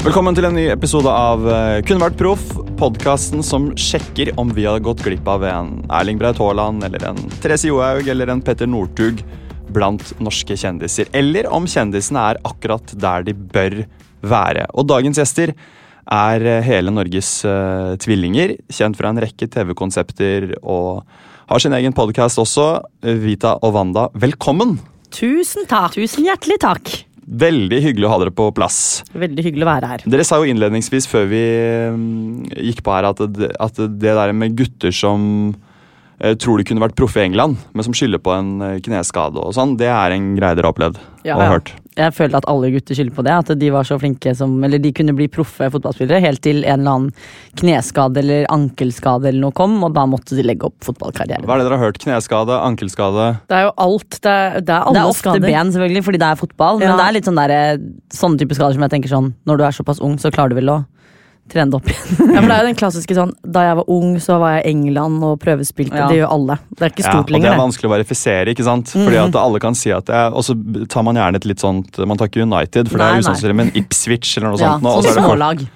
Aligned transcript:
Velkommen 0.00 0.32
til 0.32 0.46
en 0.48 0.54
ny 0.56 0.62
episode 0.72 1.12
av 1.12 1.42
eh, 1.44 1.82
Kunne 1.84 2.00
vært 2.00 2.14
proff. 2.16 2.44
Podkasten 2.80 3.42
som 3.44 3.66
sjekker 3.76 4.30
om 4.40 4.48
vi 4.56 4.62
har 4.64 4.80
gått 4.80 5.02
glipp 5.04 5.26
av 5.28 5.42
en 5.44 5.74
Erling 5.92 6.16
Braut 6.16 6.38
Haaland 6.40 6.86
eller 6.86 7.02
en 7.10 7.18
Therese 7.42 7.68
Johaug 7.68 8.08
eller 8.08 8.32
en 8.32 8.40
Petter 8.40 8.70
Northug 8.70 9.20
blant 9.76 10.14
norske 10.16 10.56
kjendiser. 10.56 11.10
Eller 11.12 11.50
om 11.52 11.68
kjendisene 11.68 12.22
er 12.30 12.40
akkurat 12.48 12.94
der 12.96 13.26
de 13.28 13.34
bør 13.36 13.76
være. 14.24 14.64
Og 14.72 14.88
dagens 14.88 15.20
gjester 15.20 15.52
er 15.52 16.46
eh, 16.48 16.64
hele 16.64 16.96
Norges 16.96 17.34
uh, 17.44 17.92
tvillinger, 18.00 18.56
kjent 18.72 18.96
fra 18.96 19.12
en 19.12 19.20
rekke 19.20 19.50
TV-konsepter 19.52 20.54
og 20.62 21.04
har 21.52 21.60
sin 21.60 21.76
egen 21.76 21.92
podkast 21.92 22.40
også. 22.40 22.70
Vita 23.20 23.58
og 23.60 23.76
Wanda, 23.76 24.08
velkommen! 24.16 24.78
Tusen 25.12 25.68
takk. 25.68 26.00
Tusen 26.00 26.24
hjertelig 26.24 26.60
takk. 26.64 26.90
Veldig 27.30 27.78
hyggelig 27.84 28.08
å 28.08 28.10
ha 28.10 28.18
dere 28.24 28.34
på 28.34 28.48
plass. 28.54 28.78
Veldig 29.14 29.44
hyggelig 29.46 29.62
å 29.62 29.70
være 29.70 29.90
her. 29.92 30.04
Dere 30.10 30.26
sa 30.26 30.40
jo 30.42 30.50
innledningsvis 30.50 31.06
før 31.10 31.28
vi 31.30 31.42
mm, 31.94 32.48
gikk 32.70 32.82
på 32.86 32.94
her 32.96 33.06
at 33.12 33.22
det, 33.30 33.52
at 33.54 33.78
det 33.78 34.14
der 34.18 34.34
med 34.34 34.56
gutter 34.58 34.94
som 34.94 35.52
tror 36.40 36.58
de 36.60 36.64
kunne 36.68 36.82
vært 36.84 36.96
proffe 37.00 37.22
i 37.22 37.26
England, 37.30 37.56
men 37.72 37.86
som 37.86 37.94
skylder 37.96 38.20
på 38.20 38.32
en 38.36 38.50
eh, 38.62 38.78
kneskade 38.84 39.40
og 39.40 39.54
sånn, 39.56 39.76
det 39.80 39.88
er 39.88 40.12
en 40.16 40.34
greie 40.36 40.54
dere 40.58 40.68
har 40.68 40.74
opplevd 40.74 40.98
Ja, 41.24 41.36
og 41.36 41.42
ja. 41.44 41.48
hørt. 41.54 41.72
Jeg 42.00 42.14
føler 42.16 42.36
at 42.38 42.46
alle 42.48 42.68
gutter 42.72 42.96
skylder 42.96 43.12
på 43.16 43.24
det. 43.26 43.32
At 43.34 43.48
de 43.60 43.68
var 43.74 43.84
så 43.84 43.96
flinke 44.00 44.30
som 44.38 44.52
Eller 44.64 44.78
de 44.80 44.92
kunne 44.94 45.12
bli 45.12 45.26
proffe 45.28 45.66
fotballspillere 45.74 46.20
helt 46.22 46.40
til 46.40 46.62
en 46.62 46.80
eller 46.80 46.92
annen 46.94 47.10
kneskade 47.60 48.22
eller 48.22 48.46
ankelskade 48.54 49.28
eller 49.28 49.42
noe 49.42 49.52
kom, 49.58 49.74
og 49.84 49.92
da 49.98 50.06
måtte 50.08 50.38
de 50.38 50.44
legge 50.46 50.68
opp 50.70 50.78
fotballkarrieren. 50.86 51.44
Hva 51.44 51.56
er 51.58 51.60
det 51.62 51.66
dere 51.68 51.78
har 51.80 51.90
hørt? 51.90 51.98
Kneskade, 52.00 52.56
ankelskade? 52.70 53.26
Det 53.50 53.58
er 53.58 53.66
jo 53.66 53.72
alt. 53.84 54.20
Det 54.22 54.30
er, 54.36 54.60
det 54.60 54.74
er 54.76 54.86
alle 54.86 54.96
Det 54.96 55.02
er 55.02 55.10
ofte 55.12 55.26
skader. 55.26 55.44
ben, 55.50 55.72
selvfølgelig, 55.74 56.04
fordi 56.08 56.22
det 56.22 56.30
er 56.30 56.40
fotball, 56.40 56.80
Ja. 56.80 56.88
men 56.94 57.02
det 57.02 57.06
er 57.08 57.16
litt 57.18 57.28
sånn 57.28 57.42
der, 57.42 57.82
sånne 58.14 58.38
type 58.44 58.56
skader 58.56 58.78
som 58.78 58.86
jeg 58.86 58.94
tenker 58.96 59.12
sånn 59.12 59.32
Når 59.50 59.58
du 59.60 59.64
er 59.66 59.76
såpass 59.76 60.00
ung, 60.00 60.16
så 60.16 60.30
klarer 60.32 60.54
du 60.54 60.60
vel 60.62 60.72
å 60.72 60.78
trene 61.52 61.70
det 61.70 61.78
opp 61.80 61.88
igjen. 61.90 62.34
Ja, 62.34 62.40
men 62.40 62.48
det 62.48 62.56
er 62.56 62.62
jo 62.62 62.68
den 62.70 62.78
klassiske 62.78 63.14
sånn 63.18 63.32
Da 63.44 63.62
jeg 63.66 63.76
var 63.80 63.84
ung, 63.90 64.14
så 64.22 64.38
var 64.40 64.54
jeg 64.56 64.64
i 64.64 64.70
England 64.70 65.22
og 65.26 65.38
prøvespilte. 65.42 65.96
Ja. 65.98 66.06
Det 66.08 66.18
gjør 66.20 66.30
alle. 66.36 66.56
Det 66.70 66.82
er 66.86 66.90
ikke 66.94 67.04
Ja, 67.04 67.10
lenger 67.10 67.20
og 67.20 67.26
det 67.26 67.32
lenger. 67.34 67.50
er 67.50 67.56
det. 67.56 67.62
vanskelig 67.64 67.88
å 67.90 67.94
verifisere, 67.96 68.46
ikke 68.54 68.64
sant? 68.64 68.86
Fordi 68.94 69.16
Mhm. 69.18 69.28
at 69.28 69.36
alle 69.42 69.60
kan 69.60 69.74
si 69.74 69.90
at 69.92 70.04
det 70.06 70.14
er, 70.14 70.30
Og 70.30 70.42
så 70.46 70.54
tar 70.88 71.02
man 71.02 71.14
gjerne 71.16 71.36
et 71.36 71.44
litt 71.44 71.58
sånt 71.60 71.98
Man 72.06 72.16
tar 72.16 72.28
ikke 72.28 72.42
United, 72.42 72.88
for 72.88 72.98
Nei, 72.98 73.12
det 73.20 73.26
er 73.26 73.30
usannsynlig, 73.30 73.56
men 73.56 73.70
Ipswich 73.74 74.36
eller 74.38 74.50
noe 74.50 74.58
Ja, 74.58 74.72
sånt. 74.78 74.82
nå, 74.82 74.88
og 74.96 75.04
så 75.04 75.10
sånn 75.10 75.18
er 75.18 75.28
smålag. 75.36 75.68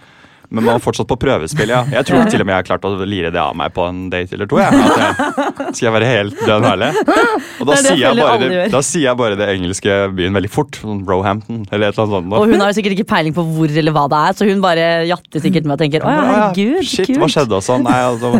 Men 0.54 0.64
man 0.68 0.78
er 0.78 0.82
fortsatt 0.84 1.08
på 1.10 1.16
prøvespill, 1.20 1.72
ja. 1.72 1.82
Jeg 1.90 2.06
tror 2.08 2.28
til 2.30 2.42
og 2.44 2.46
med 2.48 2.54
jeg 2.54 2.60
har 2.62 2.68
klart 2.68 2.86
å 2.86 2.92
lire 3.08 3.32
det 3.34 3.40
av 3.42 3.56
meg 3.58 3.72
på 3.74 3.86
en 3.90 4.04
date 4.12 4.36
eller 4.36 4.48
to. 4.50 4.60
Ja. 4.62 4.70
Jeg, 4.70 5.74
skal 5.74 5.88
jeg 5.88 5.94
være 5.96 6.10
helt 6.10 6.42
dønn 6.46 6.66
ærlig? 6.68 6.90
Og 6.94 7.66
da, 7.66 7.74
Det 7.74 7.74
det 7.74 7.80
sier 7.84 8.02
jeg 8.04 8.18
bare 8.20 8.38
det, 8.44 8.62
da 8.74 8.82
sier 8.86 9.06
jeg 9.08 9.18
bare 9.20 9.38
det 9.40 9.48
engelske 9.56 9.96
byen 10.18 10.38
veldig 10.38 10.52
fort. 10.54 10.78
Sånn 10.84 11.02
Roehampton 11.08 11.64
eller 11.70 11.90
et 11.90 11.98
eller 11.98 12.04
annet 12.04 12.14
sånt. 12.14 12.38
Og 12.38 12.46
hun 12.54 12.62
har 12.64 12.70
jo 12.72 12.78
sikkert 12.78 12.96
ikke 12.98 13.08
peiling 13.14 13.34
på 13.36 13.44
hvor 13.56 13.74
eller 13.82 13.94
hva 13.96 14.06
det 14.12 14.22
er, 14.28 14.38
så 14.38 14.48
hun 14.48 14.62
bare 14.64 14.86
jatter 15.10 15.42
sikkert 15.44 15.66
med 15.68 15.76
og 15.76 15.82
tenker 15.84 16.06
å 16.06 16.14
ja, 16.14 16.24
herregud, 16.30 16.78
ja, 16.78 16.86
Shit, 16.94 17.10
kult. 17.10 17.20
hva 17.24 17.30
skjedde 17.34 17.58
og 17.58 17.66
sånn? 17.66 17.84
Nei, 17.88 17.98
altså, 18.12 18.32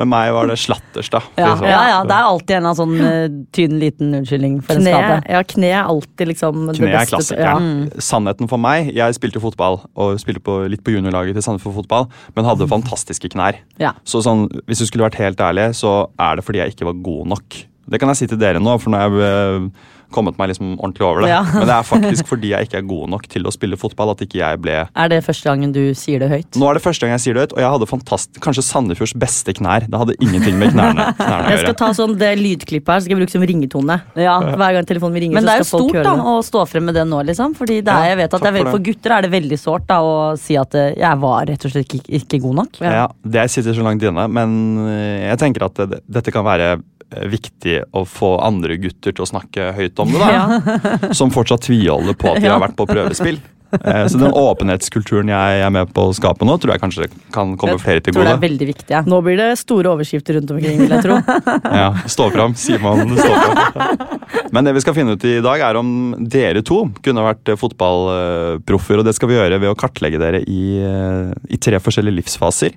med 0.00 0.08
meg 0.10 0.30
var 0.34 0.48
det 0.50 0.56
slatterstad. 0.62 1.26
Ja, 1.36 1.50
Liksom. 1.52 1.66
ja, 1.68 1.80
ja, 1.92 1.98
det 2.08 2.16
er 2.16 2.28
alltid 2.30 2.54
en 2.56 2.68
av 2.70 2.76
sånn 2.78 2.94
eh, 3.04 3.26
tynn, 3.56 3.76
liten 3.82 4.14
unnskyldning 4.20 4.58
for 4.64 4.80
en 4.80 4.86
skade. 4.88 5.18
ja, 5.28 5.42
kne 5.52 5.70
er 5.74 5.82
alltid 5.92 6.30
liksom 6.32 6.66
det 6.70 6.76
Kne 6.78 6.88
er 6.90 6.96
beste. 6.98 7.16
klassikeren. 7.18 7.70
Ja. 7.90 8.00
Sannheten 8.08 8.48
for 8.50 8.62
meg, 8.62 8.90
jeg 8.96 9.14
spilte 9.18 9.42
fotball 9.44 9.80
og 9.94 10.16
spilte 10.22 10.40
på, 10.46 10.58
litt 10.72 10.82
på 10.86 10.94
juniorlaget 10.96 11.36
til 11.36 11.44
Sandefjord 11.46 11.78
Fotball, 11.82 12.08
men 12.34 12.48
hadde 12.48 12.66
fantastiske 12.70 13.28
knær. 13.36 13.60
Ja. 13.78 13.92
Så 14.08 14.22
sånn, 14.24 14.48
hvis 14.66 14.80
du 14.82 14.86
skulle 14.88 15.06
vært 15.10 15.20
helt 15.20 15.40
ærlig, 15.44 15.70
så 15.78 16.08
er 16.18 16.36
det 16.40 16.44
fordi 16.48 16.64
jeg 16.64 16.74
ikke 16.76 16.88
var 16.90 17.00
god 17.04 17.26
nok. 17.36 17.60
Det 17.90 18.00
kan 18.00 18.12
jeg 18.12 18.22
si 18.22 18.30
til 18.30 18.40
dere 18.40 18.62
nå, 18.62 18.76
for 18.80 18.92
nå 18.92 19.00
har 19.00 19.10
jeg 19.10 19.30
eh, 19.30 19.88
kommet 20.14 20.38
meg 20.38 20.50
liksom 20.50 20.74
ordentlig 20.78 21.06
over 21.06 21.24
det. 21.24 21.30
Ja. 21.30 21.40
Men 21.46 21.66
det 21.68 21.74
er 21.74 21.86
faktisk 21.86 22.30
fordi 22.30 22.50
jeg 22.52 22.68
ikke 22.68 22.80
er 22.80 22.86
god 22.90 23.10
nok 23.14 23.26
til 23.30 23.46
å 23.46 23.52
spille 23.54 23.78
fotball 23.80 24.12
at 24.14 24.24
ikke 24.24 24.40
jeg 24.40 24.60
ble 24.62 24.76
Er 24.84 25.10
det 25.12 25.20
første 25.26 25.46
gangen 25.50 25.72
du 25.74 25.82
sier 25.98 26.22
det 26.22 26.30
høyt? 26.32 26.58
Nå 26.58 26.68
er 26.70 26.78
det 26.78 26.84
første 26.84 27.06
gang 27.06 27.14
jeg 27.14 27.24
sier 27.24 27.38
det 27.38 27.46
høyt, 27.46 27.54
og 27.56 27.62
jeg 27.62 27.74
hadde 27.76 27.88
fantast 27.90 28.40
kanskje 28.42 28.64
Sandefjords 28.66 29.14
beste 29.22 29.54
knær. 29.56 29.86
Det 29.90 30.02
hadde 30.02 30.16
ingenting 30.18 30.58
med 30.60 30.74
knærne, 30.74 31.10
knærne 31.18 31.46
å 31.46 31.52
Jeg 31.54 31.64
skal 31.64 31.78
ta 31.82 31.90
sånn 31.96 32.16
det 32.20 32.32
lydklippet 32.40 32.92
her, 32.92 33.02
så 33.02 33.06
skal 33.06 33.16
jeg 33.16 33.22
bruke 33.22 33.36
som 33.36 33.46
ringetone. 33.52 33.98
Ja. 34.18 34.36
Hver 34.50 34.78
gang 34.78 34.90
telefonen 34.90 35.22
ringer, 35.24 35.38
Men 35.38 35.48
det 35.48 35.56
er 35.56 35.64
jo 35.64 35.68
så 35.68 35.72
skal 35.72 35.78
folk 35.78 35.94
stort 35.94 36.00
det. 36.00 36.06
da, 36.08 36.14
det. 36.18 36.34
å 36.34 36.46
stå 36.50 36.66
frem 36.74 36.88
med 36.90 36.98
det 36.98 37.06
nå, 37.10 37.22
liksom. 37.30 37.56
Fordi 37.58 37.80
det 37.86 37.96
er, 37.96 38.10
jeg 38.12 38.20
vet 38.22 38.30
at 38.30 38.46
det 38.46 38.50
er 38.50 38.54
for 38.54 38.60
veldig, 38.60 38.76
for 38.76 38.86
gutter 38.90 39.16
er 39.16 39.26
det 39.26 39.32
veldig 39.34 39.60
sårt 39.60 39.90
da, 39.90 40.00
å 40.02 40.14
si 40.40 40.58
at 40.60 40.78
eh, 40.78 40.92
jeg 41.00 41.22
var 41.24 41.50
rett 41.50 41.66
og 41.66 41.74
slett 41.74 41.98
ikke, 41.98 42.04
ikke 42.20 42.42
god 42.46 42.62
nok. 42.62 42.80
Ja, 42.82 43.08
det 43.36 43.50
sitter 43.54 43.76
så 43.76 43.86
langt 43.86 44.04
inne, 44.06 44.26
men 44.30 44.56
eh, 44.86 45.28
jeg 45.30 45.42
tenker 45.42 45.68
at 45.70 45.84
det, 45.90 46.02
dette 46.10 46.34
kan 46.34 46.46
være 46.46 46.74
viktig 47.10 47.78
å 47.96 48.04
få 48.06 48.36
andre 48.44 48.76
gutter 48.80 49.12
til 49.16 49.24
å 49.24 49.30
snakke 49.30 49.72
høyt 49.76 49.98
om 50.02 50.12
det, 50.12 50.20
da. 50.20 51.12
Som 51.18 51.30
fortsatt 51.34 51.64
tviholder 51.66 52.14
på 52.18 52.34
at 52.34 52.40
de 52.42 52.46
Ja. 52.50 52.58
har 52.58 52.68
vært 52.68 52.76
på 52.78 52.86
prøvespill. 52.90 53.40
Eh, 53.70 54.06
Så 54.10 54.18
den 54.18 54.32
åpenhetskulturen 54.34 55.28
jeg 55.30 55.60
er 55.62 55.70
med 55.70 55.92
på 55.94 56.08
å 56.08 56.14
skape 56.14 56.42
nå, 56.42 56.56
tror 56.58 56.72
jeg 56.74 56.80
kanskje 56.82 57.06
kan 57.30 57.52
komme 57.56 57.76
flere 57.78 58.00
til 58.02 58.10
Jeg 58.10 58.16
tror 58.16 58.24
det 58.26 58.30
er 58.32 58.34
gode. 58.40 58.46
veldig 58.48 58.66
viktig. 58.66 58.90
Ja. 58.90 59.02
Nå 59.06 59.20
blir 59.22 59.36
det 59.38 59.58
store 59.60 59.92
overskrifter 59.92 60.34
rundt 60.40 60.50
omkring, 60.50 60.78
vil 60.82 60.90
jeg 60.90 61.04
tro. 61.04 61.18
Ja, 61.80 61.92
Stå 62.10 62.26
fram, 62.34 62.54
Simon. 62.58 63.14
Stå 63.14 63.30
fram. 63.30 64.18
Men 64.50 64.66
det 64.66 64.74
vi 64.74 64.80
skal 64.82 64.94
finne 64.98 65.14
ut 65.14 65.24
i 65.24 65.36
dag, 65.40 65.60
er 65.62 65.78
om 65.78 65.92
dere 66.18 66.62
to 66.66 66.80
kunne 67.02 67.22
vært 67.22 67.46
eh, 67.54 67.58
fotballproffer. 67.62 68.98
Og 68.98 69.06
det 69.06 69.14
skal 69.14 69.30
vi 69.30 69.38
gjøre 69.38 69.60
ved 69.62 69.70
å 69.70 69.78
kartlegge 69.78 70.18
dere 70.18 70.42
i, 70.42 70.62
eh, 70.82 71.30
i 71.54 71.56
tre 71.62 71.78
forskjellige 71.78 72.18
livsfaser. 72.24 72.74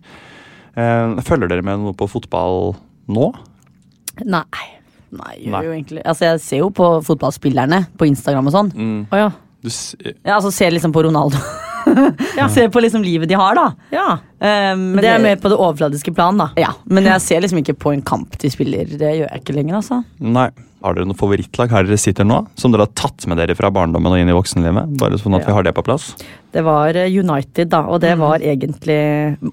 Eh, 0.78 1.16
Følger 1.26 1.50
dere 1.50 1.66
med 1.66 1.82
noe 1.88 1.94
på 1.98 2.06
fotball 2.10 2.76
nå? 3.10 3.32
Nei. 4.22 4.68
Nei, 5.14 5.34
gjør 5.46 5.52
Nei. 5.54 5.64
jo 5.66 5.72
egentlig 5.76 6.02
Altså, 6.06 6.26
jeg 6.26 6.40
ser 6.42 6.58
jo 6.64 6.70
på 6.74 6.88
fotballspillerne 7.06 7.84
på 7.98 8.08
Instagram 8.10 8.48
og 8.50 8.54
sånn. 8.56 8.72
Å 9.14 9.20
ja. 9.20 9.28
Du, 9.64 9.70
s- 9.70 9.96
Ja, 10.04 10.36
altså 10.40 10.52
ser 10.52 10.72
liksom 10.74 10.92
på 10.94 11.04
Ronaldo. 11.06 11.38
Ja. 12.38 12.48
Ser 12.54 12.70
på 12.72 12.80
liksom 12.82 13.04
livet 13.04 13.28
de 13.28 13.36
har, 13.36 13.56
da. 13.58 13.66
ja. 13.92 14.18
Men 14.44 15.00
det 15.00 15.10
er 15.14 15.24
mer 15.24 15.40
på 15.40 15.50
det 15.54 15.58
overfladiske 15.58 16.14
plan, 16.14 16.38
da. 16.38 16.50
Ja, 16.60 16.74
men 16.92 17.08
jeg 17.08 17.22
ser 17.24 17.42
liksom 17.42 17.62
ikke 17.64 17.78
på 17.80 17.94
en 17.96 18.02
kamp 18.04 18.36
de 18.44 18.50
spiller. 18.52 18.86
Det 18.92 19.00
gjør 19.16 19.30
jeg 19.32 19.42
ikke 19.42 19.56
lenger, 19.56 19.80
altså. 19.82 20.04
nei. 20.20 20.50
Har 20.84 20.98
dere 20.98 21.08
noe 21.08 21.16
favorittlag 21.16 21.72
her 21.72 21.86
dere 21.88 21.96
sitter 21.96 22.26
nå? 22.28 22.42
Som 22.60 22.74
dere 22.74 22.84
har 22.84 22.92
tatt 22.92 23.24
med 23.32 23.38
dere 23.40 23.56
fra 23.56 23.70
barndommen 23.72 24.12
og 24.12 24.20
inn 24.20 24.28
i 24.28 24.34
voksenlivet? 24.36 24.98
Bare 25.00 25.16
sånn 25.16 25.38
at 25.38 25.46
vi 25.48 25.54
har 25.56 25.64
det 25.64 25.72
på 25.78 25.80
plass. 25.88 26.10
Det 26.52 26.60
var 26.62 26.92
eh, 27.00 27.08
United, 27.08 27.70
da, 27.72 27.80
og 27.88 28.02
det 28.04 28.12
var 28.20 28.44
egentlig 28.44 28.98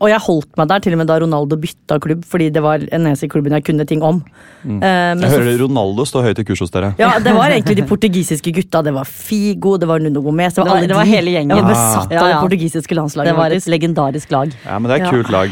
Og 0.00 0.08
jeg 0.10 0.18
holdt 0.20 0.50
meg 0.58 0.66
der 0.68 0.82
til 0.84 0.92
og 0.96 0.98
med 1.00 1.06
da 1.08 1.20
Ronaldo 1.22 1.56
bytta 1.56 2.00
klubb, 2.02 2.24
fordi 2.28 2.50
det 2.52 2.60
var 2.64 2.82
en 2.82 3.06
eneste 3.06 3.28
i 3.28 3.30
klubben 3.30 3.54
jeg 3.54 3.62
kunne 3.64 3.86
ting 3.88 4.02
om. 4.02 4.18
Eh, 4.66 4.74
men 4.82 5.22
Jeg 5.22 5.30
så- 5.30 5.38
hører 5.38 5.62
Ronaldo 5.62 6.02
stå 6.10 6.24
høyt 6.26 6.42
i 6.42 6.44
kurs 6.50 6.64
hos 6.66 6.74
dere. 6.74 6.90
ja, 6.98 7.12
det 7.22 7.32
var 7.38 7.46
egentlig 7.54 7.76
de 7.78 7.86
portugisiske 7.86 8.50
gutta. 8.58 8.82
Det 8.82 8.92
var 8.98 9.06
Figo, 9.06 9.76
det 9.78 9.86
var 9.86 10.02
Nuno 10.02 10.20
Gomez. 10.26 10.54
Det 10.58 10.64
var, 10.64 10.66
Det 10.66 10.70
var- 10.72 10.78
alle 10.82 10.88
det 10.90 10.96
var 10.98 11.04
hele 11.14 11.30
gjengen. 11.30 11.54
Jeg 11.54 11.62
var 11.62 11.70
besatt 11.70 12.10
Ja, 12.10 12.24
av 12.24 12.28
ja. 12.28 12.34
det 12.40 12.42
portugisiske 12.50 12.98
landslaget. 12.98 13.30
Det 13.30 13.36
var 13.38 13.50
et 13.54 13.70
legendarisk 13.70 14.30
lag. 14.34 14.52
Ja, 14.66 14.79
men 14.80 14.90
det 14.90 14.96
er 14.98 15.04
et 15.04 15.08
Ja. 15.12 15.14
kult 15.14 15.30
lag. 15.30 15.50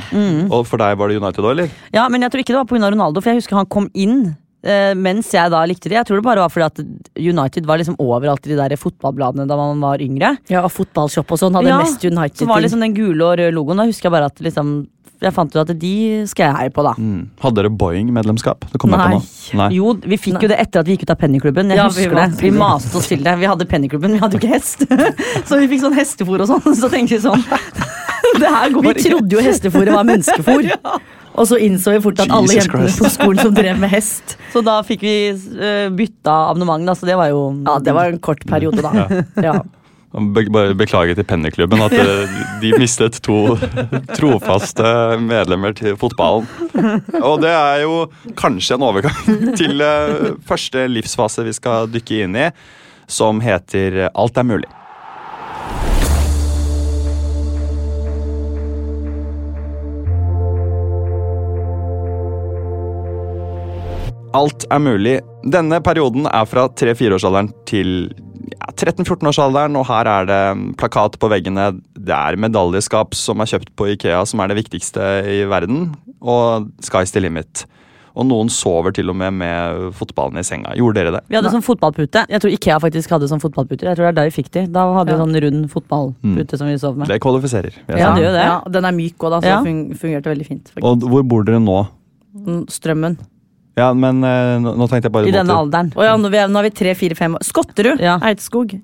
Og 0.50 0.66
for 0.66 0.78
deg 0.80 0.98
var 0.98 1.08
det 1.08 1.20
United 1.22 1.44
òg, 1.44 1.50
eller? 1.54 1.70
Ja, 1.92 2.08
men 2.08 2.22
jeg 2.24 2.30
tror 2.32 2.40
ikke 2.40 2.54
det 2.56 2.62
var 2.62 2.70
pga. 2.72 2.90
Ronaldo, 2.92 3.20
for 3.22 3.30
jeg 3.30 3.42
husker 3.42 3.56
han 3.60 3.66
kom 3.66 3.90
inn 3.94 4.36
Uh, 4.58 4.90
mens 4.98 5.28
jeg 5.30 5.52
da 5.52 5.60
likte 5.70 5.86
det. 5.86 5.94
Jeg 5.94 6.04
tror 6.08 6.18
det 6.18 6.24
bare 6.26 6.42
var 6.42 6.50
fordi 6.50 6.66
at 6.66 6.80
United 7.14 7.64
var 7.64 7.78
liksom 7.78 7.94
overalt 8.02 8.44
i 8.44 8.50
de 8.50 8.56
der 8.58 8.74
fotballbladene 8.76 9.46
da 9.46 9.54
man 9.56 9.78
var 9.80 9.98
yngre. 10.02 10.32
Ja, 10.50 10.64
og 10.66 10.72
fotballshop 10.74 11.30
og 11.30 11.38
sånn 11.38 11.54
hadde 11.54 11.70
Ja, 11.70 11.76
mest 11.78 12.02
United. 12.04 12.42
Så 12.42 12.48
var 12.50 12.60
liksom 12.60 12.80
den 12.82 12.92
gule 12.92 13.22
og 13.22 13.38
røde 13.38 13.54
logoen. 13.54 13.78
Da 13.78 13.86
husker 13.86 14.10
jeg 14.10 14.14
bare 14.16 14.26
at 14.26 14.42
liksom 14.42 14.88
jeg 15.20 15.34
fant 15.34 15.50
ut 15.50 15.60
at 15.64 15.72
de 15.80 15.92
skal 16.30 16.46
jeg 16.48 16.56
heie 16.58 16.70
på, 16.74 16.82
da. 16.86 16.92
Mm. 16.98 17.24
Hadde 17.42 17.58
dere 17.62 17.70
Boeing-medlemskap? 17.74 18.68
Det 18.72 18.78
kommer 18.82 19.00
jeg 19.02 19.08
Nei. 19.08 19.18
på. 19.18 19.56
Nei. 19.58 19.68
Jo, 19.74 19.92
vi 20.12 20.18
fikk 20.20 20.44
jo 20.46 20.50
det 20.52 20.58
etter 20.62 20.80
at 20.84 20.86
vi 20.86 20.94
gikk 20.96 21.06
ut 21.08 21.14
av 21.14 21.18
Pennyklubben. 21.22 21.72
Jeg 21.74 21.80
Ja, 21.80 21.86
husker 21.90 22.10
vi 22.12 22.20
det. 22.20 22.28
Vi 22.42 22.50
maste 22.54 22.96
oss 23.00 23.08
til 23.10 23.22
det. 23.26 23.34
Vi 23.40 23.48
hadde 23.50 23.66
Pennyklubben, 23.66 24.12
vi 24.14 24.22
hadde 24.22 24.38
jo 24.38 24.42
ikke 24.42 24.54
hest. 24.54 24.86
Så 25.48 25.58
vi 25.58 25.68
fikk 25.72 25.82
sånn 25.86 25.96
hestefôr 25.98 26.44
og 26.44 26.50
sånn. 26.52 26.74
Så 26.82 26.90
tenkte 26.92 27.16
vi 27.16 27.22
sånn 27.26 27.42
Det 28.42 28.50
her 28.52 28.70
går 28.74 28.86
Vi 28.92 28.94
trodde 29.08 29.34
jo 29.38 29.42
hestefôret 29.42 29.94
var 29.94 30.04
menneskefôr. 30.06 30.68
Og 31.38 31.46
så 31.46 31.58
innså 31.62 31.92
vi 31.94 32.00
fort 32.02 32.18
at 32.22 32.30
alle 32.34 32.48
Jesus 32.50 32.64
jentene 32.66 32.88
Christ. 32.88 32.98
på 33.04 33.10
skolen 33.14 33.38
som 33.44 33.52
drev 33.54 33.78
med 33.78 33.92
hest 33.92 34.32
Så 34.52 34.58
da 34.66 34.80
fikk 34.82 35.04
vi 35.06 35.12
uh, 35.32 35.86
bytta 35.94 36.34
abonnement, 36.50 36.82
da. 36.86 36.94
Så 36.98 37.06
det 37.06 37.14
var 37.18 37.30
jo 37.30 37.42
Ja, 37.66 37.76
det 37.78 37.94
var 37.94 38.10
en 38.10 38.18
kort 38.18 38.42
periode, 38.48 38.82
da. 38.82 39.22
Ja. 39.42 39.54
Be 40.08 40.44
bare 40.48 40.72
til 41.12 41.24
Pennyklubben 41.28 41.82
at 41.84 41.92
eh, 41.92 42.36
de 42.62 42.70
mistet 42.80 43.18
to 43.20 43.58
trofaste 44.16 44.88
medlemmer 45.20 45.74
til 45.76 45.98
fotballen. 46.00 46.48
Og 47.20 47.42
det 47.44 47.52
er 47.52 47.82
jo 47.84 48.06
kanskje 48.38 48.78
en 48.78 48.86
overgang 48.88 49.52
til 49.60 49.84
eh, 49.84 50.32
første 50.48 50.86
livsfase 50.88 51.44
vi 51.44 51.52
skal 51.52 51.92
dykke 51.92 52.22
inn 52.24 52.38
i, 52.40 52.48
som 53.04 53.42
heter 53.44 54.06
Alt 54.08 54.40
er 54.40 54.48
mulig. 54.48 54.70
Alt 64.38 64.64
er 64.72 64.80
mulig. 64.80 65.18
Denne 65.44 65.82
perioden 65.84 66.28
er 66.28 66.48
fra 66.48 66.66
3-4-årsalderen 66.80 67.52
til 67.68 68.08
13-14-årsalderen, 68.78 69.76
og 69.80 69.86
her 69.90 70.06
er 70.12 70.28
det 70.28 70.42
plakat 70.80 71.18
på 71.20 71.30
veggene. 71.32 71.70
Det 71.98 72.14
er 72.14 72.38
medaljeskap 72.40 73.14
som 73.18 73.40
er 73.42 73.50
kjøpt 73.50 73.72
på 73.78 73.90
Ikea, 73.94 74.22
som 74.28 74.40
er 74.44 74.48
det 74.52 74.58
viktigste 74.62 75.02
i 75.28 75.40
verden, 75.50 75.90
og 76.22 76.70
Sky's 76.86 77.12
the 77.14 77.20
limit. 77.24 77.64
Og 78.18 78.26
noen 78.26 78.48
sover 78.50 78.90
til 78.96 79.10
og 79.12 79.14
med 79.20 79.30
med 79.38 79.92
fotballen 79.94 80.40
i 80.40 80.42
senga. 80.42 80.72
Gjorde 80.74 80.96
dere 80.98 81.12
det? 81.14 81.20
Vi 81.30 81.36
hadde 81.38 81.52
sånn 81.52 81.62
fotballpute. 81.62 82.24
Jeg 82.32 82.40
tror 82.42 82.50
Ikea 82.56 82.78
faktisk 82.82 83.12
hadde 83.14 83.28
sånn 83.30 83.38
fotballpute. 83.42 83.86
Jeg 83.86 83.94
tror 83.94 84.08
det 84.08 84.10
er 84.10 84.16
der 84.16 84.30
vi 84.30 84.34
fikk 84.42 84.50
de. 84.56 84.64
Da 84.74 84.86
hadde 84.96 85.12
vi 85.12 85.18
Ja. 85.18 85.22
sånn 85.22 85.38
rund 85.44 85.68
fotballpute 85.70 86.58
som 86.58 86.66
vi 86.66 86.78
sov 86.82 86.96
med. 86.98 87.06
Det 87.06 87.20
kvalifiserer. 87.22 87.70
Ja, 87.86 88.14
det 88.16 88.24
gjør 88.24 88.34
det. 88.34 88.42
Ja, 88.48 88.58
den 88.74 88.84
er 88.84 88.92
myk 88.96 89.14
òg, 89.22 89.30
da, 89.30 89.40
så 89.40 89.46
Ja. 89.46 89.62
det 89.62 90.00
fungerte 90.00 90.34
veldig 90.34 90.46
fint. 90.48 90.64
faktisk. 90.74 90.82
Og 90.82 90.98
hvor 90.98 91.22
bor 91.22 91.44
dere 91.44 91.60
nå? 91.60 91.86
Mm, 92.34 92.66
Strømmen. 92.66 93.18
Ja, 93.78 93.92
men 93.94 94.20
eh, 94.26 94.56
nå 94.64 94.74
nå 94.74 94.90
tenkte 94.90 95.06
jeg 95.08 95.14
bare 95.14 95.30
I 95.30 95.34
denne 95.38 95.56
alderen. 95.62 95.92
Å 95.94 96.10
ja, 96.10 96.18
nå, 96.18 96.30
vi 96.34 96.42
er, 96.42 96.50
nå 96.52 96.60
er 96.62 96.68
vi 96.70 96.74
tre, 96.82 96.94
fire, 96.98 97.18
fem 97.18 97.38
år. 97.38 97.46
Skotterud! 97.46 98.02
Ja. 98.02 98.18
Eidskog. 98.28 98.76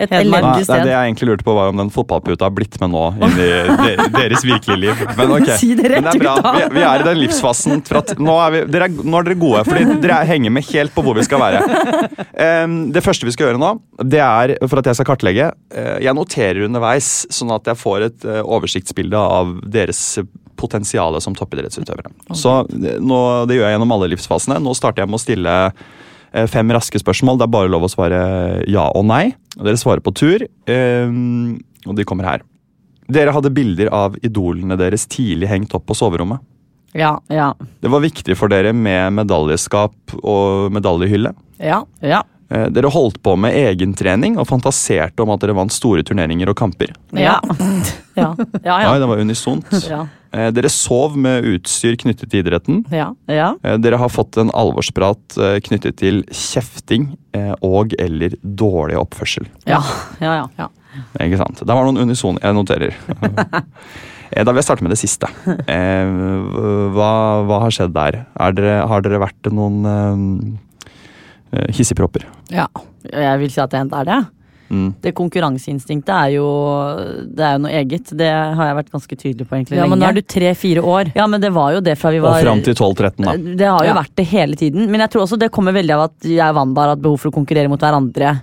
Et 0.00 0.08
Hedmark. 0.08 0.30
Nei, 0.32 0.38
elendig 0.40 0.60
nei, 0.62 0.64
sted. 0.64 0.86
det 0.88 0.92
jeg 0.94 1.08
egentlig 1.10 1.26
lurte 1.28 1.44
på 1.44 1.52
var 1.58 1.68
om 1.74 1.76
den 1.76 1.90
fotballputa 1.92 2.46
har 2.46 2.52
blitt 2.56 2.78
med 2.80 2.88
nå 2.94 3.02
inn 3.20 3.34
i 3.36 3.48
de, 3.68 4.06
deres 4.14 4.46
virkelige 4.48 4.78
liv. 4.80 5.02
Men 5.18 5.34
ok. 5.36 5.50
Si 5.60 5.74
det 5.76 5.90
rett 5.92 6.00
Men 6.00 6.08
det 6.08 6.14
er 6.14 6.24
bra. 6.24 6.32
ut, 6.38 6.46
da. 6.46 6.52
Vi, 6.56 6.62
vi 6.78 6.84
er 6.88 7.04
i 7.04 7.06
den 7.10 7.20
livsfasen. 7.20 7.82
For 7.84 8.00
at 8.00 8.14
nå, 8.16 8.38
er 8.46 8.54
vi, 8.54 8.62
dere, 8.72 8.88
er, 8.88 9.04
nå 9.04 9.20
er 9.20 9.28
dere 9.28 9.36
gode, 9.42 9.60
fordi 9.68 9.98
dere 10.00 10.22
henger 10.30 10.54
med 10.56 10.64
helt 10.70 10.96
på 10.96 11.04
hvor 11.04 11.20
vi 11.20 11.26
skal 11.28 11.44
være. 11.44 11.60
Em, 12.46 12.78
det 12.96 13.04
første 13.04 13.28
vi 13.28 13.34
skal 13.36 13.50
gjøre 13.50 13.60
nå, 13.60 13.74
det 14.08 14.22
er 14.24 14.54
for 14.64 14.80
at 14.80 14.88
jeg 14.88 15.02
skal 15.02 15.10
kartlegge. 15.12 15.50
eh, 15.76 15.98
jeg 16.06 16.16
noterer 16.16 16.64
underveis, 16.70 17.10
sånn 17.28 17.52
at 17.60 17.68
jeg 17.68 17.82
får 17.84 18.08
et 18.08 18.24
eh, 18.24 18.40
oversiktsbilde 18.40 19.20
av 19.20 19.52
deres 19.68 20.00
potensial 20.60 21.16
som 21.24 21.34
toppidrettsutøvere. 21.38 22.12
Så 22.36 22.52
eh, 22.76 23.00
nå, 23.00 23.20
Det 23.48 23.56
gjør 23.58 23.66
jeg 23.70 23.76
gjennom 23.78 23.96
alle 23.96 24.10
livsfasene. 24.12 24.60
Nå 24.62 24.76
starter 24.78 25.02
jeg 25.04 25.10
med 25.10 25.18
å 25.18 25.22
stille 25.24 25.56
eh, 25.70 26.46
fem 26.52 26.70
raske 26.76 27.00
spørsmål. 27.02 27.40
Det 27.40 27.48
er 27.48 27.54
bare 27.56 27.72
lov 27.72 27.88
å 27.88 27.92
svare 27.92 28.20
ja 28.70 28.86
og 28.94 29.08
nei. 29.08 29.30
Og 29.58 29.66
dere 29.66 29.80
svarer 29.80 30.04
på 30.04 30.12
tur, 30.14 30.44
em, 30.70 31.56
og 31.88 31.96
de 31.98 32.06
kommer 32.06 32.28
her. 32.28 32.44
Dere 33.10 33.32
hadde 33.34 33.50
bilder 33.50 33.88
av 33.90 34.14
idolene 34.22 34.76
deres 34.78 35.08
tidlig 35.10 35.48
hengt 35.50 35.72
opp 35.74 35.88
på 35.90 35.96
soverommet. 35.98 36.38
Ja. 36.94 37.16
Ja. 37.30 37.52
Det 37.82 37.90
var 37.90 38.02
viktig 38.02 38.34
for 38.38 38.50
dere 38.50 38.72
med 38.74 39.14
medaljeskap 39.18 40.14
og 40.22 40.70
medaljehylle. 40.74 41.32
ja. 41.62 41.80
ja. 42.02 42.22
Eh, 42.50 42.66
Dere 42.74 42.90
holdt 42.90 43.20
på 43.22 43.36
med 43.38 43.54
egentrening 43.54 44.34
og 44.42 44.48
fantaserte 44.50 45.22
om 45.22 45.30
at 45.30 45.42
dere 45.44 45.54
vant 45.54 45.70
store 45.70 46.02
turneringer 46.02 46.50
og 46.50 46.56
kamper. 46.58 46.90
Ja. 47.14 47.36
Ja. 48.18 48.32
Ja, 48.66 48.74
Oi, 48.90 48.98
det 48.98 49.06
var 49.06 49.20
unisont. 49.22 49.70
Ja. 49.86 50.00
Eh, 50.32 50.48
Dere 50.54 50.70
sov 50.70 51.16
med 51.18 51.46
utstyr 51.48 51.96
knyttet 51.98 52.30
til 52.30 52.44
idretten. 52.44 52.84
ja. 52.94 53.08
ja. 53.26 53.50
Eh, 53.66 53.76
Dere 53.82 53.98
har 53.98 54.12
fått 54.12 54.38
en 54.38 54.52
alvorsprat 54.54 55.38
eh, 55.38 55.56
knyttet 55.66 55.98
til 56.00 56.22
kjefting 56.30 57.10
og 57.62 57.92
eller 58.02 58.32
dårlig 58.42 58.96
oppførsel. 58.98 59.44
Ja. 59.70 59.78
ja, 60.18 60.32
ja. 60.40 60.46
ja. 60.58 60.66
Ikke 61.22 61.38
sant? 61.38 61.60
Det 61.62 61.76
var 61.76 61.86
noen 61.86 62.00
unison 62.08 62.40
jeg 62.42 62.56
noterer. 62.56 62.96
Da 64.30 64.52
vil 64.52 64.60
jeg 64.60 64.66
starte 64.68 64.84
med 64.86 64.92
det 64.94 65.00
siste. 65.00 65.26
Hva, 66.94 67.08
hva 67.48 67.56
har 67.64 67.72
skjedd 67.74 67.90
der? 67.96 68.20
Er 68.38 68.52
dere, 68.54 68.76
har 68.86 69.02
dere 69.02 69.18
vært 69.18 69.48
noen 69.50 70.54
hissigpropper? 71.74 72.28
ja. 72.54 72.68
Jeg 73.10 73.40
vil 73.40 73.50
si 73.50 73.58
at 73.58 73.72
det 73.74 73.80
er 73.82 74.06
det. 74.06 74.18
Mm. 74.70 74.92
Det 75.02 75.10
konkurranseinstinktet 75.18 76.12
er 76.14 76.28
jo 76.36 76.44
Det 77.26 77.42
er 77.42 77.56
jo 77.56 77.62
noe 77.64 77.72
eget. 77.74 78.12
Det 78.16 78.28
har 78.30 78.68
jeg 78.68 78.76
vært 78.78 78.92
ganske 78.92 79.16
tydelig 79.18 79.46
på 79.50 79.56
egentlig 79.56 79.80
ja, 79.80 79.86
men 79.90 79.98
nå 79.98 80.06
er 80.06 80.14
du 80.14 80.22
tre-fire 80.22 80.84
år. 80.86 81.10
Ja, 81.18 81.26
men 81.26 81.42
det 81.42 81.50
var 81.56 81.72
jo 81.74 81.80
det 81.82 81.96
fra 81.98 82.12
vi 82.14 82.20
var 82.22 82.38
Og 82.38 82.46
fram 82.46 82.62
til 82.62 82.74
12-13, 82.78 83.26
da. 83.26 83.34
Det 83.58 83.66
har 83.66 83.82
jo 83.84 83.90
Ja. 83.90 83.96
vært 83.98 84.14
det 84.16 84.26
hele 84.30 84.54
tiden. 84.54 84.86
Men 84.90 85.00
jeg 85.00 85.10
tror 85.10 85.26
også 85.26 85.38
det 85.42 85.50
kommer 85.50 85.74
veldig 85.74 85.96
av 85.96 86.04
at 86.06 86.30
jeg 86.30 86.46
og 86.46 86.54
Wanda 86.60 86.80
har 86.86 86.94
hatt 86.94 87.02
behov 87.02 87.18
for 87.18 87.30
å 87.32 87.34
konkurrere 87.34 87.68
mot 87.68 87.80
hverandre 87.82 88.42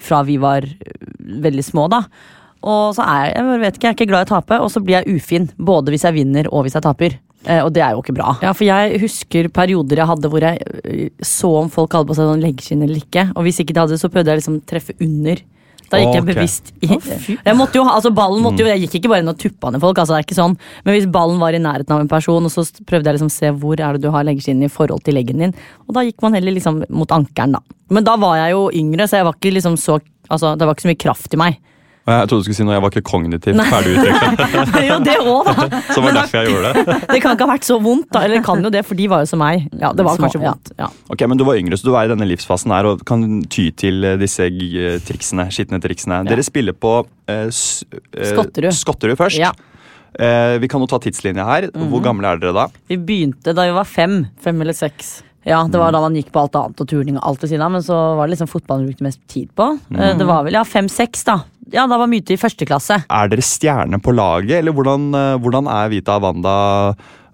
fra 0.00 0.22
vi 0.24 0.38
var 0.40 0.62
øh, 0.64 1.40
veldig 1.44 1.64
små, 1.64 1.88
da. 1.92 2.02
Og 2.62 2.94
så 2.96 3.04
er 3.06 3.26
jeg, 3.30 3.34
jeg 3.36 3.60
vet 3.60 3.74
ikke, 3.76 3.86
jeg 3.86 3.94
er 3.94 3.98
ikke 3.98 4.10
glad 4.10 4.26
i 4.26 4.28
å 4.28 4.34
tape, 4.34 4.58
og 4.60 4.70
så 4.72 4.82
blir 4.84 4.98
jeg 5.04 5.16
ufin. 5.20 5.46
Både 5.56 5.92
hvis 5.94 6.02
jeg 6.04 6.14
vinner 6.18 6.48
og 6.52 6.64
hvis 6.66 6.74
jeg 6.76 6.82
taper. 6.84 7.18
Eh, 7.46 7.62
og 7.64 7.70
det 7.72 7.80
er 7.80 7.94
jo 7.94 8.02
ikke 8.02 8.12
bra. 8.18 8.34
Ja, 8.44 8.50
for 8.52 8.64
jeg 8.66 8.98
husker 9.00 9.48
perioder 9.48 9.96
jeg 10.02 10.06
hadde 10.10 10.28
hvor 10.28 10.44
jeg 10.44 11.10
så 11.24 11.54
om 11.62 11.70
folk 11.72 11.92
hadde 11.96 12.10
på 12.10 12.16
seg 12.18 12.26
sånn 12.28 12.42
leggskinn 12.44 12.82
eller 12.84 13.00
ikke. 13.00 13.30
Og 13.36 13.46
hvis 13.46 13.60
ikke 13.62 13.72
de 13.72 13.80
hadde 13.80 13.94
det, 13.96 14.00
så 14.02 14.10
prøvde 14.12 14.28
jeg 14.34 14.42
liksom 14.42 14.58
å 14.58 14.66
treffe 14.68 14.92
under. 15.00 15.40
Da 15.90 15.98
gikk 15.98 16.18
jeg 16.20 16.26
bevisst 16.28 16.70
i 16.84 16.88
jeg 16.90 17.56
måtte 17.58 17.80
jo 17.80 17.84
altså 17.88 18.12
Ballen 18.14 18.44
måtte 18.44 18.62
jo, 18.62 18.68
jeg 18.70 18.84
gikk 18.84 19.00
ikke 19.00 19.10
bare 19.12 19.24
inn 19.24 19.32
og 19.32 19.38
tuppa 19.40 19.72
ned 19.72 19.82
folk. 19.82 19.98
altså 19.98 20.14
det 20.14 20.20
er 20.20 20.26
ikke 20.28 20.38
sånn 20.38 20.54
Men 20.86 20.96
hvis 20.96 21.08
ballen 21.10 21.40
var 21.42 21.56
i 21.56 21.62
nærheten 21.62 21.96
av 21.96 22.04
en 22.04 22.10
person, 22.10 22.46
og 22.46 22.52
så 22.54 22.64
prøvde 22.86 23.10
jeg 23.10 23.18
liksom 23.18 23.32
se 23.34 23.50
hvor 23.50 23.80
er 23.80 23.98
det 23.98 24.04
du 24.04 24.10
har 24.14 24.26
leggeskinnet 24.28 24.70
i 24.70 24.72
forhold 24.72 25.02
til 25.06 25.18
leggen 25.18 25.42
din. 25.42 25.56
Og 25.88 25.96
da 25.96 26.04
gikk 26.06 26.22
man 26.22 26.36
heller 26.38 26.54
liksom 26.54 26.84
mot 26.88 27.10
ankelen, 27.14 27.58
da. 27.58 27.78
Men 27.90 28.06
da 28.06 28.14
var 28.20 28.38
jeg 28.38 28.54
jo 28.54 28.62
yngre, 28.82 29.08
så 29.10 29.18
jeg 29.18 29.28
var 29.28 29.38
ikke 29.38 29.56
liksom 29.58 29.78
så 29.80 30.00
Altså, 30.30 30.52
det 30.54 30.62
var 30.62 30.76
ikke 30.76 30.84
så 30.84 30.88
mye 30.92 30.98
kraft 31.02 31.32
i 31.34 31.38
meg. 31.40 31.56
Og 32.08 32.10
Jeg 32.16 32.28
trodde 32.30 32.40
du 32.40 32.46
skulle 32.48 32.56
si 32.56 32.64
noe, 32.64 32.74
jeg 32.74 32.82
var 32.82 32.90
ikke 32.94 33.02
kognitivt 33.06 33.58
ferdig 33.60 33.92
ferdigutviklet. 34.00 34.78
jo, 34.90 34.96
det 35.04 35.16
òg, 35.20 35.50
da. 35.50 35.80
Som 35.94 36.06
var 36.06 36.14
det 36.14 36.22
derfor 36.22 36.38
jeg 36.40 36.48
gjorde 36.50 36.70
det. 36.72 36.96
Det 37.12 37.20
kan 37.22 37.34
ikke 37.36 37.46
ha 37.46 37.50
vært 37.52 37.66
så 37.68 37.76
vondt, 37.84 38.08
da. 38.16 38.22
Eller 38.26 38.42
kan 38.46 38.64
jo 38.64 38.70
det, 38.72 38.82
for 38.88 38.98
de 38.98 39.06
var 39.12 39.22
jo 39.24 39.28
som 39.30 39.42
meg. 39.42 39.66
Ja, 39.78 39.92
det 39.94 40.06
var 40.08 40.16
Små, 40.16 40.24
kanskje 40.26 40.40
vondt. 40.42 40.72
Ja. 40.80 40.88
Ok, 41.12 41.26
men 41.28 41.38
Du 41.38 41.44
var 41.46 41.60
yngre, 41.60 41.76
så 41.78 41.86
du 41.86 41.92
er 41.94 42.08
i 42.08 42.12
denne 42.14 42.26
livsfasen 42.30 42.72
her 42.74 42.88
og 42.90 43.04
kan 43.06 43.26
ty 43.52 43.68
til 43.76 44.02
eh, 44.08 44.16
disse 44.20 44.48
eh, 44.48 44.96
triksene. 45.06 45.46
skitne 45.52 45.80
triksene. 45.84 46.22
Dere 46.26 46.42
spiller 46.46 46.72
på 46.74 46.96
eh, 47.28 47.46
s- 47.52 47.84
eh, 47.92 48.32
Skotterud. 48.32 48.72
Skotterud 48.74 49.20
først. 49.20 49.38
Ja. 49.38 49.52
Eh, 50.18 50.56
vi 50.58 50.66
kan 50.72 50.80
jo 50.82 50.88
ta 50.90 50.98
tidslinja 51.04 51.44
her. 51.46 51.68
Mhm. 51.70 51.90
Hvor 51.92 52.02
gamle 52.08 52.32
er 52.32 52.40
dere 52.42 52.56
da? 52.56 52.66
Vi 52.90 52.96
begynte 52.98 53.54
da 53.54 53.68
vi 53.68 53.76
var 53.76 53.86
fem. 53.86 54.22
Fem 54.42 54.58
eller 54.64 54.74
seks. 54.74 55.20
Ja, 55.46 55.62
Det 55.68 55.78
var 55.80 55.92
da 55.94 56.00
man 56.02 56.12
gikk 56.18 56.32
på 56.34 56.42
alt 56.42 56.56
annet 56.58 56.80
og 56.82 56.88
turning 56.90 57.16
og 57.16 57.22
alt 57.30 57.40
ved 57.40 57.48
siden 57.54 57.62
av, 57.64 57.70
men 57.72 57.80
så 57.86 57.96
var 58.18 58.26
det 58.28 58.34
liksom 58.34 58.48
fotballen 58.50 58.84
vi 58.84 58.90
brukte 58.92 59.06
mest 59.06 59.20
tid 59.32 59.48
på. 59.56 59.70
Mm. 59.88 60.18
Det 60.20 60.26
var 60.28 60.42
vel 60.44 60.58
ja, 60.58 60.64
fem-seks, 60.68 61.22
da. 61.24 61.38
Ja, 61.70 61.84
da 61.86 61.98
var 62.00 62.08
Myte 62.10 62.34
i 62.34 62.40
første 62.40 62.66
klasse. 62.66 63.02
Er 63.10 63.28
dere 63.30 63.44
stjerne 63.44 64.00
på 64.02 64.14
laget, 64.16 64.56
eller 64.62 64.72
hvordan, 64.74 65.10
eh, 65.14 65.36
hvordan 65.42 65.68
er 65.70 65.90
Vita 65.92 66.16
og 66.16 66.22
Wanda, 66.24 66.54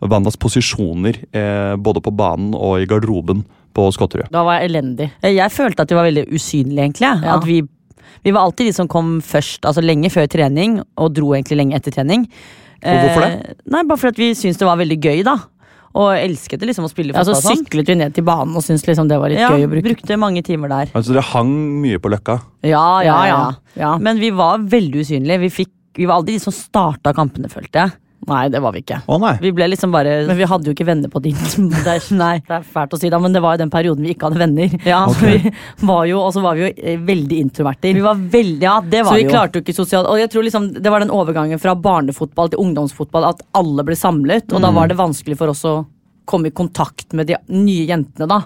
Wandas 0.02 0.36
posisjoner 0.36 1.16
eh, 1.32 1.76
både 1.80 2.02
på 2.04 2.12
banen 2.12 2.52
og 2.54 2.82
i 2.82 2.86
garderoben 2.90 3.44
på 3.76 3.86
Skotterud? 3.94 4.28
Da 4.34 4.42
var 4.44 4.60
jeg 4.60 4.70
elendig. 4.72 5.10
Eh, 5.22 5.32
Jeg 5.38 5.50
følte 5.54 5.82
at 5.86 5.88
de 5.88 5.94
var 5.96 6.08
veldig 6.10 6.26
usynlige, 6.34 6.82
egentlig. 6.84 7.08
Ja. 7.24 7.36
At 7.38 7.46
vi, 7.48 7.62
vi 8.24 8.34
var 8.34 8.42
alltid 8.48 8.66
de 8.66 8.76
som 8.76 8.88
kom 8.88 9.20
først, 9.24 9.64
altså 9.64 9.80
lenge 9.84 10.10
før 10.12 10.26
trening, 10.28 10.82
og 10.98 11.14
dro 11.16 11.32
egentlig 11.36 11.56
lenge 11.62 11.76
etter 11.78 11.94
trening. 11.94 12.26
Og 12.84 12.92
hvorfor 12.92 13.24
det? 13.24 13.32
Eh, 13.32 13.54
nei, 13.72 13.82
Bare 13.88 13.98
fordi 13.98 14.28
vi 14.28 14.34
syntes 14.36 14.58
det 14.60 14.66
var 14.68 14.76
veldig 14.82 14.98
gøy, 15.00 15.22
da. 15.24 15.38
Og 15.96 16.10
elsket 16.12 16.60
det 16.60 16.68
liksom 16.68 16.84
å 16.84 16.90
spille 16.92 17.14
Ja, 17.14 17.22
så 17.24 17.32
fotball. 17.32 17.38
og 17.38 17.44
sånn. 17.46 17.60
syklet 17.64 17.88
vi 17.88 17.94
ned 18.02 18.14
til 18.16 18.24
banen 18.26 18.56
og 18.58 18.64
syntes 18.64 18.84
liksom 18.84 19.08
det 19.08 19.16
var 19.22 19.32
litt 19.32 19.40
ja, 19.40 19.48
gøy 19.54 19.64
å 19.64 19.70
bruke. 19.72 19.86
brukte 19.88 20.18
mange 20.20 20.42
timer 20.44 20.68
der. 20.68 20.90
Altså, 20.92 21.14
dere 21.16 21.24
hang 21.32 21.52
mye 21.80 21.98
på 22.02 22.10
Løkka. 22.12 22.40
Ja, 22.68 23.00
ja, 23.06 23.16
ja. 23.30 23.38
ja. 23.80 23.92
Men 24.02 24.20
vi 24.20 24.28
var 24.36 24.58
veldig 24.60 25.06
usynlige. 25.06 25.40
Vi, 25.46 25.50
fikk, 25.62 25.72
vi 25.96 26.04
var 26.08 26.20
aldri 26.20 26.36
de 26.36 26.42
som 26.44 26.52
starta 26.52 27.14
kampene, 27.16 27.48
følte 27.48 27.86
jeg. 27.86 27.96
Nei, 28.26 28.48
det 28.50 28.58
var 28.62 28.72
vi 28.74 28.80
ikke. 28.82 28.96
Å 29.06 29.16
nei. 29.22 29.32
Vi 29.38 29.52
ble 29.54 29.68
liksom 29.70 29.92
bare 29.94 30.16
Men 30.26 30.38
vi 30.38 30.46
hadde 30.50 30.66
jo 30.66 30.74
ikke 30.74 30.86
venner 30.88 31.10
på 31.12 31.20
din. 31.22 31.36
Det 31.86 31.92
er, 31.92 32.02
nei, 32.18 32.32
det 32.42 32.56
er 32.58 32.64
fælt 32.66 32.96
å 32.96 32.98
si 32.98 33.10
da, 33.12 33.20
men 33.22 33.34
det 33.36 33.42
var 33.44 33.54
jo 33.54 33.62
den 33.62 33.70
perioden 33.70 34.02
vi 34.06 34.14
ikke 34.16 34.26
hadde 34.30 34.40
venner. 34.42 34.74
Ja, 34.86 35.04
Så 35.14 35.22
vi 35.28 35.52
var 35.86 36.04
jo, 36.10 36.18
Og 36.24 36.32
så 36.34 36.42
var 36.42 36.58
vi 36.58 36.66
jo 36.66 36.70
eh, 36.74 36.98
veldig 37.06 37.38
introverter. 37.46 37.94
Vi 37.94 38.02
var 38.04 38.18
veldig 38.18 38.66
Ja, 38.66 38.76
det 38.82 39.04
var 39.06 39.14
så 39.14 39.20
vi 39.20 39.26
jo. 39.28 39.30
klarte 39.30 39.60
jo 39.60 39.64
ikke 39.66 39.76
sosialt 39.76 40.10
Og 40.10 40.18
jeg 40.18 40.32
tror 40.32 40.46
liksom 40.46 40.70
det 40.76 40.90
var 40.92 41.04
den 41.04 41.12
overgangen 41.14 41.60
fra 41.62 41.76
barnefotball 41.78 42.50
til 42.52 42.62
ungdomsfotball 42.62 43.28
at 43.30 43.44
alle 43.56 43.84
ble 43.86 43.94
samlet, 43.98 44.50
og 44.52 44.62
da 44.64 44.72
var 44.74 44.90
det 44.90 44.98
vanskelig 44.98 45.38
for 45.38 45.52
oss 45.54 45.62
å 45.68 45.76
komme 46.26 46.50
i 46.50 46.54
kontakt 46.54 47.14
med 47.16 47.28
de 47.30 47.36
nye 47.54 47.86
jentene, 47.88 48.26
da. 48.28 48.40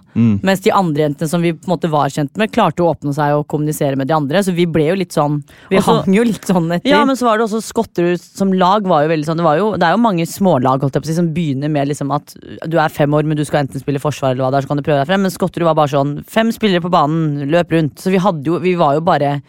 Mens 0.47 0.63
de 0.65 0.73
andre 0.77 1.07
jentene 1.07 1.31
som 1.31 1.43
vi 1.43 1.53
på 1.57 1.67
en 1.67 1.73
måte 1.73 1.91
var 1.93 2.13
kjent 2.13 2.37
med, 2.41 2.53
klarte 2.53 2.85
å 2.85 2.91
åpne 2.93 3.15
seg 3.17 3.39
og 3.39 3.47
kommunisere 3.51 3.99
med 3.99 4.11
de 4.11 4.17
andre. 4.17 4.43
Så 4.45 4.55
vi 4.57 4.67
ble 4.71 4.91
jo 4.91 4.99
litt 5.01 5.17
sånn 5.17 5.41
Vi 5.71 5.81
også, 5.81 6.01
hang 6.03 6.17
jo 6.17 6.25
litt 6.29 6.47
sånn 6.49 6.69
etter. 6.77 6.93
Ja, 6.93 7.03
men 7.09 7.19
så 7.19 7.29
var 7.29 7.41
det 7.41 7.47
også 7.49 7.63
Skotterud 7.65 8.21
som 8.21 8.53
lag 8.53 8.87
var 8.89 9.05
jo 9.05 9.13
veldig 9.13 9.29
sånn 9.29 9.41
Det, 9.41 9.47
var 9.47 9.59
jo, 9.61 9.71
det 9.81 9.89
er 9.89 9.97
jo 9.97 10.03
mange 10.03 10.27
smålag 10.29 10.85
holdt 10.85 10.99
jeg 10.99 11.05
på 11.05 11.09
å 11.09 11.13
si, 11.13 11.19
som 11.19 11.33
begynner 11.35 11.73
med 11.73 11.91
liksom 11.91 12.13
at 12.15 12.37
du 12.71 12.77
er 12.81 12.93
fem 12.93 13.17
år, 13.17 13.27
men 13.29 13.39
du 13.39 13.45
skal 13.49 13.65
enten 13.65 13.83
spille 13.83 14.03
forsvar 14.03 14.35
eller 14.35 14.45
hva 14.45 14.53
det 14.53 14.61
er, 14.61 14.67
så 14.69 14.73
kan 14.73 14.81
du 14.81 14.87
prøve 14.87 15.01
deg 15.03 15.11
frem. 15.11 15.25
Men 15.25 15.35
Skotterud 15.35 15.69
var 15.69 15.79
bare 15.79 15.95
sånn 15.95 16.15
fem 16.29 16.53
spillere 16.55 16.85
på 16.85 16.93
banen, 16.93 17.49
løp 17.51 17.75
rundt. 17.75 17.99
Så 18.01 18.13
vi 18.13 18.21
jo 18.21 18.61
Vi 18.61 18.77
var 18.79 18.95
jo 18.99 19.05
bare 19.05 19.41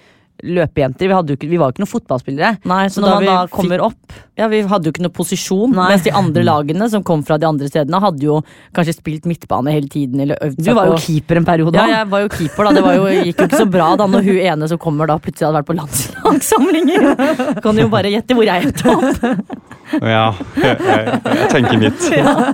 løpejenter. 0.43 1.07
Vi, 1.07 1.13
hadde 1.13 1.33
jo 1.33 1.37
ikke, 1.39 1.49
vi 1.51 1.57
var 1.61 1.69
jo 1.69 1.75
ikke 1.75 1.83
noen 1.85 1.91
fotballspillere. 1.93 2.51
Nei, 2.69 2.87
Så 2.89 3.01
når 3.03 3.13
man 3.15 3.25
da 3.29 3.37
fikk- 3.45 3.55
kommer 3.59 3.83
opp 3.87 4.19
Ja, 4.41 4.47
Vi 4.49 4.61
hadde 4.65 4.87
jo 4.87 4.91
ikke 4.95 5.03
noen 5.03 5.13
posisjon, 5.13 5.73
Nei. 5.75 5.89
mens 5.91 6.03
de 6.07 6.11
andre 6.17 6.41
lagene 6.47 6.87
som 6.89 7.03
kom 7.05 7.21
fra 7.23 7.37
de 7.37 7.45
andre 7.45 7.67
stedene, 7.69 7.99
hadde 8.01 8.23
jo 8.25 8.39
kanskje 8.73 8.95
spilt 8.97 9.25
midtbane 9.29 9.69
hele 9.75 9.87
tiden. 9.91 10.19
Eller 10.23 10.39
øvd 10.41 10.57
Du 10.65 10.73
var 10.73 10.87
jo 10.89 10.95
keeper 10.97 11.37
en 11.37 11.45
periode. 11.45 11.75
Ja, 11.77 11.99
jeg 12.01 12.09
var 12.09 12.23
jo 12.23 12.29
keeper, 12.33 12.63
da. 12.65 12.71
Det 12.73 12.83
var 12.83 12.95
jo, 12.95 13.05
gikk 13.21 13.37
jo 13.43 13.45
ikke 13.51 13.59
så 13.61 13.67
bra 13.69 13.91
da 13.99 14.07
når 14.09 14.23
hun 14.25 14.39
ene 14.41 14.67
som 14.71 14.79
kommer 14.81 15.05
da 15.11 15.19
plutselig 15.21 15.45
hadde 15.51 15.59
vært 15.59 15.69
på 15.69 15.77
landslagssamlinger. 15.77 17.61
Kan 17.61 17.77
jo 17.77 17.87
bare 17.91 18.09
gjette 18.13 18.33
hvor 18.37 18.47
jeg 18.47 18.65
endte 18.65 18.95
opp. 18.95 19.57
Ja, 20.01 20.31
jeg, 20.55 20.77
jeg, 20.79 21.21
jeg 21.25 21.49
tenker 21.51 21.81
mitt. 21.81 22.05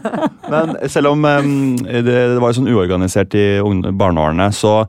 Men 0.51 0.75
selv 0.89 1.13
om 1.13 1.23
um, 1.23 1.77
det, 1.77 2.03
det 2.03 2.39
var 2.41 2.51
jo 2.51 2.59
sånn 2.61 2.71
uorganisert 2.73 3.35
i 3.37 3.45
barneårene, 3.93 4.49
så 4.51 4.81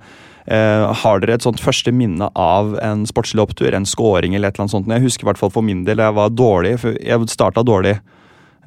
har 0.48 1.20
dere 1.20 1.34
et 1.36 1.44
sånt 1.44 1.60
første 1.60 1.92
minne 1.92 2.30
av 2.32 2.70
en 2.80 3.02
sportslig 3.08 3.42
opptur? 3.42 3.74
En 3.76 3.88
scoring 3.88 4.32
eller 4.34 4.48
et 4.48 4.56
eller 4.56 4.64
annet 4.64 4.76
sånt? 4.76 4.88
Jeg 4.88 5.04
husker 5.04 5.26
i 5.26 5.28
hvert 5.28 5.40
fall 5.40 5.52
for 5.52 5.66
min 5.66 5.82
del, 5.84 6.00
jeg 6.00 6.16
var 6.16 6.32
dårlig. 6.32 6.78
for 6.80 6.96
Jeg 6.96 7.28
starta 7.34 7.64
dårlig. 7.66 7.98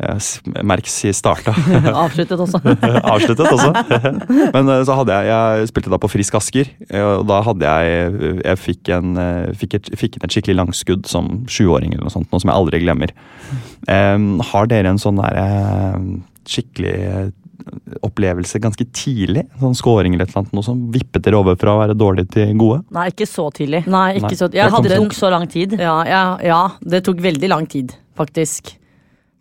Eh, 0.01 0.17
Merk 0.63 0.87
si 0.89 1.11
starta. 1.13 1.53
Avsluttet 2.03 2.39
også. 2.39 2.61
Avsluttet 3.13 3.51
også. 3.51 3.71
Men 4.55 4.71
eh, 4.71 4.83
så 4.87 4.95
hadde 4.97 5.17
jeg 5.17 5.29
Jeg 5.31 5.71
spilte 5.71 5.93
da 5.93 5.99
på 6.01 6.09
Frisk 6.11 6.37
Asker, 6.39 6.71
eh, 6.89 7.03
og 7.03 7.27
da 7.29 7.41
hadde 7.45 7.73
jeg 7.75 8.39
Jeg 8.41 8.61
fikk, 8.61 8.93
en, 8.95 9.13
eh, 9.21 9.51
fikk, 9.57 9.77
et, 9.77 9.91
fikk 9.99 10.17
inn 10.17 10.25
et 10.25 10.35
skikkelig 10.35 10.57
langskudd 10.63 11.09
som 11.11 11.29
sjuåring 11.51 11.93
eller 11.93 12.07
noe 12.07 12.13
sånt, 12.13 12.31
noe 12.31 12.41
som 12.41 12.51
jeg 12.51 12.57
aldri 12.57 12.81
glemmer. 12.85 13.13
Um, 13.89 14.39
har 14.51 14.69
dere 14.71 14.93
en 14.93 15.01
sånn 15.01 15.19
der 15.19 15.37
eh, 15.41 16.01
skikkelig 16.49 16.95
eh, 17.11 17.29
opplevelse 18.05 18.59
ganske 18.63 18.85
tidlig? 18.95 19.45
Sånn 19.61 19.75
scoring 19.77 20.15
eller 20.17 20.27
noe 20.53 20.63
som 20.65 20.83
vippet 20.93 21.23
dere 21.25 21.39
over 21.41 21.55
fra 21.59 21.75
å 21.75 21.81
være 21.83 21.95
dårlig 21.97 22.27
til 22.33 22.53
gode? 22.59 22.81
Nei, 22.91 23.07
ikke 23.13 23.27
så 23.29 23.47
tidlig. 23.55 23.83
Nei, 23.87 24.15
ikke 24.19 24.29
Nei. 24.31 24.37
så 24.39 24.49
Jeg 24.53 24.71
hadde 24.75 24.89
Det 24.91 24.97
tok 24.99 25.13
så 25.17 25.31
lang 25.33 25.47
tid. 25.51 25.77
ja, 25.79 25.97
ja, 26.07 26.23
ja, 26.43 26.61
det 26.81 27.03
tok 27.07 27.17
veldig 27.21 27.49
lang 27.49 27.67
tid, 27.67 27.93
faktisk. 28.17 28.77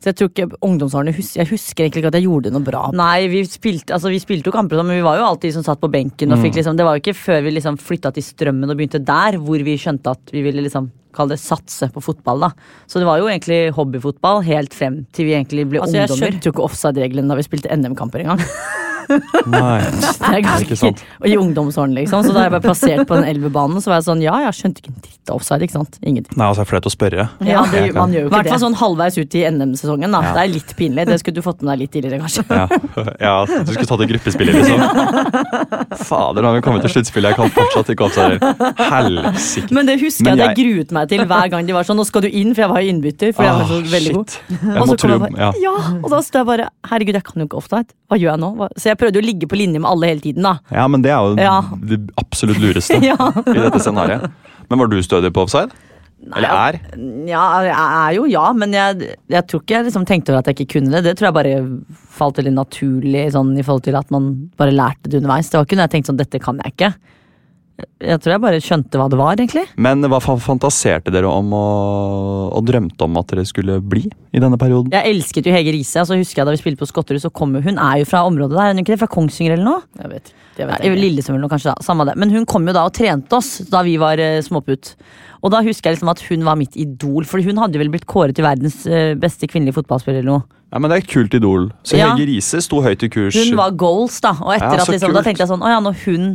Så 0.01 0.09
jeg 0.09 0.17
tror 0.17 0.29
ikke 0.31 0.47
ungdomsårene 0.65 1.13
hus 1.13 1.35
Jeg 1.37 1.47
husker 1.51 1.85
egentlig 1.85 2.01
ikke 2.01 2.09
at 2.09 2.15
jeg 2.17 2.25
gjorde 2.25 2.51
noe 2.55 2.65
bra. 2.65 2.87
Nei, 2.97 3.27
vi 3.29 3.43
spilte, 3.45 3.93
altså, 3.93 4.09
vi 4.09 4.19
spilte 4.23 4.49
jo 4.49 4.55
kamper, 4.55 4.79
sånn, 4.81 4.87
men 4.89 4.97
vi 4.97 5.05
var 5.05 5.19
jo 5.21 5.27
alltid 5.27 5.51
de 5.51 5.57
som 5.59 5.67
satt 5.67 5.81
på 5.83 5.91
benken. 5.93 6.33
Og 6.33 6.39
Mm. 6.39 6.45
fikk 6.47 6.55
liksom, 6.57 6.77
det 6.77 6.85
var 6.87 6.97
jo 6.97 7.03
ikke 7.05 7.17
før 7.21 7.43
vi 7.45 7.51
liksom 7.59 7.77
flytta 7.77 8.13
til 8.15 8.23
Strømmen 8.25 8.71
og 8.71 8.77
begynte 8.79 9.05
der, 9.05 9.37
hvor 9.37 9.61
vi 9.63 9.77
skjønte 9.77 10.11
at 10.17 10.33
vi 10.33 10.41
ville 10.43 10.63
liksom 10.65 10.91
kalle 11.17 11.35
det 11.37 11.41
satse 11.43 11.89
på 11.95 12.03
fotball. 12.03 12.41
da. 12.49 12.51
Så 12.87 12.99
det 13.03 13.07
var 13.09 13.19
jo 13.23 13.29
egentlig 13.31 13.73
hobbyfotball 13.77 14.43
helt 14.47 14.75
frem 14.77 15.03
til 15.13 15.27
vi 15.31 15.37
egentlig 15.39 15.69
ble 15.71 15.81
Altså, 15.81 15.97
Jeg 16.03 16.09
skjønte 16.17 16.45
jo 16.51 16.53
ikke 16.55 16.67
offside-reglene 16.69 17.29
da 17.29 17.39
vi 17.41 17.47
spilte 17.49 17.71
NM-kamper 17.77 18.25
engang. 18.27 18.45
Nei. 19.51 19.81
Det 19.91 20.37
er 20.37 20.43
ganske- 20.45 20.67
Ikke 20.69 20.77
sant. 20.79 21.01
Og 21.19 21.27
I 21.27 21.35
ungdomsårene, 21.41 21.97
liksom. 21.99 22.23
Så 22.23 22.31
da 22.37 22.45
jeg 22.45 22.53
ble 22.53 22.61
plassert 22.63 23.01
på 23.09 23.17
den 23.19 23.25
elvebanen, 23.27 23.81
så 23.83 23.91
var 23.91 23.97
jeg 23.99 24.07
sånn 24.07 24.21
ja, 24.23 24.37
jeg 24.45 24.55
skjønte 24.55 24.79
ikke 24.85 24.93
en 24.93 25.01
dritt 25.03 25.31
av 25.33 25.39
offside. 25.41 25.63
ikke 25.67 25.75
sant? 25.75 25.97
Ingenting. 26.07 26.37
Nei, 26.39 26.47
altså, 26.47 26.61
det 26.63 26.67
er 26.67 26.71
flaut 26.71 26.87
å 26.87 26.93
spørre. 26.95 27.25
Ja, 27.43 27.65
det, 27.73 27.81
man 27.97 28.15
gjør 28.15 28.23
jo 28.23 28.29
ikke 28.29 28.31
det. 28.31 28.31
I 28.31 28.35
hvert 28.37 28.53
fall 28.55 28.63
sånn 28.63 28.77
halvveis 28.79 29.19
ut 29.19 29.35
i 29.35 29.43
NM-sesongen. 29.51 30.15
da. 30.15 30.21
Ja. 30.23 30.35
Det 30.37 30.45
er 30.45 30.53
litt 30.55 30.75
pinlig. 30.79 31.07
Det 31.11 31.19
skulle 31.25 31.41
du 31.41 31.43
fått 31.43 31.65
med 31.67 31.73
deg 31.73 31.83
litt 31.83 31.93
tidligere, 31.97 32.21
kanskje. 32.23 32.45
Ja, 32.55 32.69
ja 33.27 33.35
du 33.51 33.73
skulle 33.73 33.91
tatt 33.91 34.05
et 34.07 34.13
gruppespillet 34.13 34.55
liksom. 34.61 34.79
Fader, 36.07 36.43
nå 36.43 36.53
har 36.53 36.55
vi 36.61 36.63
kommet 36.69 36.87
til 36.87 36.95
sluttspillet. 36.95 37.33
Jeg 37.35 37.41
kan 37.41 37.51
fortsatt 37.57 37.91
ikke 37.97 38.07
offside. 38.07 38.39
Helsike. 38.79 39.75
Men 39.75 39.91
det 39.91 39.99
husker 40.05 40.25
Men 40.31 40.39
jeg 40.39 40.47
at 40.47 40.55
jeg 40.55 40.67
jeg- 40.67 40.71
gruet 40.71 40.95
meg 40.95 41.00
til 41.09 41.25
hver 41.25 41.49
gang 41.53 41.67
de 41.67 41.73
var 41.77 41.85
sånn 41.89 41.97
Nå 42.01 42.05
skal 42.07 42.23
du 42.23 42.29
inn, 42.29 42.55
for 42.55 42.63
jeg 42.67 42.71
var 42.73 42.81
innbytter. 42.91 43.33
For 43.37 43.45
jeg 43.47 43.55
var 43.57 43.65
så 43.71 43.79
Ah, 43.81 43.91
veldig 43.95 44.13
god. 44.15 44.37
Og 44.81 44.89
så 44.91 44.97
kom 45.01 45.11
jeg 45.15 45.21
bare, 45.25 45.39
ja. 45.39 45.51
ja, 45.65 45.75
og 46.03 46.09
da 46.13 46.21
stod 46.27 46.41
jeg 46.43 46.47
bare 46.51 46.69
Herregud, 46.91 47.15
jeg 47.21 47.25
kan 47.25 47.41
jo 47.43 47.47
ikke 47.49 47.61
offside. 47.63 47.95
Hva 48.11 48.19
gjør 48.21 48.33
jeg 48.35 48.41
nå? 48.45 48.69
Så 48.77 48.91
jeg 48.93 48.99
prøvde 49.01 49.21
å 49.23 49.25
ligge 49.25 49.49
på 49.51 49.57
linje 49.61 49.81
med 49.81 49.89
alle 49.91 50.07
hele 50.13 50.21
tiden, 50.21 50.43
da. 50.43 50.57
ja, 50.71 50.87
men 50.89 51.03
det 51.03 51.11
er 51.15 51.21
jo 51.25 51.37
Ja. 51.41 51.61
det 51.93 52.01
absolutt 52.21 52.59
lureste 52.61 52.99
Ja. 53.11 53.17
i 53.47 53.59
dette 53.61 53.81
scenarioet. 53.81 54.31
Men 54.69 54.79
var 54.79 54.87
du 54.93 54.99
stødig 55.03 55.33
på 55.33 55.47
offside? 55.47 55.71
Eller 56.37 56.51
er? 56.53 56.77
Ja, 57.27 57.45
jeg 57.65 57.73
er 57.73 58.11
jo 58.19 58.27
ja, 58.29 58.53
men 58.53 58.75
jeg, 58.77 59.15
jeg 59.33 59.47
tror 59.49 59.63
ikke 59.63 59.73
jeg 59.79 59.87
liksom 59.87 60.05
tenkte 60.05 60.35
over 60.35 60.43
at 60.43 60.51
jeg 60.51 60.59
ikke 60.61 60.75
kunne 60.79 60.93
det. 60.93 61.01
Det 61.07 61.15
tror 61.17 61.31
jeg 61.31 61.37
bare 61.39 61.55
falt 62.13 62.37
veldig 62.37 62.53
naturlig 62.59 63.23
sånn, 63.33 63.55
i 63.57 63.65
forhold 63.65 63.87
til 63.87 63.97
at 63.97 64.11
man 64.13 64.27
bare 64.61 64.75
lærte 64.77 65.09
det 65.09 65.23
underveis. 65.23 65.49
Det 65.49 65.57
var 65.57 65.65
ikke 65.65 65.79
noe 65.81 65.87
jeg 65.89 65.95
tenkte 65.95 66.13
sånn, 66.13 66.21
dette 66.21 66.43
kan 66.45 66.61
jeg 66.61 66.75
ikke. 66.77 66.91
Jeg 68.01 68.21
tror 68.23 68.33
jeg 68.35 68.43
bare 68.43 68.61
skjønte 68.65 68.99
hva 69.01 69.07
det 69.13 69.19
var, 69.21 69.37
egentlig. 69.37 69.65
Men 69.77 70.01
hva 70.09 70.19
fantaserte 70.21 71.13
dere 71.13 71.29
om 71.31 71.53
og, 71.57 72.53
og 72.57 72.67
drømte 72.69 73.07
om 73.07 73.19
at 73.21 73.33
dere 73.33 73.45
skulle 73.49 73.79
bli 73.83 74.07
i 74.09 74.43
denne 74.43 74.59
perioden? 74.61 74.93
Jeg 74.95 75.15
elsket 75.15 75.49
jo 75.49 75.55
Hege 75.55 75.75
Riise. 75.75 76.01
Altså, 76.03 76.19
husker 76.21 76.43
jeg 76.43 76.49
Da 76.49 76.55
vi 76.57 76.63
spilte 76.63 76.83
på 76.83 76.89
Skotterud, 76.91 77.23
så 77.23 77.33
kom 77.33 77.55
hun 77.61 77.79
er 77.79 78.03
jo 78.03 78.09
fra 78.09 78.23
området 78.29 78.57
der. 78.57 78.69
er 78.69 78.75
Hun 78.75 78.83
ikke 78.85 78.95
det? 78.95 79.01
Fra 79.03 79.11
Kongsvinger 79.11 79.57
eller 79.57 79.67
noe? 79.67 79.83
Jeg 80.01 80.13
vet, 80.15 80.33
det 80.57 80.63
Ja, 80.65 80.69
vet 80.71 80.85
jeg 80.85 80.93
ikke. 80.95 81.03
Lillesund 81.07 81.35
eller 81.37 81.47
noe, 81.47 81.53
kanskje. 81.53 81.75
da, 81.75 81.85
Samme 81.87 82.07
det. 82.09 82.17
Men 82.21 82.31
hun 82.35 82.47
kom 82.47 82.67
jo 82.69 82.77
da 82.77 82.87
og 82.89 82.95
trente 82.97 83.37
oss 83.37 83.59
da 83.71 83.83
vi 83.87 83.97
var 84.01 84.21
uh, 84.21 84.39
småputt. 84.45 84.95
Og 85.41 85.53
da 85.55 85.63
husker 85.65 85.89
jeg 85.91 85.97
liksom 85.99 86.13
at 86.13 86.21
hun 86.29 86.45
var 86.45 86.59
mitt 86.61 86.77
idol, 86.77 87.25
for 87.25 87.41
hun 87.41 87.57
hadde 87.63 87.79
jo 87.79 87.85
vel 87.85 87.93
blitt 87.93 88.09
kåret 88.11 88.37
til 88.37 88.45
verdens 88.45 88.83
uh, 88.89 89.15
beste 89.21 89.49
kvinnelige 89.49 89.79
fotballspiller 89.81 90.21
eller 90.21 90.35
noe. 90.39 90.43
Ja, 90.71 90.79
men 90.79 90.91
Det 90.91 90.99
er 90.99 91.03
et 91.03 91.11
kult 91.11 91.35
idol. 91.35 91.71
Så 91.83 91.97
Ja. 91.99 92.13
Hege 92.13 92.29
Riise 92.29 92.61
sto 92.63 92.79
høyt 92.85 93.03
i 93.03 93.09
kurs. 93.11 93.35
Hun 93.35 93.57
var 93.59 93.73
goals, 93.75 94.21
da. 94.23 94.37
Og 94.39 94.53
etter 94.55 94.77
Ja, 94.79 94.85
at 94.85 94.93
liksom, 94.93 95.13
da 95.17 95.23
tenkte 95.27 95.43
jeg 95.43 95.51
sånn 95.51 95.65
Å 95.67 95.73
ja, 95.73 95.81
når 95.83 95.97
hun, 96.05 96.29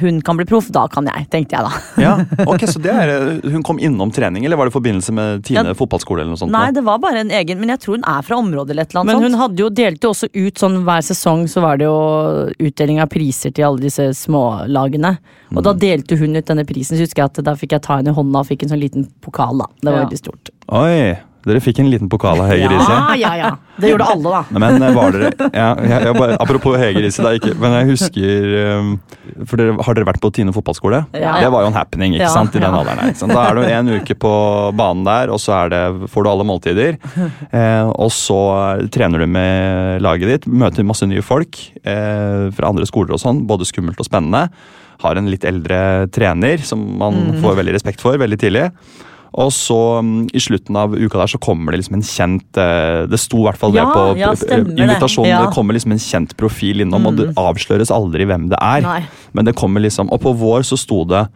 hun 0.00 0.20
kan 0.22 0.36
bli 0.36 0.44
proff, 0.46 0.68
da 0.74 0.86
kan 0.88 1.06
jeg. 1.06 1.26
Tenkte 1.30 1.56
jeg 1.56 1.64
da. 1.64 2.02
Ja, 2.02 2.12
ok, 2.50 2.64
så 2.66 2.80
det 2.82 2.90
er, 2.92 3.40
Hun 3.50 3.62
kom 3.62 3.78
innom 3.78 4.10
trening, 4.14 4.44
eller 4.44 4.56
var 4.56 4.66
det 4.66 4.72
i 4.74 4.78
forbindelse 4.78 5.12
med 5.14 5.44
Tine 5.44 5.64
Ja. 5.70 5.74
fotballskole? 5.74 6.20
eller 6.22 6.32
noe 6.34 6.40
sånt? 6.40 6.50
Nei, 6.52 6.70
det 6.72 6.82
var 6.84 6.98
bare 6.98 7.20
en 7.24 7.30
egen 7.30 7.60
Men 7.60 7.68
jeg 7.74 7.80
tror 7.84 7.96
hun 7.98 8.04
er 8.04 8.22
fra 8.22 8.36
området 8.36 8.70
eller 8.74 8.82
et 8.82 8.90
eller 8.94 9.00
annet 9.04 9.12
Men 9.14 9.22
hun 9.22 9.30
sånt. 9.32 9.42
hadde 9.42 9.62
jo, 9.64 9.68
delte 9.70 10.02
jo 10.08 10.10
også 10.14 10.28
ut 10.34 10.54
sånn 10.64 10.80
hver 10.84 11.02
sesong 11.06 11.44
så 11.48 11.60
var 11.62 11.78
det 11.78 11.86
jo 11.86 11.96
utdeling 12.68 13.00
av 13.00 13.08
priser 13.12 13.52
til 13.54 13.64
alle 13.68 13.78
disse 13.86 14.08
smålagene. 14.18 15.16
Og 15.54 15.62
da 15.64 15.72
delte 15.78 16.16
hun 16.18 16.34
ut 16.36 16.46
denne 16.46 16.64
prisen, 16.66 16.96
så 16.98 17.04
husker 17.06 17.22
jeg 17.22 17.30
at 17.32 17.44
da 17.46 17.54
fikk 17.58 17.76
jeg 17.76 17.82
ta 17.86 17.96
henne 18.00 18.10
i 18.10 18.16
hånda 18.16 18.42
og 18.42 18.48
fikk 18.50 18.64
en 18.66 18.74
sånn 18.74 18.82
liten 18.82 19.06
pokal. 19.22 19.58
da. 19.58 19.66
Det 19.80 19.90
var 19.92 20.00
Ja. 20.00 20.06
veldig 20.06 20.18
stort. 20.18 20.50
Oi, 20.68 21.18
dere 21.50 21.60
fikk 21.64 21.80
en 21.82 21.90
liten 21.92 22.08
pokal 22.12 22.40
av 22.40 22.48
Hege 22.48 22.68
Riise. 22.72 22.94
Ja, 22.94 23.14
ja, 23.18 23.32
ja. 23.40 23.50
Det 23.76 23.90
gjorde 23.90 24.06
alle, 24.06 24.30
da. 24.30 24.40
Nei, 24.54 24.60
Men 24.62 24.84
eh, 24.86 24.92
var 24.94 25.14
dere 25.16 25.48
ja, 25.50 25.68
jeg, 25.82 25.98
jeg 26.06 26.14
bare, 26.14 26.36
Apropos 26.42 26.76
Hege 26.78 27.02
Riise, 27.02 27.32
men 27.58 27.72
jeg 27.74 27.88
husker 27.88 28.52
um, 28.78 28.92
For 29.50 29.58
dere, 29.58 29.74
Har 29.82 29.98
dere 29.98 30.06
vært 30.06 30.20
på 30.22 30.30
Tine 30.36 30.54
fotballskole? 30.54 31.00
Ja. 31.10 31.34
Det 31.42 31.50
var 31.50 31.64
jo 31.64 31.72
en 31.72 31.76
happening 31.76 32.14
ikke 32.14 32.30
sant, 32.30 32.54
i 32.54 32.62
den 32.62 32.76
alderen. 32.78 33.02
her? 33.02 33.34
Da 33.34 33.46
er 33.48 33.58
du 33.58 33.64
en 33.66 33.92
uke 33.98 34.16
på 34.20 34.34
banen 34.78 35.02
der, 35.08 35.32
og 35.34 35.42
så 35.42 35.64
det, 35.72 35.82
får 36.12 36.24
du 36.24 36.30
alle 36.30 36.46
måltider. 36.46 37.00
Eh, 37.54 37.88
og 37.90 38.10
så 38.14 38.38
trener 38.94 39.22
du 39.22 39.28
med 39.30 40.02
laget 40.04 40.30
ditt, 40.30 40.46
møter 40.50 40.86
masse 40.86 41.06
nye 41.08 41.22
folk 41.24 41.58
eh, 41.82 42.50
fra 42.54 42.70
andre 42.70 42.86
skoler 42.88 43.16
og 43.16 43.22
sånn. 43.22 43.42
Både 43.48 43.66
skummelt 43.68 44.00
og 44.00 44.08
spennende. 44.08 44.46
Har 45.02 45.18
en 45.18 45.30
litt 45.30 45.44
eldre 45.48 46.06
trener 46.14 46.62
som 46.66 46.82
man 47.00 47.18
mm. 47.34 47.42
får 47.42 47.58
veldig 47.60 47.74
respekt 47.76 48.04
for 48.04 48.18
veldig 48.20 48.38
tidlig. 48.40 48.68
Og 49.34 49.50
så 49.50 49.76
um, 49.98 50.26
i 50.30 50.40
slutten 50.42 50.76
av 50.78 50.92
uka 50.94 51.18
der 51.18 51.32
så 51.32 51.40
kommer 51.42 51.74
det 51.74 51.80
liksom 51.80 51.96
en 51.98 52.06
kjent 52.06 52.60
uh, 52.60 53.02
Det 53.10 53.18
sto 53.18 53.40
i 53.42 53.46
hvert 53.48 53.58
fall 53.58 53.74
det 53.74 53.82
på 53.82 54.04
ja, 54.20 54.30
invitasjonen. 54.30 55.26
det. 55.26 55.32
Ja. 55.32 55.40
Det 55.42 55.54
kommer 55.56 55.74
liksom 55.74 55.94
en 55.96 56.02
kjent 56.02 56.36
profil 56.38 56.84
innom, 56.84 57.08
og 57.10 57.18
det 57.18 57.32
avsløres 57.40 57.90
aldri 57.94 58.28
hvem 58.30 58.46
det 58.52 58.60
er. 58.62 58.84
Nei. 58.86 59.00
Men 59.34 59.48
det 59.48 59.56
kommer 59.58 59.82
liksom 59.82 60.12
Og 60.14 60.22
på 60.22 60.34
vår 60.38 60.66
så 60.68 60.78
sto 60.78 61.02
det 61.10 61.26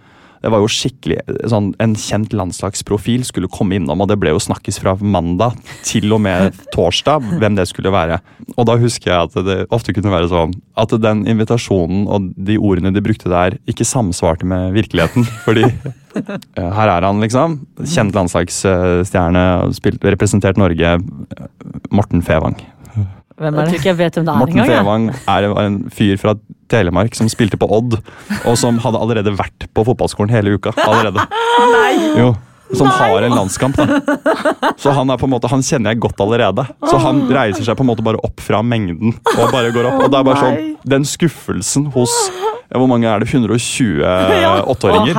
det 0.43 0.53
var 0.53 0.63
jo 0.63 0.71
skikkelig 0.71 1.19
sånn, 1.51 1.73
En 1.83 1.95
kjent 1.99 2.35
landslagsprofil 2.37 3.25
skulle 3.27 3.51
komme 3.51 3.79
innom, 3.79 4.03
og 4.03 4.11
det 4.11 4.19
ble 4.21 4.33
jo 4.35 4.43
snakkes 4.43 4.81
fra 4.83 4.95
mandag 5.01 5.59
til 5.87 6.13
og 6.15 6.23
med 6.25 6.57
torsdag 6.75 7.27
hvem 7.41 7.59
det 7.59 7.69
skulle 7.71 7.93
være. 7.95 8.21
Og 8.57 8.69
da 8.69 8.79
husker 8.81 9.13
jeg 9.13 9.29
at 9.29 9.39
det 9.49 9.59
ofte 9.75 9.95
kunne 9.97 10.13
være 10.13 10.31
sånn 10.31 10.55
at 10.79 10.95
den 11.03 11.25
invitasjonen 11.31 12.07
og 12.07 12.31
de 12.37 12.59
ordene 12.59 12.93
de 12.95 13.05
brukte 13.05 13.31
der, 13.33 13.59
ikke 13.71 13.87
samsvarte 13.89 14.47
med 14.49 14.75
virkeligheten. 14.77 15.27
Fordi 15.45 15.67
eh, 15.69 16.73
her 16.79 16.95
er 16.95 17.07
han, 17.07 17.23
liksom. 17.25 17.61
Kjent 17.83 18.17
landslagsstjerne, 18.19 19.45
representert 20.07 20.61
Norge. 20.61 20.99
Morten 21.95 22.23
Fevang. 22.23 22.59
Hvem 23.39 23.55
er 23.55 23.59
det? 23.59 23.59
Jeg 23.59 23.69
tror 23.69 23.79
ikke 23.79 23.91
jeg 23.93 23.99
vet 23.99 24.19
hvem 24.19 24.27
det 24.27 24.33
er 24.35 24.39
Morten 24.43 24.59
engang. 24.59 24.73
Fevang 24.73 25.05
er 25.15 25.49
var 25.55 25.69
en 25.69 25.79
fyr 25.95 26.17
fra 26.21 26.35
Telemark 26.69 27.15
som 27.17 27.31
spilte 27.31 27.59
på 27.61 27.69
Odd, 27.79 27.97
og 28.45 28.59
som 28.61 28.81
hadde 28.83 29.01
allerede 29.01 29.33
vært 29.39 29.69
på 29.75 29.85
fotballskolen 29.87 30.33
hele 30.35 30.57
uka. 30.59 30.75
allerede. 30.85 31.23
Nei! 31.77 31.93
Jo, 32.19 32.33
Som 32.77 32.87
har 32.93 33.23
en 33.23 33.33
landskamp. 33.33 33.77
da. 33.77 34.01
Så 34.77 34.93
han 34.93 35.09
er 35.11 35.17
på 35.17 35.25
en 35.29 35.33
måte, 35.33 35.49
han 35.49 35.63
kjenner 35.65 35.95
jeg 35.95 36.01
godt 36.05 36.21
allerede. 36.21 36.67
Så 36.85 36.99
han 37.01 37.23
reiser 37.33 37.65
seg 37.65 37.77
på 37.79 37.85
en 37.87 37.91
måte 37.95 38.05
bare 38.05 38.21
opp 38.25 38.41
fra 38.45 38.61
mengden 38.63 39.15
og 39.39 39.51
bare 39.55 39.73
går 39.73 39.89
opp. 39.93 40.03
Og 40.05 40.11
det 40.13 40.19
er 40.21 40.25
bare 40.29 40.43
sånn, 40.45 40.65
Den 40.89 41.03
skuffelsen 41.05 41.89
hos 41.97 42.13
hvor 42.69 42.85
mange 42.87 43.09
er 43.09 43.23
det? 43.23 43.31
120 43.33 44.03
Å, 44.05 44.59
åtteåringer? 44.69 45.17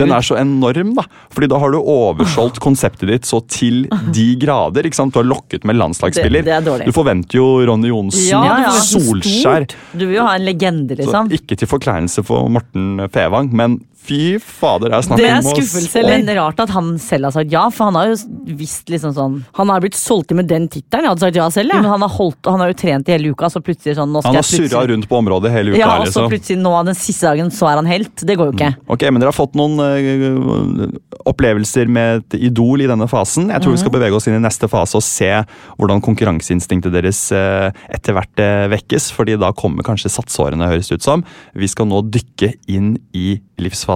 Den 0.00 0.12
er 0.16 0.24
så 0.24 0.38
enorm, 0.40 0.94
da. 0.96 1.02
Fordi 1.34 1.48
da 1.52 1.58
har 1.60 1.74
du 1.74 1.76
oversolgt 1.82 2.56
konseptet 2.64 3.10
ditt 3.10 3.28
så 3.28 3.42
til 3.52 3.82
de 4.16 4.24
grader. 4.40 4.88
ikke 4.88 4.96
sant? 4.96 5.12
Du 5.12 5.20
har 5.20 5.28
lokket 5.28 5.66
med 5.68 5.76
landslagsspiller. 5.76 6.42
Det- 6.46 6.64
det. 6.64 6.86
Du 6.88 6.92
forventer 6.96 7.36
jo 7.36 7.66
Ronny 7.68 7.88
Johnsen, 7.92 8.30
Ja, 8.30 8.42
ja, 8.64 8.70
Solskjær. 8.72 9.68
Du 9.92 10.06
vil 10.06 10.16
jo 10.16 10.24
ha 10.24 10.36
en 10.36 10.46
legende, 10.48 10.96
Så 10.96 11.04
liksom. 11.04 11.28
ikke 11.36 11.58
til 11.58 11.68
forkleinelse 11.68 12.24
for 12.24 12.48
Morten 12.48 13.08
Fevang, 13.12 13.52
men 13.52 13.76
fy 14.06 14.38
fader, 14.38 14.88
det 14.92 14.96
er 14.98 15.06
snakk 15.06 15.18
Det 15.20 15.26
er 15.28 15.38
om 15.40 15.46
å 15.50 15.54
skuffelse, 15.56 15.96
eller? 16.00 16.22
Men 16.22 16.36
rart 16.38 16.60
at 16.62 16.70
han 16.76 16.92
selv 17.02 17.28
har 17.28 17.32
sagt 17.36 17.50
ja, 17.52 17.64
for 17.74 17.88
han 17.90 17.94
har 17.98 18.12
jo 18.12 18.16
visst 18.56 18.88
liksom 18.92 19.12
sånn 19.16 19.36
Han 19.58 19.70
er 19.74 19.80
blitt 19.82 19.98
solgt 19.98 20.30
inn 20.30 20.38
med 20.40 20.48
den 20.50 20.68
tittelen. 20.68 21.04
Jeg 21.06 21.10
hadde 21.14 21.24
sagt 21.26 21.36
ja 21.40 21.48
selv. 21.50 21.74
ja. 21.74 21.80
Men 21.82 21.90
han 21.90 22.00
har, 22.06 22.12
holdt, 22.14 22.38
han 22.46 22.60
har 22.62 22.70
jo 22.70 22.78
trent 22.78 23.08
i 23.08 23.12
hele 23.16 23.32
uka, 23.34 23.50
så 23.50 23.60
plutselig 23.60 23.96
sånn 23.98 24.12
nå 24.14 24.22
skal 24.22 24.30
Han 24.30 24.36
har 24.36 24.42
jeg 24.42 24.50
plutselig- 24.52 24.70
surra 24.70 24.86
rundt 24.92 25.08
på 25.10 25.18
området 25.18 25.50
hele 25.52 25.74
uka. 25.74 25.78
Ja, 25.82 25.90
og 25.98 26.06
så 26.06 26.22
liksom. 26.22 26.30
plutselig 26.30 26.58
nå 26.62 26.84
den 26.86 26.94
siste 26.94 27.26
dagen 27.26 27.50
så 27.50 27.66
er 27.72 27.76
han 27.82 27.86
helt. 27.90 28.14
Det 28.22 28.36
går 28.38 28.52
jo 28.52 28.56
ikke. 28.56 28.70
Ok, 28.88 29.02
men 29.10 29.20
Dere 29.20 29.32
har 29.32 29.38
fått 29.40 29.54
noen 29.58 29.74
øh, 29.80 30.88
opplevelser 31.26 31.88
med 31.90 32.22
et 32.22 32.38
idol 32.50 32.80
i 32.84 32.86
denne 32.86 33.08
fasen. 33.10 33.48
Jeg 33.50 33.62
tror 33.62 33.72
vi 33.74 33.78
skal 33.82 33.90
Mhm. 33.90 33.98
bevege 33.98 34.14
oss 34.16 34.26
inn 34.28 34.34
i 34.36 34.42
neste 34.46 34.68
fase 34.70 34.94
og 34.94 35.02
se 35.02 35.30
hvordan 35.78 36.00
konkurranseinstinktet 36.00 36.92
deres 36.92 37.32
øh, 37.32 37.72
etter 37.90 38.12
hvert 38.14 38.36
øh, 38.38 38.68
vekkes. 38.70 39.10
fordi 39.16 39.36
da 39.38 39.50
kommer 39.52 39.82
kanskje 39.82 40.10
satsårene, 40.10 40.68
høres 40.68 40.88
det 40.88 41.00
ut 41.00 41.02
som. 41.02 41.24
Vi 41.54 41.66
skal 41.66 41.86
nå 41.86 42.02
dykke 42.10 42.54
inn 42.68 42.98
i 43.14 43.40
livsfasen 43.58 43.95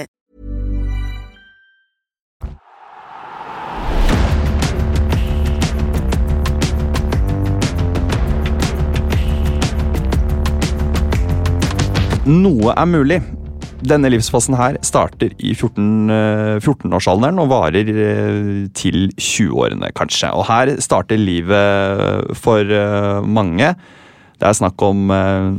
Noe 12.29 12.73
er 12.77 12.85
mulig. 12.85 13.17
Denne 13.81 14.11
livsfasen 14.13 14.53
her 14.53 14.75
starter 14.85 15.31
i 15.41 15.55
14-årsalderen 15.55 16.59
14-årsalderen 16.61 17.41
og 17.41 17.49
varer 17.49 17.89
eh, 17.89 18.67
til 18.77 19.07
20-årene, 19.17 19.89
kanskje. 19.97 20.29
Og 20.37 20.45
her 20.45 20.75
starter 20.85 21.17
livet 21.17 22.37
for 22.37 22.61
eh, 22.61 23.25
mange. 23.25 23.73
Det 24.37 24.45
er 24.45 24.59
snakk 24.59 24.85
om 24.85 25.09
eh, 25.15 25.49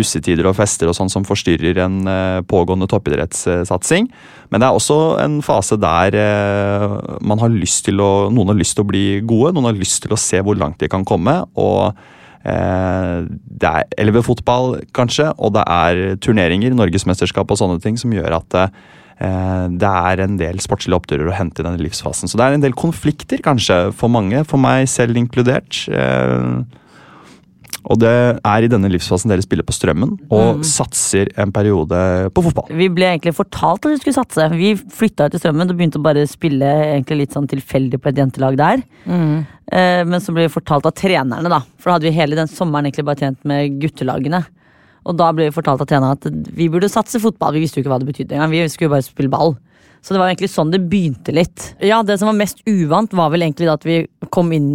russetider 0.00 0.48
og 0.48 0.56
fester 0.56 0.88
og 0.88 0.96
sånn 0.96 1.12
som 1.12 1.28
forstyrrer 1.28 1.82
en 1.84 2.00
eh, 2.08 2.40
pågående 2.48 2.88
toppidrettssatsing. 2.88 4.08
Men 4.48 4.64
det 4.64 4.70
er 4.70 4.80
også 4.80 5.00
en 5.20 5.42
fase 5.44 5.76
der 5.76 6.16
eh, 6.16 7.00
man 7.20 7.44
har 7.44 7.52
lyst 7.52 7.84
til 7.90 8.00
å, 8.00 8.30
noen 8.32 8.54
har 8.54 8.62
lyst 8.64 8.80
til 8.80 8.88
å 8.88 8.92
bli 8.94 9.08
gode, 9.28 9.52
noen 9.52 9.74
har 9.74 9.76
lyst 9.76 10.06
til 10.06 10.16
å 10.16 10.22
se 10.22 10.40
hvor 10.40 10.56
langt 10.56 10.80
de 10.80 10.88
kan 10.88 11.04
komme. 11.04 11.42
og 11.60 11.92
Eh, 11.92 12.14
det 12.48 13.72
er 13.72 13.98
elvefotball, 14.00 14.78
kanskje, 14.96 15.32
og 15.36 15.56
det 15.56 15.64
er 15.64 16.16
turneringer, 16.24 16.76
norgesmesterskap 16.76 17.50
og 17.50 17.60
sånne 17.60 17.82
ting, 17.84 17.98
som 18.00 18.14
gjør 18.14 18.38
at 18.38 18.58
eh, 18.62 19.66
det 19.74 19.92
er 20.12 20.24
en 20.24 20.38
del 20.40 20.62
sportslige 20.62 20.98
oppturer 21.00 21.28
å 21.28 21.36
hente 21.36 21.62
i 21.62 21.66
denne 21.66 21.82
livsfasen. 21.82 22.30
Så 22.30 22.38
det 22.38 22.46
er 22.46 22.58
en 22.58 22.64
del 22.64 22.76
konflikter, 22.78 23.42
kanskje, 23.44 23.88
for 23.96 24.12
mange, 24.12 24.44
for 24.48 24.62
meg 24.62 24.86
selv 24.90 25.18
inkludert. 25.20 25.82
Og 27.86 27.98
det 28.02 28.10
er 28.10 28.64
i 28.64 28.70
denne 28.70 28.90
livsfasen 28.90 29.30
dere 29.30 29.44
spiller 29.44 29.66
på 29.66 29.74
Strømmen 29.76 30.16
og 30.34 30.64
satser 30.66 31.30
en 31.38 31.52
periode 31.54 32.00
på 32.34 32.42
fotball. 32.48 32.72
Vi 32.74 32.88
ble 32.92 33.06
egentlig 33.12 33.36
fortalt 33.36 33.86
at 33.86 33.94
vi 33.94 34.00
skulle 34.00 34.18
satse. 34.18 34.48
Vi 34.54 34.72
flytta 34.76 35.28
til 35.30 35.42
Strømmen 35.42 35.70
og 35.70 35.78
begynte 35.78 36.00
å 36.00 36.04
bare 36.04 36.26
spille 36.28 36.72
egentlig 36.88 37.22
litt 37.22 37.38
sånn 37.38 37.48
tilfeldig 37.50 38.00
på 38.02 38.10
et 38.10 38.20
jentelag 38.20 38.58
der. 38.58 38.82
Eh, 39.06 40.02
men 40.08 40.18
så 40.24 40.34
ble 40.34 40.48
vi 40.48 40.54
fortalt 40.58 40.88
av 40.88 40.96
trenerne, 40.98 41.52
da. 41.52 41.62
For 41.78 41.90
da 41.90 41.98
hadde 41.98 42.10
vi 42.10 42.18
hele 42.18 42.38
den 42.38 42.50
sommeren 42.50 42.88
egentlig 42.88 43.06
bare 43.08 43.22
trent 43.22 43.48
med 43.48 43.78
guttelagene. 43.82 44.42
Og 45.08 45.16
da 45.16 45.30
ble 45.32 45.48
vi 45.48 45.54
fortalt 45.54 45.80
av 45.84 45.88
trenerne 45.88 46.18
at 46.18 46.52
vi 46.58 46.68
burde 46.72 46.90
satse 46.92 47.20
fotball. 47.22 47.54
Vi 47.56 47.64
visste 47.64 47.78
jo 47.78 47.86
ikke 47.86 47.94
hva 47.94 48.02
det 48.02 48.10
betydde 48.10 48.36
engang. 48.36 48.52
Vi 48.52 48.66
skulle 48.72 48.96
bare 48.96 49.06
spille 49.06 49.32
ball. 49.32 49.54
Så 50.02 50.14
det 50.14 50.20
var 50.20 50.30
egentlig 50.30 50.50
sånn 50.52 50.72
det 50.72 50.84
begynte 50.90 51.34
litt. 51.34 51.72
Ja, 51.84 52.02
det 52.06 52.18
som 52.20 52.30
var 52.30 52.38
mest 52.38 52.60
uvant, 52.68 53.14
var 53.16 53.32
vel 53.32 53.46
egentlig 53.46 53.68
da 53.70 53.78
at 53.78 53.86
vi 53.86 54.02
kom 54.34 54.52
inn 54.54 54.70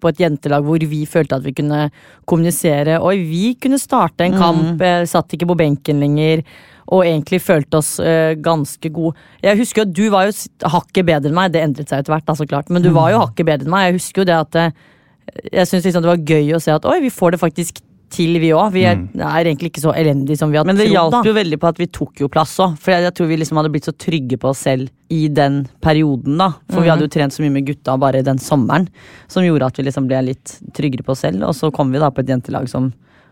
på 0.00 0.10
et 0.10 0.22
jentelag 0.22 0.66
hvor 0.66 0.82
vi 0.90 1.04
følte 1.08 1.38
at 1.38 1.46
vi 1.46 1.54
kunne 1.56 1.88
kommunisere. 2.28 2.98
Oi, 3.04 3.16
vi 3.28 3.54
kunne 3.60 3.80
starte 3.80 4.26
en 4.26 4.36
kamp, 4.38 4.82
eh, 4.82 5.04
satt 5.08 5.34
ikke 5.34 5.50
på 5.50 5.58
benken 5.58 6.02
lenger. 6.04 6.44
Og 6.88 7.04
egentlig 7.04 7.42
følte 7.44 7.82
oss 7.82 7.98
eh, 8.00 8.32
ganske 8.40 8.88
gode. 8.94 9.18
Jeg 9.44 9.58
husker 9.58 9.82
jo 9.82 9.88
at 9.90 9.96
Du 9.98 10.06
var 10.14 10.28
jo 10.28 10.70
hakket 10.72 11.08
bedre 11.10 11.28
enn 11.28 11.36
meg, 11.36 11.52
det 11.52 11.60
endret 11.60 11.90
seg 11.90 12.00
etter 12.00 12.14
hvert, 12.14 12.24
da, 12.24 12.36
så 12.38 12.46
klart. 12.48 12.70
Men 12.72 12.84
du 12.84 12.88
var 12.94 13.10
jo 13.12 13.20
hakket 13.26 13.50
bedre 13.50 13.68
enn 13.68 13.74
meg. 13.74 13.90
Jeg 13.90 13.98
husker 13.98 14.22
jo 14.22 14.30
det 14.30 14.38
at 14.38 14.60
eh, 14.62 14.78
Jeg 15.52 15.68
syns 15.68 15.84
liksom 15.84 16.06
det 16.06 16.14
var 16.14 16.24
gøy 16.24 16.54
å 16.56 16.62
se 16.64 16.72
at 16.72 16.88
oi, 16.88 17.00
vi 17.04 17.12
får 17.12 17.36
det 17.36 17.42
faktisk 17.42 17.82
til, 18.12 18.38
vi 18.42 18.52
òg. 18.56 18.72
Vi 18.74 18.84
er, 18.88 19.00
er 19.16 19.48
egentlig 19.48 19.72
ikke 19.72 19.82
så 19.82 19.94
elendige 19.96 20.38
som 20.40 20.52
vi 20.52 20.58
hadde 20.58 20.68
trodd. 20.68 20.78
Men 20.78 20.82
det 20.82 20.92
hjalp 20.92 21.28
jo 21.28 21.34
veldig 21.36 21.58
på 21.62 21.70
at 21.70 21.80
vi 21.80 21.88
tok 21.98 22.22
jo 22.24 22.30
plass 22.32 22.54
òg. 22.64 22.76
For 22.80 22.94
jeg, 22.94 23.06
jeg 23.08 23.16
tror 23.18 23.30
vi 23.30 23.40
liksom 23.40 23.60
hadde 23.60 23.72
blitt 23.74 23.88
så 23.88 23.94
trygge 24.06 24.38
på 24.40 24.52
oss 24.52 24.64
selv 24.68 24.92
i 25.14 25.26
den 25.32 25.62
perioden, 25.84 26.36
da. 26.40 26.52
For 26.68 26.84
vi 26.84 26.92
hadde 26.92 27.06
jo 27.06 27.12
trent 27.12 27.34
så 27.34 27.44
mye 27.44 27.54
med 27.54 27.68
gutta 27.68 27.96
bare 28.00 28.24
den 28.26 28.40
sommeren. 28.42 28.88
Som 29.32 29.46
gjorde 29.46 29.70
at 29.70 29.80
vi 29.80 29.86
liksom 29.88 30.08
ble 30.10 30.22
litt 30.30 30.58
tryggere 30.76 31.06
på 31.06 31.14
oss 31.14 31.24
selv. 31.26 31.46
Og 31.48 31.56
så 31.56 31.72
kom 31.74 31.92
vi 31.94 32.02
da 32.02 32.10
på 32.12 32.24
et 32.24 32.32
jentelag 32.32 32.68
som 32.70 32.90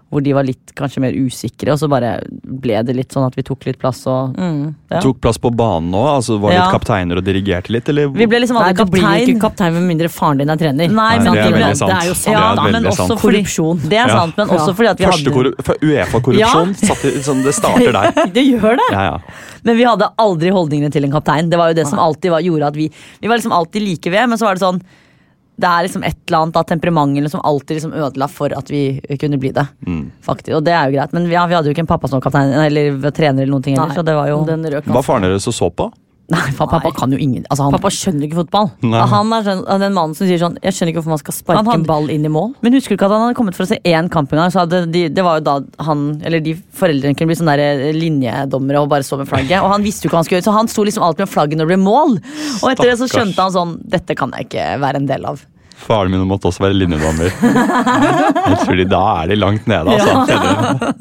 hvor 0.08 0.22
de 0.22 0.32
var 0.36 0.44
litt 0.46 0.70
kanskje 0.78 1.00
mer 1.02 1.12
usikre, 1.18 1.72
og 1.74 1.78
så 1.80 1.88
bare 1.90 2.20
ble 2.30 2.76
det 2.86 2.94
litt 2.94 3.10
sånn 3.12 3.24
at 3.26 3.34
vi 3.34 3.42
tok 3.42 3.64
litt 3.66 3.78
plass 3.82 4.04
og 4.06 4.36
ja. 4.38 5.00
Tok 5.02 5.18
plass 5.20 5.36
på 5.42 5.50
banen 5.50 5.90
òg, 5.98 6.06
altså 6.20 6.36
var 6.38 6.52
litt 6.54 6.60
Ja. 6.62 6.70
kapteiner 6.70 7.18
og 7.18 7.24
dirigerte 7.26 7.72
litt, 7.74 7.88
eller? 7.90 8.08
Vi 8.14 8.26
ble 8.30 8.38
liksom 8.44 8.54
Nei, 8.60 8.70
kaptein. 8.72 8.86
du 8.86 9.00
blir 9.00 9.34
ikke 9.34 9.40
kaptein 9.48 9.72
med 9.74 9.82
mindre 9.88 10.08
faren 10.08 10.38
din 10.38 10.48
er 10.48 10.56
trener. 10.56 10.86
Nei, 10.88 11.18
Nei, 11.18 11.18
det 11.18 11.62
er 11.66 11.74
sant. 11.74 11.90
Det 11.90 11.98
er 11.98 12.06
jo 12.06 12.14
sant. 12.14 12.26
Det 12.26 12.36
er 12.36 12.38
Ja, 12.38 12.70
men 12.70 12.84
også 12.92 13.06
sant. 13.08 13.20
Korrupsjon. 13.20 13.80
Det 13.82 13.98
er 13.98 14.06
Ja. 14.08 14.20
sant, 14.20 14.36
men 14.36 14.48
også 14.48 14.74
fordi 14.78 14.88
at 14.90 14.98
vi 14.98 15.04
Første 15.06 15.32
hadde 15.34 15.76
Uefa-korrupsjon, 15.82 16.74
sånn, 17.26 17.42
det 17.42 17.54
starter 17.54 17.92
der. 17.92 18.12
Det 18.36 18.44
gjør 18.46 18.76
det! 18.78 18.88
Ja, 18.92 19.02
ja. 19.10 19.18
Men 19.64 19.76
vi 19.76 19.84
hadde 19.84 20.06
aldri 20.22 20.50
holdningene 20.54 20.92
til 20.92 21.02
en 21.04 21.10
kaptein. 21.10 21.50
Det 21.50 21.58
var 21.58 21.72
jo 21.72 21.74
det 21.74 21.86
som 21.88 21.98
alltid 21.98 22.30
var, 22.30 22.40
gjorde 22.46 22.66
at 22.70 22.76
vi 22.78 22.90
Vi 23.20 23.26
var 23.28 23.36
liksom 23.40 23.52
alltid 23.52 23.82
like 23.82 24.10
ved, 24.10 24.28
men 24.28 24.38
så 24.38 24.46
var 24.46 24.54
det 24.54 24.62
sånn 24.62 24.80
det 25.56 25.68
er 25.68 25.86
liksom 25.86 26.02
et 26.04 26.18
eller 26.28 26.44
annet 26.44 26.56
av 26.60 26.64
temperamentet 26.68 27.32
som 27.32 27.40
alltid 27.48 27.78
liksom 27.78 27.94
ødela 27.96 28.28
for 28.28 28.52
at 28.52 28.70
vi 28.70 29.00
kunne 29.20 29.38
bli 29.40 29.54
det. 29.56 29.64
Mm. 29.86 30.10
Faktisk, 30.24 30.52
Og 30.58 30.64
det 30.64 30.74
er 30.76 30.90
jo 30.90 30.98
greit. 30.98 31.14
Men 31.16 31.28
vi, 31.28 31.32
ja, 31.32 31.46
vi 31.48 31.56
hadde 31.56 31.70
jo 31.70 31.76
ikke 31.76 31.86
en 31.86 31.92
pappa 31.92 32.10
som 32.10 32.20
var 32.20 32.26
kaptein 32.28 32.52
eller 32.52 32.98
trener 33.10 33.42
eller 33.42 33.54
noen 33.54 33.64
ting 33.64 33.78
heller. 33.78 33.96
Så 33.96 34.04
det 34.04 34.16
var 34.18 34.28
jo 34.28 34.42
den 34.48 34.66
Hva 34.84 35.04
faren 35.04 35.24
deres 35.24 35.48
så 35.48 35.54
så 35.56 35.70
på? 35.72 35.88
Nei, 36.28 36.50
fa- 36.58 36.66
pappa 36.66 36.90
kan 36.90 37.12
jo 37.14 37.18
ingen 37.22 37.44
altså 37.46 37.62
han, 37.68 37.72
Pappa 37.76 37.86
skjønner 37.94 38.26
ikke 38.26 38.40
fotball. 38.40 38.72
Nei. 38.82 38.98
Han 39.12 39.28
er 39.36 39.44
sånn, 39.46 39.60
den 39.78 39.92
mannen 39.94 40.16
som 40.18 40.26
sier 40.26 40.40
sånn 40.42 40.56
Jeg 40.58 40.74
skjønner 40.74 40.90
ikke 40.90 40.98
hvorfor 41.04 41.12
man 41.14 41.20
skal 41.22 41.34
sparke 41.36 41.60
hadde- 41.62 41.74
en 41.78 41.84
ball 41.86 42.10
inn 42.10 42.24
i 42.26 42.32
mål. 42.34 42.48
Men 42.66 42.74
husker 42.74 42.96
du 42.96 42.98
ikke 42.98 43.06
at 43.06 43.14
han 43.14 43.22
hadde 43.28 43.36
kommet 43.38 43.54
for 43.54 43.62
å 43.62 43.68
se 43.70 43.78
én 43.84 44.10
kamp 44.10 44.32
en 44.34 44.40
gang? 44.42 44.50
Så 44.50 44.64
hadde 44.64 44.80
de, 44.90 45.04
det 45.08 45.22
var 45.22 45.38
jo 45.38 45.44
da 45.46 45.54
han, 45.86 46.20
eller 46.26 46.40
de 46.42 46.54
foreldrene 46.74 47.14
kunne 47.14 47.30
bli 47.30 47.38
sånne 47.38 47.56
linjedommere 47.94 48.82
og 48.82 48.88
bare 48.90 49.06
stå 49.06 49.18
med 49.22 49.28
flagget. 49.30 49.62
Og 49.62 49.70
han 49.70 49.82
visste 49.86 50.02
jo 50.06 50.10
ikke 50.10 50.16
hva 50.18 50.22
han 50.24 50.28
skulle 50.28 50.40
gjøre, 50.40 50.48
så 50.50 50.56
han 50.58 50.68
sto 50.72 50.82
liksom 50.88 51.06
alltid 51.06 51.26
med 51.26 51.32
flagget 51.36 51.58
når 51.60 51.68
det 51.70 51.74
ble 51.76 51.82
mål. 51.86 52.16
Og 52.62 52.70
etter 52.72 52.90
det 52.90 52.98
så 52.98 53.08
skjønte 53.10 53.38
han 53.46 53.54
sånn 53.54 53.76
Dette 53.86 54.16
kan 54.18 54.32
jeg 54.34 54.48
ikke 54.50 54.66
være 54.82 54.96
en 55.02 55.06
del 55.06 55.24
av. 55.30 55.44
Faren 55.76 56.10
min 56.10 56.22
måtte 56.26 56.48
også 56.48 56.62
være 56.64 56.74
linjedommer. 56.74 57.30
De, 58.76 58.84
Da 58.90 59.00
er 59.22 59.28
de 59.30 59.36
langt 59.38 59.66
nede, 59.70 59.92
altså. 59.92 60.12
Ja. 60.30 60.98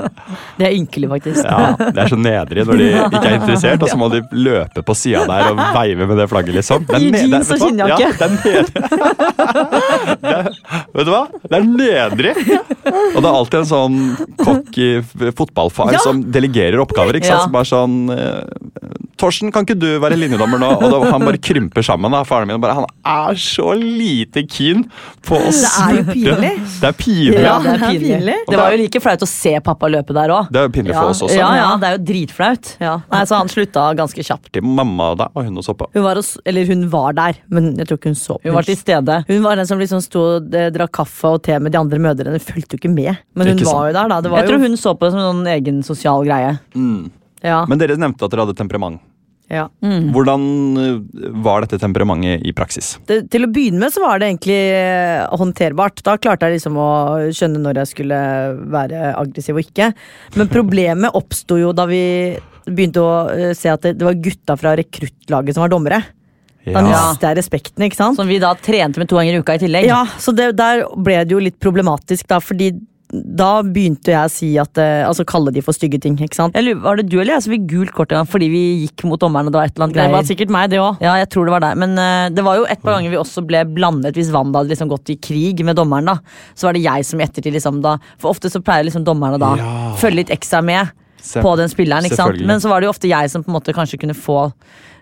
Det 0.59 0.67
er 0.67 0.73
ynkelig, 0.77 1.09
faktisk. 1.11 1.43
Ja, 1.45 1.71
det 1.79 2.01
er 2.03 2.11
så 2.11 2.17
nedrig 2.19 2.65
når 2.67 2.79
de 2.79 2.87
ikke 2.91 3.21
er 3.29 3.35
interessert, 3.39 3.83
og 3.85 3.89
så 3.91 3.97
må 3.99 4.09
de 4.13 4.19
løpe 4.35 4.83
på 4.85 4.95
sida 4.97 5.23
der 5.29 5.49
og 5.53 5.61
veive 5.75 6.07
med 6.09 6.19
det 6.21 6.27
flagget, 6.31 6.55
liksom. 6.59 6.85
Det 6.89 6.95
er 6.95 7.05
I 7.05 7.09
er- 7.09 7.27
jeans 7.33 7.51
og 7.55 7.61
skinnjakke. 7.63 8.01
Ja, 8.01 8.11
det 8.19 8.55
er. 8.55 8.65
Er, 10.25 10.47
vet 10.95 11.05
du 11.05 11.11
hva? 11.11 11.21
Det 11.45 11.57
er 11.57 11.65
nedrig. 11.69 12.31
Og 12.35 13.19
det 13.21 13.27
er 13.29 13.31
alltid 13.31 13.57
en 13.61 13.67
sånn 13.69 13.97
cocky 14.41 14.87
fotballfar 15.37 15.93
Ja. 15.93 15.99
som 16.03 16.21
delegerer 16.33 16.79
oppgaver. 16.81 17.13
ikke 17.19 17.29
sant? 17.29 17.45
Som 17.45 17.53
bare 17.55 17.69
sånn 17.69 17.95
eh, 18.13 18.41
Torsten, 19.21 19.51
kan 19.55 19.63
ikke 19.63 19.77
du 19.79 19.87
være 20.03 20.17
linjedommer 20.19 20.59
nå? 20.59 20.69
Og 20.75 20.89
da, 20.91 20.97
han 21.13 21.23
bare 21.23 21.37
krymper 21.39 21.85
sammen. 21.87 22.11
da, 22.11 22.23
Faren 22.27 22.47
min 22.49 22.59
bare, 22.59 22.73
Han 22.81 22.85
er 23.05 23.33
så 23.39 23.69
lite 23.79 24.43
keen 24.49 24.64
på 25.25 25.37
oss. 25.37 25.61
Det 25.61 25.71
er 25.81 25.95
jo 25.99 26.03
pinlig. 26.15 26.51
Det 26.81 26.89
er 26.89 26.97
pinlig. 26.99 27.41
Ja, 27.45 27.55
det 27.63 27.73
er 27.75 27.83
pinlig. 27.85 28.35
Det 28.49 28.59
var 28.59 28.73
jo 28.75 28.79
like 28.81 29.01
flaut 29.03 29.25
å 29.25 29.29
se 29.29 29.53
pappa 29.65 29.89
løpe 29.91 30.15
der 30.17 30.33
òg. 30.35 30.49
Det 30.53 30.61
er 30.61 30.67
jo 30.69 30.73
pinlig 30.75 30.95
for 30.97 31.13
oss 31.13 31.21
også. 31.25 31.37
Ja, 31.39 31.49
ja, 31.59 31.69
det 31.81 31.89
er 31.89 31.97
jo 31.97 32.03
dritflaut. 32.11 32.73
Ja. 32.83 32.95
Nei, 33.11 33.23
Så 33.29 33.39
han 33.39 33.51
slutta 33.51 33.85
ganske 33.97 34.25
kjapt. 34.25 34.51
Til 34.55 34.65
mamma 34.65 35.11
da, 35.19 35.29
og 35.33 35.47
hun 35.47 35.57
og 35.61 35.65
så 35.67 35.75
på. 35.77 35.89
Hun 35.95 36.05
var, 36.05 36.19
også, 36.21 36.41
eller 36.45 36.69
hun 36.69 36.85
var 36.93 37.15
der, 37.17 37.39
men 37.53 37.71
jeg 37.79 37.89
tror 37.89 38.01
ikke 38.01 38.13
hun 38.13 38.19
så 38.19 38.37
på. 38.39 38.47
Hun 38.49 38.57
var 38.59 38.67
til 38.69 38.79
stede. 38.79 39.19
Hun 39.29 39.43
var 39.45 39.59
den 39.61 39.69
som 39.69 39.81
liksom 39.81 40.03
sto 40.03 40.25
og 40.35 40.55
eh, 40.55 40.69
drakk 40.73 40.93
kaffe 41.01 41.35
og 41.37 41.43
te 41.45 41.57
med 41.59 41.73
de 41.75 41.79
andre 41.81 41.99
mødrene. 42.01 42.39
Fulgte 42.43 42.77
jo 42.77 42.81
ikke 42.83 42.93
med. 42.93 43.21
Men 43.35 43.53
hun 43.53 43.63
var 43.67 43.89
jo 43.89 43.97
der, 43.97 44.09
da. 44.11 44.21
Det 44.25 44.31
var 44.31 44.43
Jeg 44.43 44.51
tror 44.53 44.63
hun 44.65 44.77
så 44.79 44.95
på 44.95 45.05
det 45.07 45.13
som 45.15 45.21
en 45.21 45.29
sånn 45.31 45.51
egen 45.55 45.83
sosial 45.85 46.25
greie. 46.27 46.55
ja, 47.45 47.59
Men 47.69 47.81
dere 47.81 47.97
nevnte 47.99 48.25
at 48.25 48.31
dere 48.33 48.45
hadde 48.47 48.57
temperament. 48.57 49.01
Ja. 49.51 49.67
Hvordan 49.85 50.43
eh, 50.81 50.95
var 51.45 51.61
dette 51.65 51.77
temperamentet 51.81 52.41
i 52.49 52.53
praksis? 52.57 52.95
det, 53.05 53.19
Til 53.29 53.45
å 53.45 53.51
begynne 53.53 53.83
med 53.83 53.93
så 53.93 54.01
var 54.01 54.19
det 54.21 54.31
egentlig 54.31 54.57
eh, 54.73 55.21
håndterbart. 55.37 56.01
Da 56.07 56.15
klarte 56.17 56.49
jeg 56.49 56.57
liksom 56.57 56.79
å 56.81 56.89
skjønne 57.29 57.61
når 57.61 57.81
jeg 57.83 57.91
skulle 57.93 58.19
være 58.73 59.11
aggressiv 59.19 59.59
og 59.59 59.61
ikke. 59.67 59.91
Men 60.39 60.49
problemet 60.49 61.13
oppsto 61.21 61.59
jo 61.61 61.71
da 61.77 61.85
vi 61.89 62.01
begynte 62.65 63.03
å 63.05 63.13
eh, 63.35 63.53
se 63.53 63.69
at 63.69 63.85
det, 63.85 63.95
det 63.99 64.07
var 64.09 64.17
gutta 64.25 64.57
fra 64.57 64.73
rekruttlaget 64.81 65.53
som 65.57 65.65
var 65.67 65.73
dommere. 65.75 66.01
Da 66.65 66.81
Ja. 66.81 66.81
mistet 66.81 67.27
jeg 67.29 67.37
respekten, 67.37 67.83
ikke 67.85 67.99
sant? 67.99 68.17
Som 68.17 68.25
vi 68.25 68.39
da 68.41 68.55
trente 68.57 68.97
med 68.97 69.05
to 69.11 69.19
ganger 69.19 69.37
i 69.37 69.41
uka 69.45 69.53
i 69.59 69.61
tillegg. 69.61 69.85
Ja, 69.85 69.99
så 70.17 70.33
det, 70.33 70.55
der 70.57 70.81
ble 70.97 71.19
det 71.21 71.35
jo 71.35 71.43
litt 71.45 71.59
problematisk, 71.61 72.25
da, 72.31 72.39
fordi 72.41 72.71
da 73.23 73.61
begynte 73.63 74.11
jeg 74.11 74.19
å 74.27 74.31
si 74.31 74.49
at 74.61 74.77
eh, 74.81 75.03
Altså 75.07 75.23
kalle 75.27 75.51
de 75.55 75.61
for 75.61 75.75
stygge 75.75 75.99
ting, 76.01 76.15
ikke 76.17 76.35
sant? 76.37 76.55
Jeg 76.57 76.65
lurer, 76.65 76.81
var 76.83 76.97
det 76.99 77.05
du 77.11 77.15
eller 77.19 77.33
jeg 77.35 77.43
som 77.45 77.53
fikk 77.55 77.67
gult 77.71 77.91
kort 77.95 78.11
en 78.11 78.19
gang 78.21 78.29
fordi 78.29 78.49
vi 78.51 78.61
gikk 78.85 79.03
mot 79.09 79.19
dommeren? 79.21 79.47
og 79.47 79.53
Det 79.55 79.59
var 79.61 79.69
et 79.69 79.75
eller 79.77 79.87
annet 79.87 79.99
Det 80.01 80.15
var 80.15 80.27
sikkert 80.29 80.53
meg, 80.55 80.69
det 80.73 80.79
òg. 80.83 81.01
Ja, 81.05 81.15
jeg 81.21 81.29
tror 81.33 81.45
det 81.49 81.53
var 81.55 81.63
deg. 81.65 81.77
Men 81.83 81.95
uh, 81.99 82.29
det 82.33 82.43
var 82.47 82.57
jo 82.59 82.65
et 82.69 82.81
par 82.83 82.97
ganger 82.97 83.13
vi 83.13 83.19
også 83.21 83.43
ble 83.47 83.63
blandet 83.75 84.15
hvis 84.19 84.31
Wanda 84.35 84.59
hadde 84.61 84.73
liksom 84.73 84.91
gått 84.91 85.09
i 85.13 85.17
krig 85.17 85.63
med 85.65 85.75
dommeren. 85.79 86.05
da 86.11 86.17
Så 86.55 86.67
var 86.69 86.73
det 86.77 86.83
jeg 86.85 87.05
som 87.05 87.19
i 87.21 87.25
ettertid 87.27 87.53
liksom 87.55 87.81
da 87.85 87.97
For 88.17 88.31
ofte 88.33 88.49
så 88.51 88.61
pleier 88.65 88.85
liksom 88.89 89.05
dommerne 89.07 89.39
da 89.39 89.53
Ja. 89.59 89.73
følge 90.01 90.23
litt 90.23 90.29
ekstra 90.35 90.63
med 90.63 90.91
Se- 91.21 91.41
på 91.41 91.55
den 91.57 91.69
spilleren. 91.71 92.05
ikke 92.05 92.15
sant? 92.19 92.41
Men 92.45 92.59
så 92.61 92.69
var 92.69 92.81
det 92.81 92.85
jo 92.85 92.93
ofte 92.93 93.07
jeg 93.09 93.29
som 93.31 93.43
på 93.43 93.49
en 93.49 93.55
måte 93.59 93.73
kanskje 93.73 93.97
kunne 93.99 94.13
få 94.13 94.51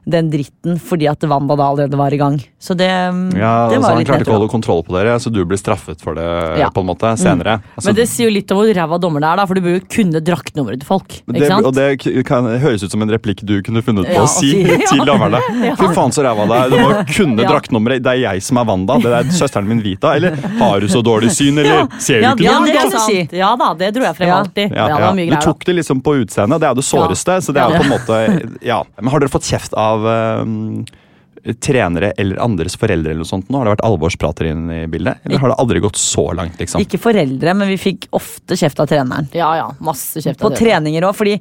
den 0.06 0.30
dritten 0.32 0.80
fordi 0.84 1.08
at 1.10 1.24
Wanda 1.24 1.56
da 1.56 1.64
allerede 1.72 1.96
var 1.98 2.12
i 2.14 2.18
gang. 2.18 2.38
Så 2.60 2.76
det, 2.76 2.90
mm, 2.90 3.32
Ja, 3.40 3.70
det 3.70 3.78
altså, 3.78 3.80
litt 3.80 3.86
Han 3.88 3.98
litt 4.00 4.08
klarte 4.08 4.24
ikke 4.26 4.34
å 4.34 4.40
holde 4.40 4.52
kontroll 4.52 4.84
på 4.84 4.94
dere, 4.98 5.16
så 5.20 5.32
du 5.32 5.44
blir 5.46 5.58
straffet 5.60 6.02
for 6.04 6.14
det 6.16 6.24
Ja. 6.60 6.68
Mm. 6.68 6.74
på 6.74 6.82
en 6.84 6.88
måte 6.88 7.12
senere. 7.18 7.62
Altså, 7.78 7.86
Men 7.88 7.96
det 7.96 8.08
sier 8.10 8.28
jo 8.30 8.34
litt 8.36 8.52
om 8.52 8.58
hvor 8.58 8.74
ræva 8.74 9.00
dommerne 9.00 9.32
er, 9.32 9.36
da, 9.38 9.46
for 9.46 9.54
du 9.56 9.62
burde 9.62 9.80
jo 9.80 9.86
kunne 9.90 10.20
draktnummeret 10.24 10.80
til 10.82 10.88
folk. 10.88 11.08
det, 11.28 11.36
Ikke 11.42 11.48
sant? 11.48 11.66
og 11.66 11.74
det 11.74 12.26
kan 12.26 12.44
høres 12.60 12.84
ut 12.84 12.92
som 12.92 13.02
en 13.02 13.10
replikk 13.10 13.44
du 13.46 13.62
kunne 13.62 13.82
funnet 13.82 14.06
på 14.08 14.14
Ja, 14.14 14.24
å 14.24 14.28
si 14.28 14.52
til 14.92 15.06
dommerne. 15.06 15.40
Fy 15.80 15.88
faen, 15.96 16.12
så 16.12 16.24
ræva 16.24 16.48
det 16.48 16.58
er. 16.60 16.70
Du 16.70 16.78
må 16.84 16.92
kunne 17.16 17.42
Ja. 17.44 17.50
draktnummeret. 17.54 18.04
Det 18.04 18.12
er 18.12 18.20
jeg 18.34 18.44
som 18.44 18.58
er 18.58 18.66
Wanda. 18.66 18.98
Det 19.00 19.12
er 19.12 19.24
søsteren 19.32 19.68
min 19.68 19.82
Vita. 19.82 20.16
Eller 20.16 20.36
har 20.60 20.80
du 20.80 20.88
så 20.88 21.02
dårlig 21.04 21.32
syn, 21.32 21.58
eller 21.60 21.88
ser 22.00 22.20
du 22.20 22.28
Ja, 22.28 22.34
ikke 22.36 22.44
ja, 22.44 22.60
noe? 22.60 22.66
det 22.68 22.76
er 22.76 22.90
sant. 22.92 23.08
si. 23.32 23.38
Ja 23.38 23.56
da, 23.56 23.74
det 23.74 23.94
dro 23.96 24.04
jeg 24.04 24.16
frem 24.16 24.28
Ja. 24.28 24.40
alltid. 24.44 24.72
Ja, 24.72 24.88
Ja, 24.88 24.88
det 24.88 25.00
ja. 25.00 25.30
var 25.32 25.40
Du 25.40 25.46
tok 25.54 25.64
det 25.66 25.76
liksom 25.76 26.02
på 26.04 26.16
utseendet. 26.26 26.60
Det 26.60 26.68
er 26.68 26.72
jo 26.76 26.80
det 26.82 26.88
såreste. 26.90 27.34
Så 27.44 27.54
det 27.54 27.62
er 27.64 27.70
jo 27.72 27.80
på 27.80 27.86
en 27.88 27.94
måte 27.96 28.64
Ja. 28.64 28.84
Men 29.00 29.12
har 29.12 29.20
dere 29.20 29.30
fått 29.30 29.44
kjeft 29.48 29.74
av 29.78 29.93
eh, 30.14 31.54
trenere 31.60 32.14
eller 32.18 32.40
andres 32.40 32.78
foreldre 32.80 33.12
eller 33.12 33.24
noe 33.24 33.30
sånt 33.30 33.50
nå? 33.52 33.60
Har 33.60 33.68
det 33.68 33.76
vært 33.76 33.86
alvorsprater 33.90 34.50
inn 34.54 34.66
i 34.72 34.82
bildet? 34.92 35.20
Eller 35.28 35.44
har 35.44 35.52
det 35.52 35.60
aldri 35.60 35.84
gått 35.84 36.00
så 36.00 36.30
langt, 36.36 36.60
liksom? 36.62 36.84
Ikke 36.84 37.02
foreldre, 37.02 37.56
men 37.58 37.72
vi 37.74 37.80
fikk 37.82 38.08
ofte 38.16 38.58
kjeft 38.60 38.80
av 38.80 38.90
treneren. 38.92 39.28
Ja 39.36 39.52
ja, 39.60 39.70
masse 39.84 40.24
kjeft. 40.24 40.40
På 40.40 40.52
av 40.52 40.56
det. 40.56 40.64
treninger 40.64 41.08
òg, 41.10 41.18
fordi 41.20 41.40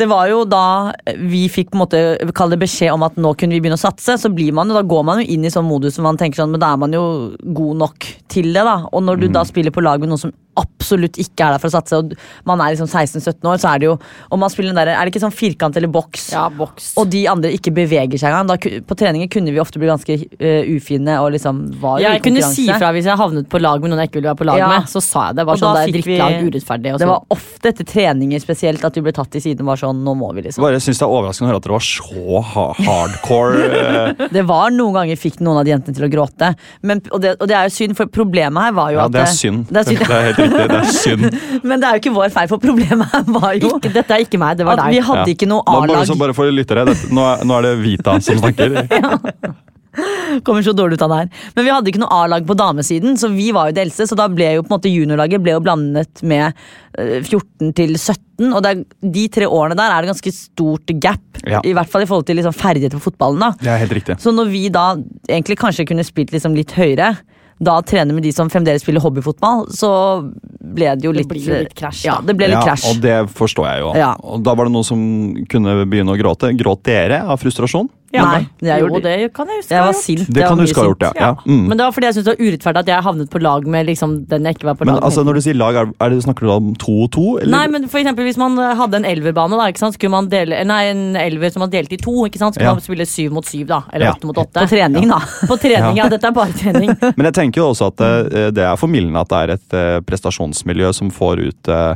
det 0.00 0.06
var 0.08 0.28
jo 0.30 0.44
da 0.48 0.92
vi 1.20 1.44
fikk 1.52 1.72
på 1.72 1.76
en 1.76 1.82
måte 1.82 1.98
kalle 2.36 2.56
det 2.56 2.62
beskjed 2.64 2.94
om 2.94 3.04
at 3.04 3.18
nå 3.20 3.34
kunne 3.38 3.56
vi 3.56 3.60
begynne 3.60 3.76
å 3.76 3.82
satse. 3.82 4.16
Så 4.20 4.30
blir 4.32 4.54
man 4.56 4.70
jo, 4.70 4.76
da 4.78 4.84
går 4.88 5.04
man 5.04 5.20
jo 5.20 5.34
inn 5.34 5.44
i 5.44 5.52
sånn 5.52 5.68
modus 5.68 5.98
som 5.98 6.06
man 6.08 6.20
tenker 6.20 6.40
sånn, 6.40 6.54
men 6.54 6.62
da 6.62 6.72
er 6.72 6.80
man 6.80 6.96
jo 6.96 7.04
god 7.42 7.82
nok 7.84 8.08
til 8.32 8.48
det. 8.54 8.64
da 8.64 8.78
Og 8.90 9.04
når 9.04 9.20
du 9.20 9.28
da 9.32 9.44
spiller 9.48 9.74
på 9.74 9.84
lag 9.84 10.00
med 10.00 10.12
noen 10.12 10.22
som 10.24 10.32
absolutt 10.58 11.16
ikke 11.22 11.46
er 11.46 11.54
der 11.54 11.60
for 11.62 11.70
å 11.70 11.74
satse, 11.76 11.96
og 11.96 12.12
man 12.48 12.60
er 12.60 12.74
liksom 12.74 12.88
16-17 12.90 13.46
år, 13.48 13.60
så 13.62 13.70
er 13.74 13.78
det 13.82 13.86
jo 13.88 13.94
Og 14.32 14.38
man 14.38 14.50
spiller 14.52 14.72
den 14.74 14.80
der, 14.82 14.90
Er 14.94 15.04
det 15.06 15.12
ikke 15.14 15.22
sånn 15.24 15.32
firkant 15.34 15.76
eller 15.76 15.88
boks? 15.88 16.30
Ja, 16.34 16.48
boks. 16.52 16.92
Og 17.00 17.08
de 17.12 17.22
andre 17.30 17.50
ikke 17.54 17.72
beveger 17.74 18.18
seg 18.20 18.32
engang. 18.32 18.50
Da 18.52 18.80
På 18.88 18.96
treninger 18.98 19.30
kunne 19.32 19.52
vi 19.54 19.60
ofte 19.62 19.78
bli 19.80 19.88
ganske 19.88 20.16
uh, 20.18 20.62
ufine 20.76 21.16
og 21.22 21.32
liksom 21.36 21.62
var 21.80 22.00
i 22.00 22.06
jeg 22.06 22.22
kunne 22.26 22.42
si 22.52 22.66
fra 22.68 22.90
hvis 22.92 23.06
jeg 23.08 23.16
havnet 23.18 23.48
på 23.48 23.60
lag 23.62 23.80
med 23.80 23.90
noen 23.92 24.02
jeg 24.02 24.10
ikke 24.10 24.20
ville 24.20 24.30
være 24.32 24.40
på 24.42 24.48
lag 24.50 24.58
Ja. 24.60 24.68
med. 24.74 24.88
Så 24.92 25.00
sa 25.02 25.28
jeg 25.30 25.36
det. 25.40 25.46
Bare 25.46 25.56
Og 25.56 25.62
sånn, 25.62 25.74
det 25.78 25.82
er 25.88 25.96
drittlag, 25.98 26.38
urettferdig. 26.48 26.92
Og 26.94 26.98
Det 27.02 27.08
var 27.08 27.24
ofte 27.36 27.68
etter 27.72 27.84
treninger 27.88 28.40
spesielt 28.44 28.84
at 28.84 28.94
vi 28.98 29.04
ble 29.06 29.12
tatt 29.16 29.34
i 29.36 29.40
siden 29.44 29.60
og 29.64 29.72
var 29.72 29.80
sånn 29.82 30.02
Nå 30.04 30.14
må 30.18 30.32
vi, 30.34 30.42
liksom. 30.48 30.62
Bare 30.64 30.80
synes 30.82 30.98
det 31.00 31.06
er 31.06 31.12
overraskende 31.16 31.48
å 31.48 31.52
høre 31.52 31.60
at 31.62 31.66
dere 31.68 31.78
var 31.78 31.86
så 31.86 32.42
ha 32.52 32.66
hardcore. 32.82 33.64
eh, 34.18 34.28
Det 34.36 34.44
var 34.48 34.70
noen 34.74 34.94
ganger 35.00 35.16
fikk 35.20 35.40
noen 35.40 35.60
av 35.62 35.64
de 35.64 35.72
jentene 35.74 35.94
til 35.96 36.06
å 36.08 36.10
gråte. 36.12 36.52
Men, 36.82 37.00
og, 37.12 37.20
det, 37.22 37.36
og 37.40 37.48
det 37.48 37.56
er 37.56 37.68
jo 37.68 37.74
synd, 37.76 37.96
for 37.96 38.06
problemet 38.12 38.62
her 38.68 38.72
var 38.76 38.90
jo 38.92 38.98
Ja, 39.00 39.06
at 39.08 39.12
det 39.16 39.22
er 39.24 39.32
synd. 39.36 39.66
Det 39.70 39.84
er 39.84 39.90
synd. 39.92 40.02
Riktig. 40.42 40.68
Det 40.72 40.78
er 40.78 40.92
synd. 40.96 41.26
Men 41.68 41.80
det 41.82 41.88
er 41.88 41.96
jo 41.98 42.02
ikke 42.04 42.14
vår 42.18 42.32
feil, 42.34 42.48
for 42.52 42.62
problemet 42.62 43.32
var 43.38 43.52
jo 43.58 43.72
ikke, 43.78 43.92
Dette 43.96 44.16
er 44.18 44.24
ikke 44.26 44.40
meg, 44.42 44.58
det 44.60 44.66
var 44.68 44.78
at 44.80 44.86
deg. 44.88 44.96
vi 44.98 45.04
hadde 45.10 45.26
Ja. 45.28 45.34
ikke 45.36 45.50
noe 45.50 45.62
A-lag. 45.66 45.94
Bare, 46.06 46.18
bare 46.26 46.34
for 46.38 46.50
lyttere, 46.54 46.86
nå, 47.10 47.28
nå 47.46 47.58
er 47.60 47.68
det 47.70 47.74
Vita 47.84 48.18
som 48.24 48.40
snakker. 48.42 48.80
Kommer 50.46 50.62
så 50.64 50.72
dårlig 50.72 50.96
ut 50.96 51.02
av 51.04 51.10
det 51.12 51.16
her. 51.20 51.26
Men 51.56 51.66
vi 51.66 51.72
hadde 51.74 51.90
ikke 51.92 52.00
noe 52.00 52.16
A-lag 52.22 52.46
på 52.48 52.54
damesiden, 52.56 53.18
så 53.20 53.28
vi 53.28 53.50
var 53.52 53.68
jo 53.68 53.74
det 53.76 53.82
eldste. 53.84 54.06
Så 54.08 54.16
da 54.16 54.24
ble 54.32 54.46
jo 54.54 54.62
på 54.64 54.70
en 54.70 54.76
måte 54.78 54.88
juniorlaget 54.92 55.42
ble 55.44 55.52
jo 55.52 55.60
blandet 55.64 56.22
med 56.24 56.54
eh, 56.96 57.18
14 57.20 57.74
til 57.76 57.92
17. 58.00 58.46
Og 58.56 58.62
det 58.64 58.70
er, 58.72 58.80
de 59.18 59.26
tre 59.36 59.50
årene 59.52 59.76
der 59.76 59.92
er 59.92 60.00
det 60.06 60.14
ganske 60.14 60.32
stort 60.32 60.94
gap. 60.96 61.42
Ja. 61.44 61.60
I 61.68 61.74
hvert 61.76 61.92
fall 61.92 62.06
i 62.06 62.08
forhold 62.08 62.24
til 62.30 62.40
liksom 62.40 62.56
ferdigheter 62.56 62.96
på 62.96 63.10
fotballen. 63.10 63.44
da 63.44 63.50
Det 63.60 63.68
er 63.74 63.82
helt 63.84 63.92
riktig. 64.00 64.16
Så 64.24 64.32
når 64.32 64.48
vi 64.54 64.64
da 64.72 64.86
egentlig 65.28 65.58
kanskje 65.60 65.84
kunne 65.92 66.08
spilt 66.08 66.32
liksom 66.32 66.56
litt 66.56 66.72
høyere, 66.78 67.12
da 67.62 67.76
trene 67.86 68.14
med 68.16 68.24
de 68.26 68.32
som 68.34 68.50
fremdeles 68.50 68.82
spiller 68.82 69.02
hobbyfotball, 69.04 69.68
så 69.70 69.90
ble 70.62 70.88
det 70.98 71.06
jo 71.06 71.12
Det 71.12 71.20
litt 71.22 71.28
blir 71.30 71.44
jo 71.46 71.58
litt 71.62 71.74
krasj, 71.78 72.04
Ja, 72.08 72.16
det 72.24 72.34
ble 72.38 72.48
litt 72.50 72.58
Ja, 72.58 72.64
krasj. 72.66 72.88
og 72.90 73.02
det 73.04 73.16
forstår 73.38 73.68
jeg 73.68 73.82
jo. 73.84 73.92
Ja. 74.00 74.12
Og 74.18 74.42
da 74.42 74.54
var 74.58 74.66
det 74.66 74.74
noen 74.74 74.86
som 74.86 75.00
kunne 75.52 75.76
begynne 75.86 76.14
å 76.14 76.18
gråte. 76.18 76.50
Gråt 76.58 76.82
dere 76.88 77.22
av 77.22 77.38
frustrasjon? 77.42 77.88
Ja, 78.12 78.24
Nei, 78.28 78.40
jeg 78.60 78.82
jo, 78.84 78.98
det 79.00 79.12
kan 79.32 79.48
jeg 79.48 79.62
huske. 79.62 79.72
Jeg 79.72 79.86
var 79.86 79.96
sint. 79.96 80.26
Det 80.28 80.42
kan 80.44 80.58
du 80.58 80.64
huske 80.66 80.80
å 80.80 80.84
ha 80.84 80.88
gjort, 80.90 81.04
ja. 81.06 81.12
ja. 81.16 81.30
Mm. 81.46 81.62
Men 81.70 81.78
det 81.80 81.86
var 81.86 81.94
fordi 81.96 82.08
jeg 82.08 82.16
syntes 82.18 82.26
det 82.28 82.34
var 82.34 82.48
urettferdig 82.48 82.82
at 82.82 82.90
jeg 82.92 83.04
havnet 83.06 83.30
på 83.32 83.40
lag 83.40 83.68
med 83.74 83.88
liksom, 83.88 84.16
den 84.28 84.48
jeg 84.48 84.58
ikke 84.58 84.68
var 84.68 84.76
på 84.76 84.88
Men 84.88 84.98
lag 84.98 85.06
altså, 85.08 85.24
når 85.24 85.38
du 85.38 85.42
sier 85.46 85.56
lag, 85.56 85.78
er, 85.80 85.92
er 85.96 86.12
det, 86.12 86.18
snakker 86.26 86.44
du 86.44 86.50
da 86.50 86.56
om 86.60 86.74
to 86.82 86.96
og 87.06 87.10
to? 87.16 87.26
Eller? 87.40 87.52
Nei, 87.54 87.62
men 87.72 87.88
for 87.88 88.02
eksempel 88.02 88.28
Hvis 88.28 88.40
man 88.40 88.58
hadde 88.60 89.00
en 89.00 89.08
elverbane, 89.08 89.56
da, 89.56 89.70
ikke 89.72 89.82
sant? 89.84 89.96
skulle 89.96 90.12
man 90.12 90.28
dele 90.32 90.60
Nei, 90.68 90.82
en 90.92 91.16
elver 91.16 91.54
som 91.54 91.64
man 91.64 91.72
delte 91.72 91.96
i 91.96 92.00
to. 92.02 92.14
Ikke 92.28 92.40
sant? 92.42 92.56
Skulle 92.56 92.68
Ja. 92.68 92.76
man 92.76 92.84
spille 92.84 93.08
syv 93.08 93.32
mot 93.38 93.48
syv, 93.48 93.66
da. 93.72 93.82
Eller 93.92 94.10
Ja. 94.10 94.16
åtte 94.16 94.28
mot 94.28 94.38
åtte. 94.44 94.60
På 94.60 94.68
trening, 94.68 95.08
da. 95.08 95.20
På 95.48 95.56
trening, 95.60 95.96
ja. 95.96 96.08
Dette 96.12 96.28
er 96.28 96.36
bare 96.36 96.52
trening. 96.52 96.92
Men 97.16 97.28
jeg 97.30 97.38
tenker 97.40 97.64
jo 97.64 97.70
også 97.72 97.88
at 97.92 98.04
uh, 98.04 98.50
det 98.52 98.66
er 98.68 98.76
formildende 98.80 99.24
at 99.24 99.32
det 99.32 99.40
er 99.40 99.54
et 99.56 99.78
uh, 99.78 100.00
prestasjonsmiljø 100.04 100.92
som 100.96 101.10
får 101.12 101.40
ut 101.48 101.68
eh, 101.72 101.94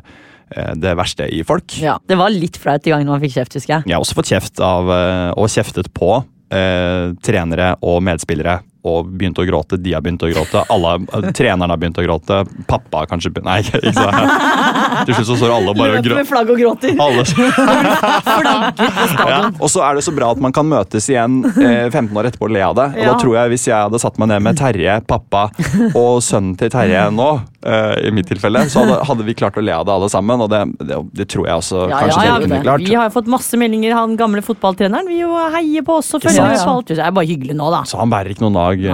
det 0.78 0.92
verste 0.96 1.26
i 1.32 1.42
folk. 1.44 1.74
Ja, 1.82 1.96
det 2.06 2.16
var 2.20 2.30
litt 2.30 2.56
flaut 2.56 2.84
de 2.84 2.90
gangene 2.94 3.10
man 3.10 3.20
fikk 3.24 3.34
kjeft, 3.40 3.56
husker 3.58 3.78
jeg. 3.78 3.88
Jeg 3.90 3.96
har 3.96 4.04
også 4.04 4.14
fått 4.20 4.30
kjeft 4.30 4.60
av, 4.62 4.88
eh, 4.94 5.30
og 5.36 5.48
kjeftet 5.50 5.90
på, 5.92 6.24
eh, 6.54 7.12
trenere 7.26 7.74
og 7.82 8.02
medspillere 8.06 8.60
og 8.86 9.08
begynte 9.18 9.42
å 9.42 9.46
gråte. 9.48 9.74
De 9.82 9.90
har 9.96 10.00
begynt 10.04 10.22
å 10.22 10.28
gråte. 10.30 10.62
Alle, 10.70 10.92
eh, 11.10 11.32
treneren 11.34 11.70
har 11.72 11.76
begynt 11.82 11.98
å 11.98 12.04
gråte. 12.06 12.44
Pappa 12.70 13.02
kanskje 13.10 13.32
Nei, 13.42 13.58
ikke 13.66 13.90
så 13.92 14.06
Til 15.06 15.14
slutt 15.18 15.26
så 15.32 15.36
står 15.40 15.50
alle 15.56 15.74
bare 15.74 15.98
og 15.98 16.04
Løper 16.06 16.20
med 16.20 16.28
flagg 16.30 16.50
og 16.54 16.58
gråter. 16.60 16.94
Ja. 19.26 19.50
Og 19.60 19.68
så 19.72 19.82
er 19.82 19.98
det 19.98 20.04
så 20.06 20.14
bra 20.14 20.30
at 20.34 20.40
man 20.42 20.54
kan 20.54 20.68
møtes 20.70 21.08
igjen 21.10 21.40
eh, 21.50 21.90
15 21.90 22.14
år 22.16 22.30
etterpå 22.30 22.46
og 22.48 22.54
le 22.54 22.62
av 22.62 22.76
det. 22.78 22.86
Og 22.94 23.02
Ja. 23.02 23.12
da 23.12 23.18
tror 23.18 23.34
jeg 23.40 23.50
Hvis 23.56 23.66
jeg 23.66 23.76
hadde 23.76 24.00
satt 24.02 24.18
meg 24.22 24.28
ned 24.28 24.42
med 24.46 24.56
Terje, 24.58 25.00
pappa 25.06 25.48
og 25.94 26.22
sønnen 26.22 26.56
til 26.58 26.70
Terje 26.70 27.08
nå, 27.14 27.28
eh, 27.66 28.08
i 28.08 28.12
mitt 28.14 28.28
tilfelle, 28.30 28.62
så 28.70 28.82
hadde, 28.82 28.98
hadde 29.08 29.26
vi 29.26 29.34
klart 29.38 29.58
å 29.58 29.64
le 29.64 29.74
av 29.74 29.86
det 29.88 29.94
alle 29.94 30.08
sammen. 30.12 30.44
Og 30.44 30.50
det, 30.52 30.62
det, 30.80 31.00
det 31.20 31.26
tror 31.32 31.48
jeg 31.48 31.62
også 31.62 31.82
Ja, 31.90 32.00
kanskje 32.04 32.14
ja, 32.14 32.22
dere 32.22 32.30
ja, 32.30 32.38
kunne 32.44 32.60
klart. 32.64 32.86
Vi 32.86 32.96
har 32.98 33.10
jo 33.10 33.14
fått 33.16 33.30
masse 33.32 33.60
meldinger. 33.60 33.96
Han 33.98 34.16
gamle 34.20 34.44
fotballtreneren 34.46 35.10
vil 35.10 35.24
jo 35.24 35.34
heie 35.54 35.84
på 35.86 35.98
oss 36.00 36.12
og 36.16 36.24
følger 36.24 36.52
med 36.52 36.62
på 36.62 36.76
alt. 36.76 36.94
Det 36.94 37.02
er 37.02 37.16
bare 37.18 37.28
hyggelig 37.28 37.58
nå, 37.58 37.68
da. 37.74 37.82
Så 37.88 38.00
han 38.00 38.12
bærer 38.12 38.34
ikke 38.34 38.46
noen 38.46 38.58
nag. 38.58 38.86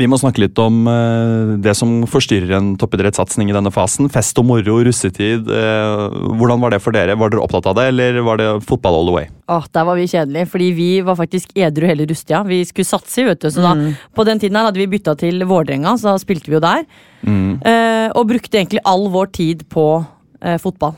Vi 0.00 0.08
må 0.10 0.20
snakke 0.20 0.44
litt 0.44 0.60
om 0.62 0.84
uh, 0.88 1.56
det 1.62 1.74
som 1.78 2.00
forstyrrer 2.10 2.56
en 2.60 2.72
toppidrettssatsing 2.80 3.50
i 3.50 3.56
denne 3.56 3.72
fasen. 3.74 4.10
Fest 4.12 4.38
og 4.40 4.48
moro, 4.50 4.80
russetid. 4.86 5.50
Uh, 5.50 6.08
hvordan 6.40 6.62
var 6.62 6.76
det 6.76 6.82
for 6.84 6.96
dere? 6.96 7.18
Var 7.20 7.34
dere 7.34 7.44
opptatt 7.44 7.70
av 7.70 7.78
det, 7.80 7.90
eller 7.94 8.22
var 8.26 8.40
det 8.40 8.52
fotball 8.68 9.00
all 9.00 9.10
the 9.10 9.18
way? 9.20 9.30
Åh, 9.50 9.64
Der 9.74 9.84
var 9.88 9.96
vi 9.98 10.04
kjedelige, 10.06 10.46
fordi 10.46 10.68
vi 10.76 10.88
var 11.02 11.16
faktisk 11.18 11.50
edru 11.58 11.86
hele 11.90 12.06
rusttida. 12.06 12.44
Vi 12.46 12.60
skulle 12.68 12.86
satse, 12.86 13.24
vet 13.26 13.40
du. 13.42 13.48
Så 13.50 13.62
da, 13.64 13.72
Mm. 13.74 13.96
på 14.14 14.24
den 14.24 14.38
tiden 14.38 14.54
her 14.56 14.64
hadde 14.68 14.78
vi 14.78 14.86
bytta 14.86 15.16
til 15.18 15.42
Vålerenga, 15.44 15.96
så 15.98 16.12
da 16.12 16.18
spilte 16.22 16.46
vi 16.46 16.54
jo 16.54 16.60
der. 16.60 16.84
Mm. 17.26 17.60
Eh, 17.66 18.10
og 18.14 18.28
brukte 18.28 18.58
egentlig 18.60 18.80
all 18.84 19.08
vår 19.10 19.32
tid 19.32 19.64
på 19.68 20.06
eh, 20.42 20.56
fotball. 20.56 20.94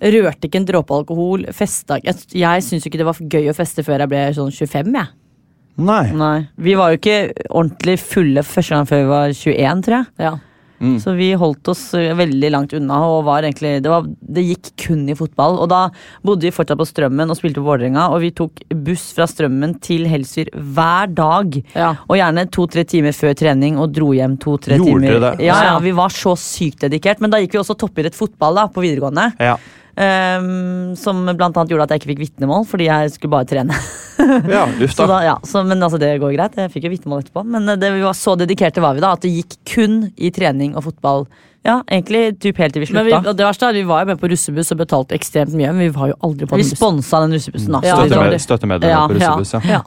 Rørte 0.00 0.46
ikke 0.48 0.56
en 0.62 0.66
dråpe 0.66 0.94
alkohol. 0.94 1.44
Festa 1.52 1.98
Jeg, 2.02 2.14
jeg 2.32 2.62
syns 2.62 2.86
ikke 2.86 2.96
det 2.96 3.04
var 3.10 3.14
gøy 3.18 3.50
å 3.50 3.54
feste 3.56 3.82
før 3.84 3.98
jeg 3.98 4.08
ble 4.08 4.22
sånn 4.38 4.52
25, 4.54 4.94
jeg. 4.94 5.08
Nei. 5.80 6.12
Nei. 6.12 6.48
Vi 6.58 6.74
var 6.76 6.90
jo 6.92 6.96
ikke 7.00 7.32
ordentlig 7.50 7.98
fulle 7.98 8.42
første 8.44 8.74
gang 8.76 8.86
før 8.86 9.02
vi 9.02 9.10
var 9.10 9.28
21, 9.34 9.82
tror 9.82 9.96
jeg. 9.96 10.06
Ja. 10.18 10.32
Mm. 10.80 10.96
Så 11.00 11.12
vi 11.12 11.30
holdt 11.36 11.68
oss 11.68 11.82
eh, 11.94 12.14
veldig 12.16 12.50
langt 12.54 12.72
unna. 12.76 13.00
og 13.04 13.24
var 13.28 13.44
egentlig, 13.44 13.82
det, 13.84 13.90
var, 13.92 14.06
det 14.06 14.44
gikk 14.46 14.70
kun 14.86 15.04
i 15.10 15.16
fotball. 15.18 15.58
Og 15.60 15.68
da 15.72 15.82
bodde 16.26 16.48
vi 16.48 16.54
fortsatt 16.54 16.80
på 16.80 16.88
Strømmen 16.88 17.30
og 17.30 17.38
spilte 17.38 17.60
på 17.60 17.66
Vålerenga. 17.68 18.08
Og 18.14 18.24
vi 18.24 18.32
tok 18.36 18.62
buss 18.86 19.10
fra 19.16 19.28
Strømmen 19.30 19.76
til 19.84 20.08
Helsfyr 20.10 20.52
hver 20.56 21.12
dag. 21.16 21.60
Ja. 21.74 21.92
Og 22.08 22.20
gjerne 22.20 22.46
to-tre 22.52 22.86
timer 22.88 23.16
før 23.16 23.36
trening 23.38 23.80
og 23.80 23.92
dro 23.96 24.12
hjem 24.16 24.38
to-tre 24.40 24.80
timer. 24.80 25.20
det? 25.26 25.34
Ja, 25.46 25.58
ja, 25.72 25.76
Vi 25.84 25.92
var 25.96 26.14
så 26.14 26.36
sykt 26.38 26.86
dedikert. 26.86 27.20
Men 27.20 27.34
da 27.34 27.42
gikk 27.42 27.58
vi 27.58 27.62
også 27.62 27.76
toppidrett 27.78 28.16
fotball 28.16 28.62
da, 28.62 28.68
på 28.72 28.84
videregående. 28.84 29.30
Ja. 29.40 29.58
Ehm, 29.96 30.94
som 30.96 31.24
blant 31.26 31.56
annet 31.56 31.72
gjorde 31.72 31.88
at 31.88 31.94
jeg 31.94 32.02
ikke 32.02 32.12
fikk 32.12 32.22
vitnemål, 32.26 32.64
fordi 32.68 32.86
jeg 32.88 33.12
skulle 33.16 33.34
bare 33.34 33.48
trene. 33.50 33.76
ja, 34.54 34.64
Så 34.92 35.06
da. 35.10 35.20
ja, 35.24 35.36
så, 35.46 35.64
men 35.66 35.82
altså, 35.82 35.98
det 36.00 36.14
går 36.22 36.34
greit. 36.36 36.58
Jeg 36.60 36.72
fikk 36.74 36.88
jo 36.88 36.94
vitnemål 36.94 37.24
etterpå. 37.24 37.44
Men 37.56 37.68
eh, 37.68 37.78
det, 37.80 37.92
vi 37.96 38.06
var 38.06 38.16
så 38.16 38.36
dedikerte 38.38 38.84
var 38.84 38.96
vi 38.96 39.04
da, 39.04 39.14
at 39.16 39.24
det 39.26 39.32
gikk 39.34 39.58
kun 39.74 40.02
i 40.16 40.32
trening 40.34 40.76
og 40.78 40.86
fotball. 40.88 41.26
Ja, 41.66 41.82
egentlig 41.92 42.38
typ 42.40 42.56
helt 42.56 42.72
til 42.72 42.86
vi 42.86 42.94
Men 42.96 43.04
vi, 43.04 43.12
og 43.12 43.34
det 43.36 43.44
verste 43.44 43.68
er, 43.68 43.76
vi 43.76 43.82
var 43.84 44.00
jo 44.00 44.08
med 44.14 44.20
på 44.22 44.30
russebuss 44.32 44.72
og 44.72 44.78
betalte 44.80 45.12
ekstremt 45.12 45.52
mye, 45.52 45.74
men 45.74 45.82
vi 45.82 45.88
var 45.92 46.08
jo 46.08 46.16
aldri 46.24 46.48
på 46.48 46.56
den 46.56 46.62
Vi 46.64 46.70
sponsa 46.70 47.20
den 47.26 47.36
russebussen, 47.36 47.74
da. 47.76 47.82
Ja. 47.84 47.98
Støttemedlemmer 48.40 48.94
Ja, 48.94 49.02
på 49.04 49.18
russebuss, 49.18 49.52
ja. 49.68 49.82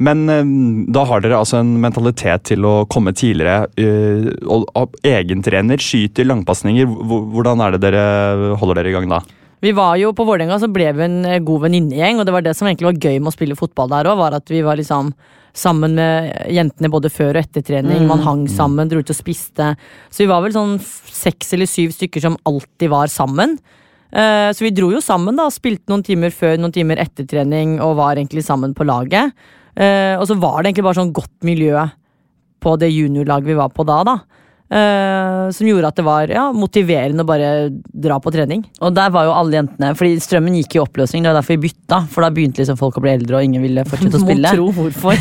Men 0.00 0.22
eh, 0.32 0.44
da 0.92 1.04
har 1.08 1.20
dere 1.20 1.40
altså 1.42 1.58
en 1.60 1.74
mentalitet 1.82 2.46
til 2.48 2.64
å 2.64 2.86
komme 2.88 3.12
tidligere. 3.12 3.66
eh, 3.76 4.30
og, 4.48 4.96
egentrener, 5.04 5.80
skyter, 5.82 6.24
langpasninger. 6.28 6.88
Hvordan 6.88 7.60
er 7.66 7.76
det 7.76 7.82
dere 7.84 8.56
holder 8.60 8.80
dere 8.80 8.92
i 8.92 8.96
gang 8.96 9.10
da? 9.12 9.20
Vi 9.60 9.74
var 9.76 9.98
jo 10.00 10.14
På 10.16 10.24
Vålerenga 10.24 10.56
så 10.56 10.70
ble 10.72 10.86
vi 10.96 11.04
en 11.04 11.18
eh, 11.28 11.42
god 11.44 11.66
venninnegjeng, 11.66 12.20
og 12.20 12.24
det 12.24 12.32
var 12.32 12.46
det 12.46 12.56
som 12.56 12.68
egentlig 12.70 12.88
var 12.88 13.02
gøy 13.04 13.18
med 13.20 13.28
å 13.28 13.36
spille 13.36 13.58
fotball 13.58 13.92
der 13.92 14.08
òg, 14.08 14.16
var 14.22 14.38
at 14.38 14.48
vi 14.48 14.62
var 14.64 14.80
liksom 14.80 15.12
sammen 15.52 15.96
med 15.98 16.30
jentene 16.54 16.88
både 16.88 17.10
før 17.10 17.34
og 17.34 17.42
etter 17.42 17.64
trening. 17.66 18.06
Man 18.08 18.22
hang 18.24 18.46
sammen, 18.48 18.88
dro 18.88 19.02
ut 19.02 19.12
og 19.12 19.18
spiste. 19.18 19.72
Så 20.08 20.22
vi 20.22 20.30
var 20.30 20.44
vel 20.44 20.54
sånn 20.54 20.76
seks 20.80 21.52
eller 21.56 21.68
syv 21.68 21.92
stykker 21.96 22.22
som 22.22 22.38
alltid 22.48 22.88
var 22.92 23.10
sammen. 23.12 23.58
Eh, 24.14 24.48
Så 24.54 24.64
vi 24.64 24.70
dro 24.70 24.92
jo 24.94 25.02
sammen, 25.02 25.36
da. 25.36 25.50
Spilte 25.50 25.90
noen 25.90 26.06
timer 26.06 26.30
før, 26.30 26.56
noen 26.56 26.72
timer 26.72 27.02
etter 27.02 27.26
trening, 27.26 27.80
og 27.82 27.98
var 27.98 28.16
egentlig 28.16 28.46
sammen 28.46 28.72
på 28.74 28.86
laget. 28.86 29.34
Eh, 29.80 30.14
Og 30.20 30.26
så 30.28 30.36
var 30.36 30.60
det 30.60 30.70
egentlig 30.70 30.86
bare 30.88 31.00
sånn 31.00 31.14
godt 31.16 31.46
miljø 31.46 31.86
på 32.60 32.74
det 32.76 32.90
juniorlaget 32.92 33.48
vi 33.48 33.56
var 33.56 33.70
på 33.72 33.86
da, 33.88 34.02
da. 34.04 34.18
Eh, 34.70 35.50
som 35.50 35.66
gjorde 35.66 35.88
at 35.88 35.96
det 35.98 36.02
var 36.06 36.30
ja, 36.30 36.44
motiverende 36.54 37.24
å 37.24 37.26
bare 37.26 37.46
dra 37.74 38.20
på 38.22 38.30
trening. 38.30 38.60
Og 38.78 38.92
der 38.94 39.10
var 39.10 39.26
jo 39.26 39.32
alle 39.34 39.56
jentene, 39.56 39.88
fordi 39.98 40.20
strømmen 40.22 40.54
gikk 40.60 40.76
i 40.76 40.82
oppløsning. 40.84 41.24
Det 41.24 41.32
var 41.32 41.40
derfor 41.40 41.56
vi 41.56 41.64
bytta, 41.64 41.98
for 42.12 42.22
da 42.22 42.28
begynte 42.36 42.62
liksom 42.62 42.78
folk 42.78 43.00
å 43.00 43.02
bli 43.02 43.10
eldre, 43.16 43.40
og 43.40 43.48
ingen 43.48 43.64
ville 43.66 43.82
fortsette 43.88 44.20
å 44.20 44.22
spille. 44.22 44.52
Må 44.54 44.60
tro 44.60 44.68
hvorfor. 44.76 45.18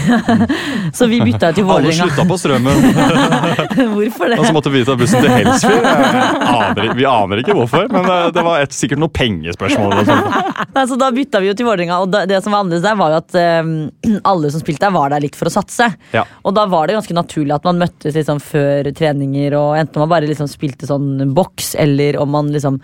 Så 0.99 1.07
vi 1.09 1.17
bytta 1.23 1.49
til 1.57 1.65
Alle 1.65 1.89
Vålerenga. 1.89 2.05
slutta 2.05 2.27
på 2.29 2.37
strømmen, 2.43 2.85
Hvorfor 3.95 4.35
og 4.35 4.37
så 4.37 4.45
det? 4.45 4.53
måtte 4.53 4.71
vi 4.73 4.83
ta 4.85 4.95
bussen 4.99 5.23
til 5.23 5.33
Helsfyr. 5.33 6.93
Vi 6.99 7.05
aner 7.09 7.41
ikke 7.41 7.55
hvorfor, 7.57 7.89
men 7.93 8.05
eh, 8.05 8.27
det 8.35 8.45
var 8.45 8.61
et, 8.61 8.75
sikkert 8.75 9.01
noe 9.01 9.13
pengespørsmål. 9.13 9.97
Nei, 10.75 10.85
så 10.91 10.97
da 10.99 11.09
bytta 11.15 11.41
vi 11.41 11.49
jo 11.49 11.57
til 11.57 11.69
Vålerenga, 11.69 11.99
og 12.03 12.13
da, 12.13 12.23
det 12.29 12.43
som 12.45 12.53
var 12.53 12.67
annerledes 12.67 12.85
der, 12.85 12.97
var 13.01 13.15
jo 13.15 13.21
at 13.23 13.39
um, 13.65 14.21
alle 14.29 14.53
som 14.53 14.61
spilte 14.61 14.85
der, 14.85 14.93
var 14.93 15.13
der 15.13 15.25
litt 15.25 15.37
for 15.39 15.49
å 15.49 15.55
satse. 15.57 15.89
Ja. 16.13 16.25
Og 16.45 16.53
da 16.57 16.67
var 16.69 16.89
det 16.89 16.99
ganske 16.99 17.17
naturlig 17.17 17.57
at 17.57 17.65
man 17.65 17.81
møttes 17.81 18.17
liksom 18.17 18.41
før 18.43 18.91
treninger, 19.39 19.55
og 19.57 19.77
enten 19.77 19.99
man 19.99 20.09
bare 20.09 20.27
liksom 20.27 20.47
spilte 20.47 20.87
sånn 20.87 21.33
boks, 21.33 21.75
eller 21.75 22.17
om 22.19 22.29
man 22.29 22.51
liksom 22.51 22.79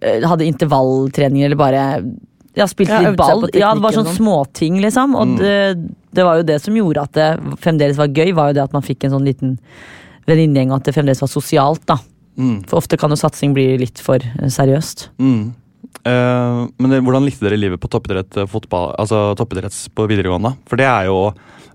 eh, 0.00 0.22
hadde 0.24 0.46
intervalltreninger, 0.46 1.46
eller 1.46 1.56
bare 1.56 2.02
ja, 2.56 2.66
spilte 2.66 2.92
Ja, 2.92 3.10
litt 3.10 3.18
ball. 3.18 3.48
Ja, 3.52 3.74
det 3.74 3.82
var 3.82 3.92
sånn 3.92 4.08
og 4.08 4.16
småting, 4.16 4.80
liksom. 4.80 5.14
Og 5.14 5.36
det, 5.38 5.76
det 6.10 6.24
var 6.24 6.38
jo 6.38 6.46
det 6.46 6.56
som 6.62 6.76
gjorde 6.76 7.02
at 7.04 7.12
det 7.12 7.28
fremdeles 7.60 7.98
var 7.98 8.08
gøy, 8.08 8.32
var 8.32 8.48
jo 8.48 8.56
det 8.56 8.64
at 8.64 8.72
man 8.72 8.84
fikk 8.84 9.04
en 9.04 9.12
sånn 9.12 9.26
liten 9.26 9.58
venninnegjeng, 10.26 10.72
og 10.72 10.80
at 10.80 10.88
det 10.88 10.96
fremdeles 10.96 11.20
var 11.20 11.28
sosialt, 11.28 11.84
da. 11.86 11.98
Mm. 12.36 12.64
For 12.68 12.80
ofte 12.80 12.96
kan 13.00 13.12
jo 13.12 13.20
satsing 13.20 13.52
bli 13.56 13.74
litt 13.80 14.00
for 14.00 14.20
eh, 14.24 14.48
seriøst. 14.52 15.10
Mm. 15.20 15.52
Uh, 16.06 16.66
men 16.78 16.92
det, 16.92 17.02
hvordan 17.02 17.24
likte 17.26 17.44
dere 17.44 17.58
livet 17.58 17.80
på 17.82 17.88
toppidrett 17.90 18.36
fotball, 18.50 18.92
altså 19.00 19.34
toppidretts 19.38 19.86
på 19.96 20.08
videregående? 20.08 20.54
For 20.68 20.80
det 20.80 20.88
er 20.88 21.08
jo 21.10 21.20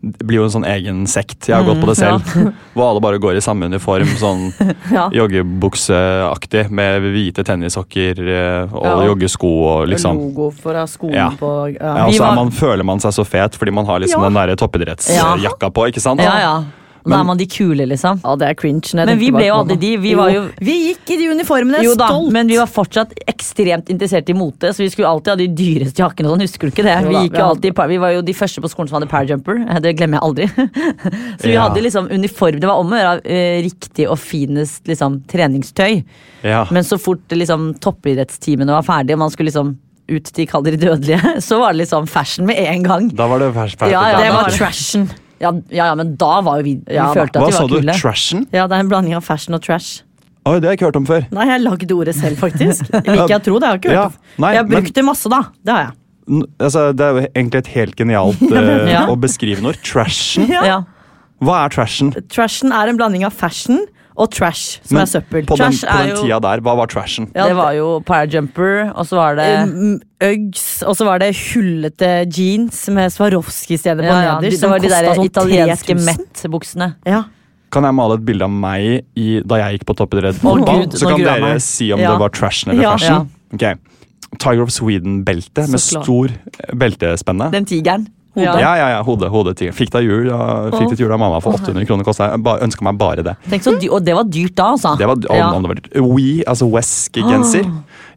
det 0.01 0.25
blir 0.25 0.39
jo 0.39 0.43
en 0.47 0.53
sånn 0.53 0.65
egen 0.65 1.03
sekt. 1.07 1.45
Jeg 1.47 1.53
har 1.55 1.63
gått 1.67 1.79
på 1.83 1.85
det 1.91 1.95
selv. 1.99 2.25
Hvor 2.73 2.87
alle 2.89 3.01
bare 3.05 3.19
går 3.21 3.37
i 3.37 3.43
samme 3.45 3.67
uniform, 3.69 4.09
sånn 4.17 4.47
Ja. 4.97 5.09
joggebukseaktig, 5.13 6.69
med 6.73 7.01
hvite 7.13 7.43
tennissokker 7.45 8.21
eh, 8.25 8.73
og 8.73 8.85
Ja. 8.85 8.95
joggesko 9.11 9.51
og 9.67 9.87
liksom 9.91 10.17
Logo 10.17 10.49
fra 10.51 10.85
skoen 10.89 11.13
Ja. 11.13 11.29
på 11.37 11.51
ja. 11.75 11.95
Ja, 11.97 12.05
og 12.07 12.13
så 12.13 12.23
er 12.23 12.27
var- 12.27 12.35
man, 12.35 12.51
føler 12.51 12.83
man 12.83 12.99
seg 12.99 13.11
så 13.13 13.25
fet 13.25 13.55
fordi 13.57 13.71
man 13.73 13.85
har 13.85 13.99
liksom 13.99 14.21
Ja. 14.23 14.29
den 14.29 14.33
der 14.33 14.55
toppidrettsjakka 14.55 15.69
på, 15.71 15.87
ikke 15.91 16.01
sant? 16.01 16.19
Ja, 16.21 16.37
ja. 16.39 16.63
Og 17.01 17.09
da 17.11 17.19
er 17.19 17.25
man 17.25 17.39
de 17.39 17.47
kule, 17.49 17.85
liksom. 17.89 18.19
Ja, 18.23 18.35
det 18.37 18.47
er 18.51 18.57
cringe. 18.59 18.93
Men 18.97 19.17
vi 19.19 19.31
ble 19.33 19.47
jo 19.47 19.55
aldri 19.61 19.77
de. 19.81 19.91
Vi 20.01 20.13
var 20.17 20.29
jo 20.33 20.43
Vi 20.61 20.75
gikk 20.91 21.13
i 21.15 21.17
de 21.17 21.29
uniformene, 21.33 21.81
jo 21.85 21.95
da, 21.97 22.07
stolt! 22.13 22.31
men 22.35 22.47
vi 22.51 22.59
var 22.59 22.69
fortsatt 22.69 23.15
ekstremt 23.31 23.89
interessert 23.93 24.29
i 24.29 24.35
mote, 24.37 24.69
så 24.73 24.83
vi 24.83 24.89
skulle 24.93 25.09
alltid 25.09 25.33
ha 25.33 25.37
de 25.41 25.47
dyreste 25.49 26.03
jakkene. 26.03 26.29
Sånn, 26.31 26.45
husker 26.45 26.69
du 26.69 26.73
ikke 26.75 26.85
det? 26.85 26.97
Jo 27.01 27.09
Vi, 27.09 27.23
gikk 27.25 27.39
jo 27.39 27.45
alltid, 27.47 27.81
vi 27.91 27.97
var 28.05 28.15
jo 28.15 28.21
de 28.21 28.35
første 28.37 28.61
på 28.63 28.69
skolen 28.71 28.91
som 28.91 28.99
hadde 28.99 29.09
parajumper. 29.11 29.63
Det 29.81 29.95
glemmer 29.97 30.19
jeg 30.19 30.27
aldri. 30.29 30.49
så 31.41 31.47
vi 31.47 31.55
Ja. 31.55 31.67
hadde 31.67 31.81
liksom 31.85 32.09
uniform. 32.11 32.59
Det 32.61 32.69
var 32.69 32.81
om 32.83 32.93
å 32.93 32.99
gjøre 33.01 33.21
eh, 33.25 33.61
riktig 33.65 34.07
og 34.09 34.19
finest 34.21 34.85
liksom, 34.91 35.21
treningstøy. 35.31 36.03
Ja. 36.45 36.65
Men 36.71 36.85
så 36.87 36.99
fort 37.01 37.25
liksom, 37.33 37.71
toppidrettstimene 37.81 38.77
var 38.77 38.85
ferdige, 38.85 39.17
og 39.17 39.25
man 39.25 39.33
skulle 39.33 39.49
liksom 39.51 39.75
ut 40.11 40.27
til 40.35 40.47
Kall 40.49 40.65
de 40.65 40.75
dødelige, 40.75 41.19
så 41.47 41.59
var 41.61 41.71
det 41.73 41.83
liksom 41.85 42.07
fashion 42.09 42.45
med 42.49 42.59
en 42.59 42.83
gang. 42.83 43.09
Da 43.15 43.27
var 43.31 43.39
det 43.39 43.53
fælt 43.55 43.85
Ja, 43.89 44.01
ja. 44.11 44.17
Det 44.19 44.31
var 44.35 44.49
trashen. 44.51 45.09
Ja, 45.41 45.51
ja, 45.73 45.87
ja 45.89 45.95
men 45.97 46.15
da 46.21 46.35
var 46.45 46.61
jo 46.61 46.67
vi 46.69 46.75
Vi 46.85 46.95
Ja, 46.95 47.09
følte 47.15 47.39
at 47.39 47.43
Hva 47.43 47.49
vi 47.49 47.57
sa 47.57 47.65
var 47.65 47.81
du? 47.81 47.91
Trashen? 47.97 48.45
Ja, 48.53 48.67
det 48.69 48.77
er 48.77 48.85
en 48.85 48.91
blanding 48.91 49.15
av 49.17 49.25
fashion 49.25 49.57
og 49.57 49.63
trash. 49.65 50.03
Oi, 50.45 50.55
det 50.57 50.65
har 50.65 50.73
jeg 50.73 50.79
ikke 50.79 50.87
hørt 50.89 50.97
om 50.97 51.05
før. 51.05 51.25
Nei, 51.37 51.43
jeg 51.51 51.61
lagde 51.61 51.93
ordet 51.93 52.15
selv, 52.17 52.37
faktisk. 52.41 52.87
Liker 53.05 53.27
jeg 53.29 53.39
å 53.41 53.43
tro 53.45 53.59
det. 53.61 53.67
Jeg 53.67 53.71
har 53.75 53.81
ikke 53.81 53.91
hørt 53.91 53.99
Ja, 53.99 54.37
nei, 54.41 54.53
jeg 54.55 54.63
har 54.63 54.71
men- 54.71 54.93
det 54.97 55.03
masse, 55.05 55.29
da. 55.29 55.41
Det 55.61 55.75
har 55.75 55.83
jeg. 55.83 55.97
Altså, 56.61 56.85
det 56.95 57.05
er 57.05 57.11
jo 57.17 57.21
egentlig 57.27 57.59
et 57.61 57.69
helt 57.75 57.95
genialt 57.99 58.41
uh, 58.53 59.11
å 59.11 59.15
beskrive 59.19 59.61
noe. 59.65 59.73
Trashen? 59.85 60.47
Ja. 60.49 60.63
Ja. 60.65 60.79
Hva 61.41 61.63
er 61.65 61.73
trashen? 61.73 62.13
Trashen 62.29 62.73
er 62.73 62.89
en 62.89 62.97
blanding 63.01 63.25
av 63.25 63.33
fashion 63.33 63.81
og 64.21 64.29
trash, 64.31 64.79
som 64.85 64.95
Men 64.97 65.01
er 65.03 65.09
søppel. 65.09 65.45
På 65.49 65.57
den, 65.59 65.73
på 65.73 65.87
er 65.89 66.03
den 66.05 66.09
jo- 66.15 66.21
tida 66.23 66.39
der, 66.45 66.61
hva 66.61 66.75
var 66.77 66.87
trashen? 66.91 67.27
Ja, 67.35 67.47
det 67.49 67.55
var 67.57 67.71
jo 67.77 67.99
parajumper, 68.05 68.91
og 68.95 69.05
så 69.09 69.15
var 69.19 69.35
det 69.39 69.49
Um, 69.65 69.99
Uggs, 70.21 70.65
og 70.85 70.95
så 70.95 71.05
var 71.07 71.17
det 71.23 71.31
hullete 71.35 72.11
jeans 72.29 72.83
med 72.93 73.09
Swarovski-stjerner 73.11 74.05
på 74.05 74.13
ja, 74.13 74.21
ja, 74.27 74.39
nederst. 74.39 74.61
Det 74.61 74.69
var 74.69 74.79
de 74.83 74.89
der 74.93 75.23
italienske 75.25 75.95
3000. 75.95 76.05
Met-buksene. 76.05 76.91
Ja. 77.09 77.23
Kan 77.71 77.83
jeg 77.87 77.95
male 77.95 78.17
et 78.19 78.25
bilde 78.27 78.43
av 78.45 78.51
meg 78.51 79.05
i, 79.15 79.41
da 79.47 79.55
jeg 79.63 79.79
gikk 79.79 79.85
på 79.89 79.95
toppidrett? 80.01 80.41
Oh? 80.45 80.59
Gud, 80.59 80.93
så 80.99 81.07
kan 81.09 81.19
dere 81.23 81.39
meg. 81.41 81.61
si 81.63 81.91
om 81.95 81.99
Ja. 82.03 82.11
det 82.11 82.19
var 82.19 82.29
trashen 82.29 82.71
eller 82.73 82.83
Ja. 82.83 82.97
fashion. 82.97 83.29
Ok. 83.53 83.65
Tiger 84.39 84.61
of 84.63 84.69
Sweden-belte 84.71 85.65
med 85.67 85.79
klar. 85.79 86.03
stor 86.03 86.29
eh, 86.31 86.75
beltespenne. 86.75 87.51
Den 87.51 87.65
tigeren. 87.65 88.07
Ja. 88.35 88.53
Ja, 88.59 88.75
ja, 88.79 88.87
ja, 88.95 88.99
hode, 89.03 89.27
hode 89.29 89.53
til. 89.59 89.71
Fikk 89.75 89.89
deg 89.91 90.05
jul, 90.07 90.27
ja, 90.29 90.69
fikk 90.71 90.89
det 90.93 90.99
jul 91.01 91.11
av 91.11 91.19
mamma 91.19 91.41
for 91.43 91.51
800 91.57 91.83
kroner. 91.85 92.05
Kostet. 92.07 92.31
Jeg 92.31 92.43
ba- 92.45 92.59
ønska 92.63 92.81
meg 92.87 92.97
bare 92.97 93.23
det. 93.27 93.33
Tenk 93.49 93.61
så 93.65 93.73
dy 93.79 93.89
og 93.91 94.05
det 94.05 94.13
var 94.15 94.23
dyrt 94.23 94.55
da, 94.55 94.69
altså. 94.77 94.93
Det 94.97 95.05
var 95.09 95.15
om, 95.17 95.35
Ja. 95.35 95.49
om 95.51 95.63
det 95.63 95.69
var 95.73 96.07
We, 96.15 96.43
altså 96.47 96.69
Wesk-genser. 96.71 97.67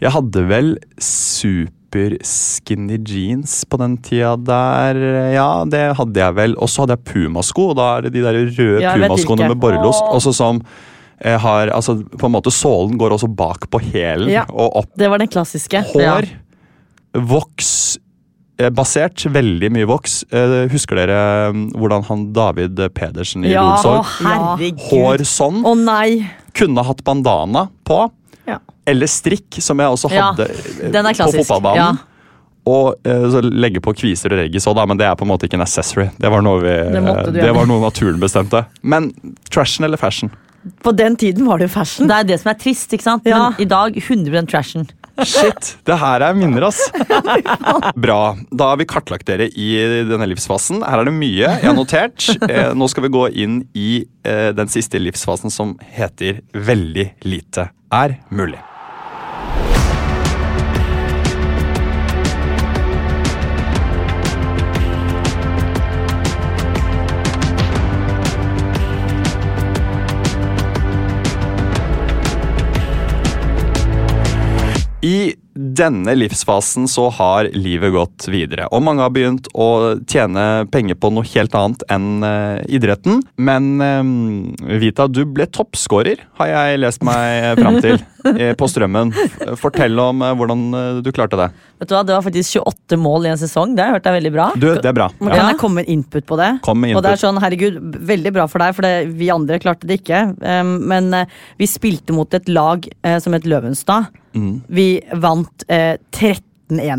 Jeg 0.01 0.11
hadde 0.15 0.45
vel 0.49 0.79
super 1.03 2.15
skinny 2.23 2.99
jeans 3.07 3.65
på 3.71 3.79
den 3.79 3.97
tida 4.03 4.37
der. 4.37 4.99
Ja, 5.35 5.65
det 5.65 5.97
hadde 5.99 6.15
jeg 6.21 6.35
vel. 6.39 6.55
Og 6.59 6.69
så 6.71 6.83
hadde 6.85 6.97
jeg 6.99 7.05
pumasko, 7.11 7.71
og 7.71 7.77
da 7.77 7.89
er 7.99 8.03
det 8.03 8.13
de 8.15 8.23
der 8.23 8.39
røde 8.39 8.81
Ja, 8.83 8.95
pumaskoene 8.95 9.49
med 9.51 9.59
borrelås. 9.63 9.99
Også 10.15 10.33
som 10.35 10.63
eh, 11.21 11.39
har 11.39 11.71
Altså, 11.75 11.99
på 12.19 12.27
en 12.27 12.33
måte 12.35 12.51
sålen 12.55 12.99
går 12.99 13.11
også 13.19 13.29
bak 13.35 13.69
på 13.71 13.81
hælen 13.81 14.31
Ja. 14.31 14.45
og 14.51 14.77
opp. 14.77 14.91
Det 14.97 15.09
var 15.11 15.19
den 15.19 15.29
klassiske. 15.29 15.83
Hår, 15.93 16.27
voks 17.15 17.99
Basert, 18.75 19.25
veldig 19.35 19.71
mye 19.75 19.87
voks. 19.91 20.21
Eh, 20.31 20.57
Husker 20.71 21.01
dere 21.01 21.19
mm, 21.51 21.65
hvordan 21.75 22.05
han 22.07 22.25
David 22.37 22.79
Pedersen 22.95 23.45
i 23.45 23.51
Ja, 23.51 23.67
herregud. 24.21 24.79
Hår 24.93 25.25
sånn. 25.27 25.63
Å 25.67 25.75
nei! 25.79 26.23
Kunne 26.55 26.85
hatt 26.87 27.03
bandana 27.07 27.67
på. 27.89 28.05
Ja. 28.47 28.61
Eller 28.87 29.11
strikk, 29.11 29.59
som 29.65 29.81
jeg 29.83 29.91
også 29.97 30.11
hadde 30.13 30.47
ja, 30.47 30.91
den 30.93 31.09
er 31.11 31.17
på 31.19 31.31
fotballbanen. 31.33 31.45
fotballbanen. 31.49 32.03
Og 32.65 32.95
eh, 33.05 33.27
så 33.33 33.43
legge 33.45 33.83
på 33.85 33.93
kviser 33.99 34.33
og 34.33 34.41
reggis 34.41 34.65
òg, 34.71 34.79
men 34.89 34.97
det 35.01 35.05
er 35.09 35.19
på 35.19 35.27
en 35.27 35.33
måte 35.35 35.49
ikke 35.49 35.59
en 35.59 35.67
accessory. 35.67 36.07
Det 36.21 36.31
var 36.33 36.45
noe, 36.45 36.63
vi, 36.63 36.73
Det 36.95 37.35
det 37.43 37.51
var 37.53 37.69
noe 37.69 37.83
naturen 37.83 38.23
bestemte. 38.23 38.65
Men 38.81 39.11
trashen 39.53 39.85
eller 39.85 40.01
fashion? 40.01 40.31
På 40.81 40.95
den 40.97 41.17
tiden 41.21 41.45
var 41.45 41.61
det 41.61 41.67
jo 41.69 41.75
fashion. 41.75 42.09
Det 42.09 42.23
er 42.23 42.29
det 42.31 42.39
som 42.41 42.55
er 42.55 42.61
trist, 42.61 42.95
ikke 42.97 43.05
sant? 43.05 43.27
Ja. 43.29 43.51
Men 43.51 43.67
i 43.67 43.69
dag 43.69 43.99
100 44.01 44.47
trashen. 44.49 44.87
Shit, 45.23 45.77
det 45.87 45.97
her 46.01 46.25
er 46.27 46.35
minner, 46.35 46.67
ass. 46.69 46.81
Bra. 47.95 48.35
Da 48.51 48.73
har 48.73 48.81
vi 48.81 48.89
kartlagt 48.91 49.29
dere 49.29 49.47
i 49.49 49.71
denne 50.09 50.27
livsfasen. 50.33 50.83
Her 50.83 51.05
er 51.05 51.11
det 51.11 51.15
mye 51.17 51.45
jeg 51.45 51.63
har 51.63 51.77
notert. 51.77 52.29
Eh, 52.45 52.73
nå 52.77 52.89
skal 52.91 53.07
vi 53.07 53.15
gå 53.15 53.25
inn 53.45 53.63
i 53.79 54.05
eh, 54.27 54.51
den 54.57 54.71
siste 54.73 55.01
livsfasen 55.01 55.53
som 55.53 55.77
heter 55.95 56.43
Veldig 56.55 57.09
lite 57.27 57.71
er 57.95 58.19
mulig. 58.35 58.61
Denne 75.75 76.15
livsfasen 76.17 76.87
så 76.91 77.09
har 77.17 77.49
livet 77.57 77.93
gått 77.95 78.29
videre, 78.31 78.67
og 78.75 78.83
mange 78.87 79.05
har 79.05 79.13
begynt 79.15 79.49
å 79.55 79.97
tjene 80.11 80.65
penger 80.73 80.99
på 81.01 81.11
noe 81.15 81.27
helt 81.35 81.55
annet 81.59 81.85
enn 81.93 82.25
eh, 82.27 82.63
idretten. 82.77 83.23
Men 83.37 83.71
eh, 83.83 84.79
Vita, 84.81 85.09
du 85.11 85.25
ble 85.27 85.47
toppskårer, 85.51 86.25
har 86.41 86.51
jeg 86.53 86.81
lest 86.83 87.05
meg 87.07 87.59
fram 87.61 87.79
til, 87.85 88.01
eh, 88.35 88.55
på 88.59 88.69
Strømmen. 88.71 89.13
Fortell 89.61 89.99
om 90.01 90.25
hvordan 90.39 90.67
du 91.05 91.13
klarte 91.15 91.39
det. 91.41 91.51
Vet 91.83 91.91
du 91.91 91.97
hva, 91.97 92.03
Det 92.07 92.17
var 92.17 92.27
faktisk 92.27 92.61
28 92.63 92.99
mål 93.01 93.29
i 93.29 93.33
en 93.35 93.41
sesong. 93.41 93.77
Det 93.77 93.85
har 93.85 93.93
jeg 93.93 93.99
hørt 93.99 94.11
er 94.11 94.19
veldig 94.19 94.35
bra. 94.35 94.49
Du, 94.57 94.69
det 94.73 94.91
er 94.91 94.97
bra. 94.97 95.09
Ja. 95.19 95.31
Kan 95.35 95.53
jeg 95.53 95.61
komme 95.63 95.83
med 95.83 95.93
input 95.93 96.29
på 96.29 96.39
det? 96.41 96.51
Kom 96.67 96.83
med 96.85 96.97
Og 96.99 97.05
det 97.05 97.15
er 97.15 97.25
sånn, 97.25 97.41
herregud, 97.43 97.81
Veldig 98.05 98.35
bra 98.35 98.49
for 98.51 98.63
deg, 98.63 98.75
for 98.77 98.87
det, 98.87 99.09
vi 99.19 99.31
andre 99.33 99.61
klarte 99.63 99.89
det 99.89 100.01
ikke. 100.03 100.27
Um, 100.45 100.77
men 100.91 101.11
vi 101.61 101.69
spilte 101.71 102.15
mot 102.17 102.31
et 102.37 102.51
lag 102.53 102.87
som 103.23 103.35
het 103.37 103.49
Løvenstad. 103.49 104.13
Mm. 104.35 104.55
Vi 104.69 104.89
vant 105.23 105.65
eh, 105.69 105.97
13-1 106.11 106.41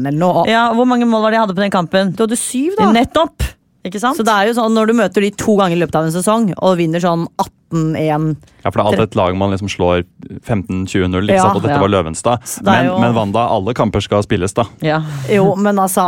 eller 0.07 0.15
noe. 0.15 0.45
Ja, 0.49 0.69
Hvor 0.73 0.87
mange 0.87 1.05
mål 1.09 1.25
var 1.25 1.31
det 1.33 1.39
jeg 1.39 1.45
hadde 1.47 1.57
på 1.57 1.65
den 1.65 1.73
kampen? 1.73 2.13
Du 2.15 2.23
hadde 2.25 2.37
syv, 2.39 2.73
da. 2.79 2.91
Nettopp! 2.95 3.43
Ikke 3.85 3.99
sant? 4.01 4.17
Så 4.17 4.23
det 4.25 4.33
er 4.33 4.47
jo 4.49 4.55
sånn, 4.57 4.73
Når 4.73 4.87
du 4.89 4.93
møter 4.97 5.21
de 5.21 5.29
to 5.37 5.53
ganger 5.59 5.77
i 5.77 5.79
løpet 5.83 5.97
av 5.99 6.07
en 6.07 6.13
sesong 6.15 6.47
og 6.57 6.77
vinner 6.79 7.03
sånn 7.03 7.27
18-1 7.37 8.31
Ja, 8.63 8.71
for 8.71 8.79
det 8.79 8.81
er 8.81 8.87
alltid 8.89 9.03
et 9.03 9.17
lag 9.19 9.35
man 9.37 9.51
liksom 9.53 9.69
slår 9.69 10.01
15-20-0, 10.41 11.21
liksom, 11.27 11.35
Ja, 11.35 11.51
og 11.51 11.61
dette 11.61 11.75
ja. 11.75 11.81
var 11.83 11.91
Løvenstad. 11.93 12.47
Det 12.57 12.65
Men, 12.65 12.87
jo- 12.89 12.99
men 13.03 13.13
Wanda, 13.13 13.43
alle 13.53 13.75
kamper 13.77 14.01
skal 14.01 14.23
spilles, 14.25 14.55
da. 14.57 14.65
Ja. 14.81 15.03
Jo, 15.29 15.51
men 15.55 15.77
altså 15.77 16.07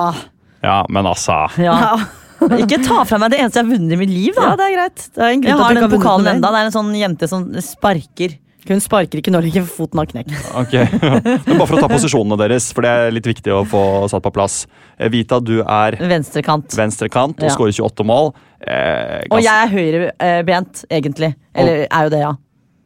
Ja, 0.63 0.80
men 0.90 1.06
altså 1.06 1.38
ja. 1.62 1.78
Ikke 2.62 2.78
ta 2.86 3.04
fra 3.10 3.18
meg 3.22 3.32
det 3.34 3.40
eneste 3.42 3.62
jeg 3.62 3.66
har 3.66 3.72
vunnet 3.78 3.94
i 3.94 3.98
mitt 3.98 4.12
liv, 4.13 4.34
da. 4.38 4.52
Ja, 4.52 4.58
det 4.58 4.66
er 4.68 4.74
greit. 4.76 5.06
Det 5.13 5.24
er 5.24 5.32
en 5.34 5.42
grunn 5.42 5.50
Jeg 5.54 5.62
har 5.62 5.74
den 5.78 5.90
pokalen 5.94 6.28
enda. 6.36 6.52
Det 6.54 6.60
er 6.60 6.68
en 6.68 6.76
sånn 6.76 6.92
jente 6.98 7.30
som 7.32 7.46
sparker. 7.66 8.36
Hun 8.67 8.82
sparker 8.84 9.19
ikke 9.21 9.32
når 9.34 9.47
ikke 9.49 9.63
foten 9.69 10.01
har 10.01 10.10
knekt. 10.10 10.34
Ok, 10.62 10.73
Men 11.01 11.58
bare 11.58 11.67
for 11.69 11.77
å 11.77 11.84
ta 11.84 11.89
posisjonene 11.91 12.38
deres, 12.41 12.69
for 12.75 12.84
det 12.86 12.91
er 12.91 13.12
litt 13.15 13.27
viktig 13.30 13.53
å 13.56 13.62
få 13.67 13.82
satt 14.12 14.23
på 14.25 14.32
plass. 14.36 14.65
Eh, 14.99 15.10
Vita, 15.13 15.39
du 15.39 15.62
er 15.63 15.97
Venstrekant. 16.01 16.73
venstrekant 16.77 17.38
og 17.39 17.47
Ja. 17.47 17.53
skårer 17.56 17.75
28 17.80 18.06
mål. 18.08 18.34
Eh, 18.65 19.21
Og 19.32 19.39
jeg 19.43 19.53
er 19.53 19.71
høyrebent, 19.71 20.84
egentlig. 20.89 21.36
Eller 21.56 21.86
er 21.88 22.03
jo 22.10 22.10
det, 22.15 22.19
ja. 22.25 22.34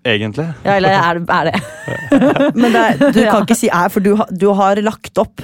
Egentlig. 0.03 0.47
ja 0.65 0.75
eller 0.79 0.89
er, 0.97 1.19
er 1.29 1.49
det. 1.51 1.57
Men 2.57 2.71
det, 2.73 2.81
er- 2.81 3.11
du 3.13 3.19
kan 3.29 3.43
ikke 3.45 3.57
si 3.57 3.69
er, 3.69 3.89
for 3.93 4.01
du, 4.01 4.15
har- 4.17 4.31
du 4.33 4.47
har 4.57 4.75
lagt 4.81 5.17
opp. 5.21 5.41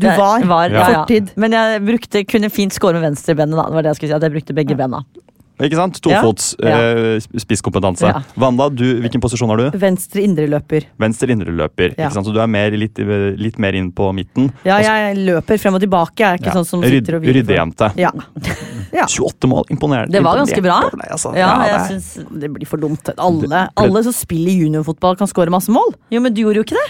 Du 0.00 0.06
var, 0.08 0.40
var, 0.48 0.70
ja, 0.72 0.84
ja. 0.94 1.00
ja. 1.12 1.20
Men 1.36 1.52
jeg 1.52 1.80
brukte, 1.84 2.22
kunne 2.24 2.48
fint 2.48 2.72
score 2.72 2.94
med 2.96 3.02
venstrebenet. 3.10 3.52
da. 3.58 3.66
Det 3.68 3.74
var 3.76 3.84
det 3.84 3.90
jeg 3.92 3.98
skulle 3.98 4.12
si, 4.14 4.16
at 4.16 4.24
jeg 4.24 4.32
brukte 4.38 4.56
begge 4.56 4.76
bena. 4.78 5.02
Ikke 5.60 5.76
sant? 5.76 6.00
Tofots 6.02 6.54
Ja. 6.62 6.76
eh, 6.78 7.20
spisskompetanse. 7.42 8.06
Ja. 8.08 8.22
Wanda, 8.40 8.68
du, 8.72 8.84
hvilken 9.02 9.20
posisjon 9.20 9.50
har 9.52 9.56
du? 9.60 9.78
Venstre 9.78 10.22
indreløper. 10.24 10.86
Venstre 10.98 11.28
indreløper. 11.34 11.94
Ja. 11.98 12.06
Ikke 12.08 12.14
sant? 12.16 12.26
Så 12.26 12.32
du 12.34 12.40
er 12.40 12.46
mer, 12.50 12.70
litt, 12.70 12.98
litt 13.40 13.58
mer 13.58 13.76
inn 13.78 13.90
på 13.92 14.08
midten. 14.16 14.50
Ja, 14.64 14.78
jeg 14.80 15.16
løper 15.26 15.60
frem 15.60 15.74
og 15.76 15.80
tilbake. 15.84 16.16
Jeg 16.18 16.28
er 16.32 16.38
ikke 16.40 16.50
Ja. 16.52 16.56
sånn 16.60 16.66
som 16.66 16.82
sitter 16.82 17.16
og 17.18 17.22
hviler. 17.22 17.42
Ryddejente. 17.42 17.92
Ja. 18.00 18.10
ja. 18.98 19.06
28 19.06 19.48
mål, 19.48 19.64
imponerende. 19.70 20.12
Det 20.12 20.22
var 20.24 20.36
ganske 20.40 20.62
bra. 20.64 20.80
Deg, 20.90 21.10
altså. 21.10 21.34
Ja, 21.36 21.52
jeg 21.66 21.80
syns 21.90 22.40
Det 22.40 22.50
blir 22.54 22.66
for 22.66 22.78
dumt. 22.80 23.12
Alle, 23.18 23.68
alle 23.76 24.02
som 24.06 24.12
spiller 24.16 24.52
juniorfotball, 24.64 25.16
kan 25.20 25.26
score 25.30 25.50
masse 25.52 25.68
mål. 25.70 25.94
Jo, 26.10 26.20
men 26.20 26.32
du 26.34 26.42
gjorde 26.42 26.62
jo 26.62 26.64
ikke 26.64 26.78
det. 26.80 26.88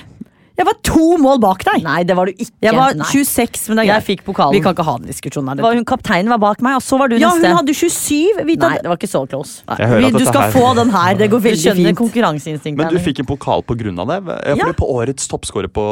Jeg 0.61 0.67
var 0.69 0.77
to 0.85 1.05
mål 1.23 1.39
bak 1.41 1.63
deg! 1.65 1.81
Nei, 1.87 2.03
det 2.05 2.15
var 2.19 2.29
du 2.29 2.33
ikke. 2.37 2.53
Jeg 2.67 2.75
var 2.77 2.93
26, 3.09 3.63
men 3.71 3.79
det 3.81 3.85
er 3.87 3.89
Jeg 3.95 4.05
fikk 4.11 4.25
pokalen. 4.27 4.53
Vi 4.53 4.61
kan 4.61 4.75
ikke 4.77 4.85
ha 4.85 4.95
den 5.01 5.09
diskusjonen 5.09 5.55
her. 5.55 5.63
Var 5.65 5.79
hun 5.79 5.87
Kapteinen 5.89 6.29
var 6.35 6.41
bak 6.43 6.61
meg, 6.67 6.77
og 6.77 6.85
så 6.85 6.99
var 7.01 7.09
du 7.09 7.17
ja, 7.17 7.31
neste. 7.33 7.49
hun 7.49 7.57
hadde 7.63 7.75
27! 7.79 8.45
Vita. 8.45 8.69
Nei, 8.69 8.81
det 8.85 8.91
var 8.93 8.99
ikke 9.01 9.09
så 9.09 9.23
close. 9.31 9.63
Jeg 9.71 9.89
hører 9.89 10.05
Vi, 10.05 10.11
at 10.11 10.19
du 10.21 10.27
skal 10.29 10.43
her- 10.45 10.53
få 10.53 10.75
den 10.77 10.91
her. 10.93 11.15
Det 11.17 11.31
går 11.33 11.41
Du 11.41 11.47
veldig 11.49 11.75
fint. 11.81 11.97
konkurranseinstinktet. 12.03 12.77
Men 12.85 12.93
du 12.93 13.01
fikk 13.01 13.23
en 13.25 13.29
pokal 13.33 13.65
på 13.65 13.79
grunn 13.81 13.99
av 14.05 14.13
det? 14.13 14.19
Ja, 14.29 14.55
Ja. 14.55 14.65
fordi 14.67 14.77
På 14.83 14.91
årets 15.01 15.27
toppskårer 15.33 15.69
på 15.73 15.87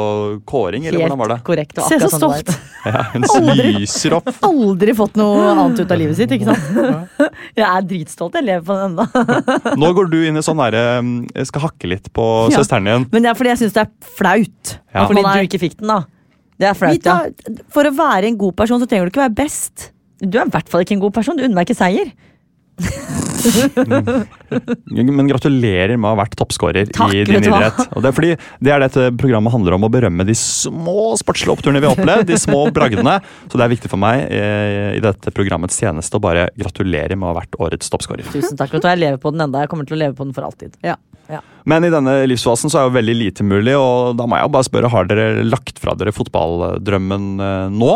kåring, 0.45 0.85
eller 0.85 0.99
hvordan 1.01 1.17
var 1.17 1.27
det? 1.33 1.37
Helt 1.39 1.49
korrekt. 1.49 1.77
og 1.81 1.89
Se 1.89 1.97
så 1.99 2.09
sånn 2.13 2.21
stolt. 2.21 2.53
Ja, 2.85 3.01
hun 3.11 3.23
lyser 3.59 4.13
opp. 4.15 4.29
Aldri 4.47 4.93
fått 4.95 5.17
noe 5.19 5.49
annet 5.51 5.81
ut 5.81 5.91
av 5.91 5.97
livet 5.99 6.15
sitt, 6.15 6.31
ikke 6.31 6.45
sant? 6.53 7.09
Jeg 7.59 7.65
er 7.67 7.81
dritstolt. 7.89 8.37
Jeg 8.39 8.45
lever 8.47 8.63
på 8.63 8.77
den 8.77 8.93
ennå. 8.95 9.75
Nå 9.81 9.89
går 9.97 10.09
du 10.13 10.17
inn 10.29 10.37
i 10.39 10.43
sånn 10.45 10.61
derre 10.61 11.01
mm, 11.03 11.27
skal 11.49 11.65
hakke 11.67 11.89
litt 11.91 12.07
på 12.15 12.23
Ja. 12.53 12.61
søsteren 12.61 12.85
din. 12.87 13.07
Men 13.11 13.23
det 13.25 13.33
er 13.33 13.35
fordi 13.35 13.51
jeg 13.51 13.59
syns 13.65 13.73
det 13.75 13.83
er 13.83 13.91
flaut. 14.15 14.55
Ja. 14.93 15.05
Fordi 15.05 15.23
du 15.23 15.45
ikke 15.47 15.61
fikk 15.61 15.79
den, 15.79 15.91
da. 15.91 16.01
Det 16.59 16.67
er 16.67 16.75
flaut, 16.75 17.05
ja. 17.07 17.61
For 17.71 17.87
å 17.87 17.93
være 17.95 18.27
en 18.27 18.37
god 18.39 18.57
person, 18.59 18.81
så 18.81 18.89
trenger 18.89 19.07
du 19.07 19.13
ikke 19.13 19.23
være 19.23 19.37
best. 19.37 19.89
Du 20.19 20.35
er 20.35 20.49
i 20.49 20.51
hvert 20.51 20.69
fall 20.71 20.83
ikke 20.83 20.97
en 20.97 21.03
god 21.05 21.15
person. 21.15 21.37
Du 21.39 21.45
unner 21.45 21.55
meg 21.55 21.69
ikke 21.69 21.79
seier. 21.79 22.11
Men 24.89 25.29
gratulerer 25.29 25.95
med 25.97 26.07
å 26.09 26.13
ha 26.13 26.19
vært 26.21 26.37
toppskårer 26.39 26.89
i 26.89 27.23
din 27.27 27.43
idrett. 27.43 27.81
Og 27.93 28.03
det 28.03 28.11
er 28.11 28.15
fordi 28.15 28.31
det 28.63 28.73
er 28.73 28.83
dette 28.83 29.09
programmet 29.19 29.53
handler 29.53 29.77
om 29.77 29.87
å 29.87 29.91
berømme 29.93 30.25
de 30.27 30.35
små 30.37 31.13
sportslige 31.19 31.55
oppturene 31.55 31.81
vi 31.83 31.89
har 31.89 31.97
opplevd. 31.97 32.27
De 32.29 32.39
små 32.39 32.65
bragdene. 32.75 33.19
Så 33.47 33.59
det 33.59 33.67
er 33.67 33.73
viktig 33.75 33.91
for 33.91 34.01
meg 34.01 34.25
eh, 34.27 34.97
i 34.97 35.03
dette 35.03 35.33
programmets 35.35 35.79
tjeneste 35.79 36.19
å 36.19 36.23
bare 36.23 36.49
gratulere 36.59 37.17
med 37.17 37.29
å 37.29 37.33
ha 37.33 37.39
vært 37.41 37.59
årets 37.61 37.91
toppskårer. 37.93 38.27
Tusen 38.33 38.59
takk. 38.59 38.75
og 38.77 38.89
Jeg 38.89 39.03
lever 39.03 39.21
på 39.21 39.33
den 39.35 39.47
enda. 39.47 39.63
Jeg 39.63 39.71
kommer 39.71 39.87
til 39.89 39.99
å 39.99 40.03
leve 40.03 40.17
på 40.17 40.27
den 40.27 40.35
for 40.35 40.47
alltid. 40.47 40.75
Ja. 40.85 40.97
Men 41.69 41.85
i 41.85 41.91
denne 41.93 42.15
livsfasen 42.25 42.71
så 42.71 42.79
er 42.79 42.87
jo 42.87 42.95
veldig 42.95 43.13
lite 43.13 43.45
mulig, 43.45 43.75
og 43.77 44.15
da 44.17 44.25
må 44.25 44.39
jeg 44.39 44.47
jo 44.47 44.53
bare 44.55 44.65
spørre, 44.65 44.89
har 44.89 45.09
dere 45.09 45.43
lagt 45.45 45.77
fra 45.81 45.93
dere 45.99 46.13
fotballdrømmen 46.15 47.27
eh, 47.45 47.75
nå? 47.75 47.91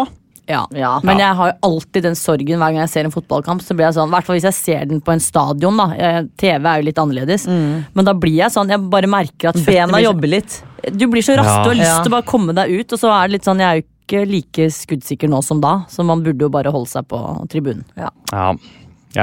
Ja. 0.49 0.99
Men 1.03 1.17
jeg 1.21 1.35
har 1.39 1.51
jo 1.53 1.57
alltid 1.63 2.03
den 2.03 2.15
sorgen 2.19 2.59
hver 2.59 2.73
gang 2.73 2.81
jeg 2.83 2.89
ser 2.91 3.05
en 3.07 3.11
fotballkamp. 3.15 3.61
Så 3.63 3.75
blir 3.77 3.85
jeg 3.87 3.95
sånn, 3.95 4.09
i 4.09 4.15
hvert 4.17 4.25
fall 4.27 4.35
Hvis 4.35 4.47
jeg 4.49 4.53
ser 4.57 4.85
den 4.89 4.99
på 5.01 5.13
en 5.13 5.19
stadion, 5.23 5.77
da. 5.79 5.85
Eh, 5.95 6.21
TV 6.37 6.67
er 6.67 6.81
jo 6.81 6.87
litt 6.89 6.99
annerledes. 6.99 7.47
Men 7.47 8.05
da 8.09 8.13
blir 8.13 8.35
jeg 8.41 8.51
sånn, 8.51 8.67
jeg 8.69 8.79
bare 8.91 9.07
merker 9.07 9.49
at 9.53 9.61
Bena 9.65 9.87
blir- 9.93 10.03
jobber 10.09 10.27
litt. 10.27 10.61
Du 10.91 11.07
blir 11.07 11.21
så 11.23 11.37
rask, 11.37 11.47
Ja. 11.47 11.63
du 11.63 11.69
har 11.69 11.75
lyst 11.79 11.95
Ja. 11.97 12.03
til 12.03 12.11
å 12.11 12.15
bare 12.17 12.27
komme 12.27 12.53
deg 12.53 12.69
ut, 12.71 12.91
og 12.93 12.99
så 12.99 13.09
er 13.23 13.27
det 13.27 13.31
litt 13.39 13.45
sånn, 13.45 13.59
jeg 13.59 13.69
er 13.71 13.75
jo 13.81 13.87
ikke 14.03 14.27
like 14.29 14.69
skuddsikker 14.69 15.29
nå 15.29 15.41
som 15.43 15.61
da. 15.61 15.85
Så 15.87 16.03
man 16.03 16.21
burde 16.21 16.39
jo 16.41 16.49
bare 16.49 16.69
holde 16.71 16.87
seg 16.91 17.07
på 17.07 17.47
tribunen. 17.47 17.85
Ja. 17.95 18.09
Ja, 18.33 18.53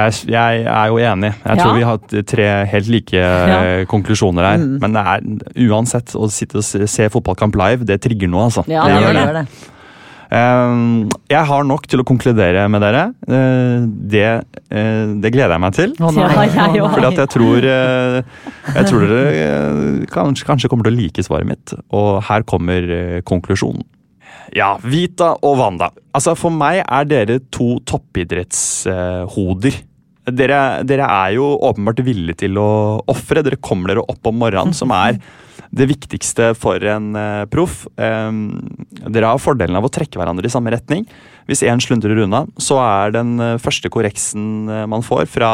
jeg, 0.09 0.25
jeg 0.31 0.65
er 0.65 0.87
jo 0.87 0.95
enig. 0.95 1.35
Jeg 1.45 1.57
Ja. 1.57 1.63
tror 1.63 1.75
vi 1.75 1.83
har 1.83 1.97
hatt 1.99 2.25
tre 2.25 2.65
helt 2.65 2.87
like 2.87 3.11
ja. 3.13 3.85
konklusjoner 3.85 4.41
her. 4.41 4.57
Men 4.57 4.93
det 4.93 5.05
er 5.05 5.69
uansett 5.69 6.15
å 6.15 6.29
sitte 6.31 6.55
og 6.55 6.63
se, 6.63 6.87
se 6.87 7.09
fotballkamp 7.09 7.53
live, 7.55 7.85
det 7.85 8.01
trigger 8.01 8.27
noe, 8.27 8.45
altså. 8.49 8.63
Ja, 8.67 8.85
Det 8.87 9.13
det 9.13 9.33
det. 9.33 9.47
Eh, 10.31 10.73
jeg 11.27 11.43
har 11.49 11.65
nok 11.67 11.87
til 11.91 12.01
å 12.01 12.07
konkludere 12.07 12.63
med 12.71 12.83
dere. 12.85 13.03
Eh, 13.27 13.83
det, 14.13 14.27
eh, 14.71 15.05
det 15.19 15.31
gleder 15.33 15.57
jeg 15.57 15.63
meg 15.63 15.75
til. 15.75 15.95
Ja, 15.99 16.11
jeg 16.47 16.79
òg. 16.79 16.93
Fordi 16.95 17.09
at 17.09 17.19
jeg 17.19 17.31
tror 17.35 17.67
Jeg 18.71 18.85
tror 18.87 19.07
dere 19.09 20.05
kanskje, 20.07 20.47
kanskje 20.47 20.69
kommer 20.71 20.87
til 20.87 20.95
å 20.95 20.99
like 21.01 21.25
svaret 21.25 21.49
mitt. 21.49 21.73
Og 21.91 22.23
her 22.23 22.43
kommer 22.47 23.21
konklusjonen. 23.27 23.83
Ja, 24.55 24.77
Vita 24.83 25.35
og 25.43 25.57
Wanda. 25.59 25.91
Altså, 26.15 26.35
For 26.35 26.51
meg 26.51 26.83
er 26.83 27.07
dere 27.07 27.39
to 27.51 27.79
toppidrettshoder. 27.87 29.79
Dere, 30.31 30.83
dere 30.85 31.07
er 31.09 31.35
jo 31.35 31.57
åpenbart 31.65 32.03
villige 32.05 32.43
til 32.45 32.59
å 32.61 33.01
ofre. 33.09 33.43
Dere 33.43 33.59
kommer 33.59 33.91
dere 33.91 34.05
opp 34.07 34.27
om 34.27 34.37
morgenen, 34.37 34.75
som 34.75 34.91
er 34.95 35.17
det 35.71 35.87
viktigste 35.89 36.51
for 36.59 36.83
en 36.83 37.13
uh, 37.15 37.45
proff. 37.51 37.85
Um, 37.95 38.59
dere 39.07 39.31
har 39.31 39.41
fordelen 39.41 39.79
av 39.79 39.87
å 39.87 39.93
trekke 39.93 40.19
hverandre 40.19 40.49
i 40.49 40.53
samme 40.53 40.73
retning. 40.73 41.07
Hvis 41.47 41.63
én 41.67 41.79
slundrer 41.83 42.23
unna, 42.25 42.43
så 42.59 42.79
er 42.83 43.15
den 43.15 43.37
uh, 43.39 43.55
første 43.61 43.91
korreksen 43.93 44.67
uh, 44.67 44.83
man 44.91 45.05
får 45.05 45.29
fra 45.31 45.51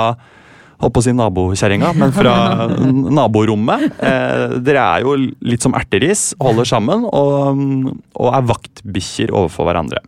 holdt 0.82 0.94
på 0.94 1.02
å 1.02 1.06
si 1.06 1.14
nabokjerringa, 1.16 1.94
men 1.98 2.14
fra 2.14 2.36
naborommet. 3.20 3.88
Eh, 3.98 4.58
dere 4.62 4.84
er 4.84 5.06
jo 5.06 5.16
litt 5.18 5.66
som 5.66 5.76
erteris, 5.78 6.30
holder 6.42 6.70
sammen 6.70 7.08
og, 7.10 7.64
og 8.18 8.30
er 8.30 8.48
vaktbikkjer 8.52 9.34
overfor 9.34 9.70
hverandre. 9.70 10.04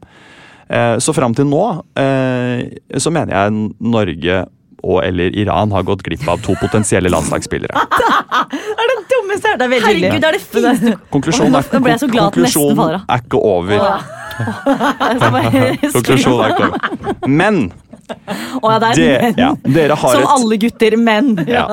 Eh, 0.70 0.96
så 1.02 1.16
fram 1.18 1.34
til 1.38 1.50
nå 1.50 1.64
eh, 1.98 2.70
så 3.02 3.14
mener 3.14 3.34
jeg 3.34 3.70
Norge 3.82 4.44
og 4.80 5.02
eller 5.04 5.34
Iran 5.36 5.74
har 5.76 5.84
gått 5.84 6.06
glipp 6.06 6.22
av 6.30 6.40
to 6.46 6.54
potensielle 6.62 7.10
landslagsspillere. 7.12 7.74
er 8.80 8.89
dummeste 9.12 9.52
jeg 9.52 9.60
har 9.60 9.68
hørt! 9.74 9.84
Herregud, 9.88 10.20
det 10.20 10.30
er 10.30 10.38
det 10.38 10.44
fineste 10.44 10.96
Konklusjonen 11.14 11.60
er, 11.60 11.68
konklusjonen 11.76 12.80
er 13.02 13.22
ikke 13.24 13.44
over. 13.44 13.78
Konklusjonen 15.94 16.42
er 16.46 16.56
ikke 16.56 16.66
over. 16.70 17.28
Men 17.28 17.72
oh, 18.62 18.72
ja, 18.72 18.78
det 18.80 18.90
er 18.90 18.96
det, 19.00 19.34
ja, 19.38 19.50
dere 19.78 19.98
har 20.00 20.16
Som 20.16 20.24
et, 20.24 20.30
alle 20.34 20.60
gutter, 20.64 20.98
menn. 20.98 21.34
Ja. 21.50 21.66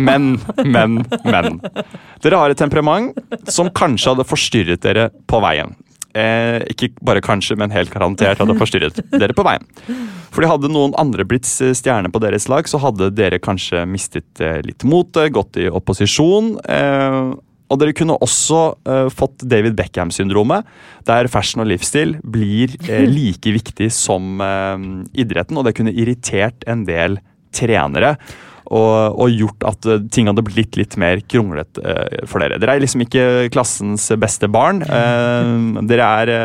Men, 0.00 0.34
men, 0.64 1.00
men. 1.24 1.58
Dere 2.24 2.40
har 2.40 2.54
et 2.54 2.60
temperament 2.60 3.18
som 3.52 3.70
kanskje 3.74 4.14
hadde 4.14 4.28
forstyrret 4.28 4.84
dere 4.84 5.10
på 5.30 5.40
veien. 5.44 5.74
Eh, 6.14 6.60
ikke 6.70 6.92
bare 7.02 7.22
kanskje, 7.24 7.56
men 7.58 7.72
helt 7.74 7.90
garantert 7.90 8.38
hadde 8.38 8.54
forstyrret 8.58 9.00
dere 9.20 9.34
på 9.34 9.46
veien. 9.46 9.64
Fordi 10.34 10.50
Hadde 10.50 10.70
noen 10.70 10.94
andre 10.98 11.26
blitt 11.26 11.46
stjerne 11.46 12.10
på 12.14 12.20
deres 12.22 12.46
lag, 12.50 12.68
så 12.70 12.78
hadde 12.82 13.10
dere 13.14 13.40
kanskje 13.42 13.82
mistet 13.90 14.42
eh, 14.42 14.60
litt 14.66 14.86
motet, 14.86 15.32
gått 15.34 15.58
i 15.58 15.66
opposisjon. 15.70 16.54
Eh, 16.62 17.34
og 17.72 17.80
dere 17.80 17.94
kunne 17.96 18.18
også 18.22 18.58
uh, 18.86 19.06
fått 19.10 19.42
David 19.48 19.74
Beckham-syndromet, 19.78 20.66
der 21.08 21.26
fashion 21.32 21.64
og 21.64 21.70
livsstil 21.72 22.18
blir 22.20 22.74
uh, 22.84 23.06
like 23.16 23.54
viktig 23.56 23.88
som 23.90 24.36
uh, 24.44 24.76
idretten. 25.16 25.58
Og 25.58 25.66
det 25.66 25.74
kunne 25.78 25.94
irritert 25.94 26.66
en 26.70 26.84
del 26.86 27.18
trenere 27.56 28.14
og, 28.74 29.16
og, 29.20 29.30
gjort 29.30 29.66
at 29.70 29.88
uh, 29.88 30.00
ting 30.12 30.28
hadde 30.30 30.44
blitt 30.46 30.78
litt 30.78 30.96
mer 31.00 31.22
kronglete 31.30 31.82
uh, 31.82 32.24
for 32.30 32.42
dere. 32.42 32.58
Dere 32.62 32.76
er 32.76 32.84
liksom 32.84 33.04
ikke 33.06 33.26
klassens 33.54 34.08
beste 34.20 34.50
barn. 34.50 34.82
Uh, 34.82 35.82
dere 35.86 36.14
er 36.22 36.36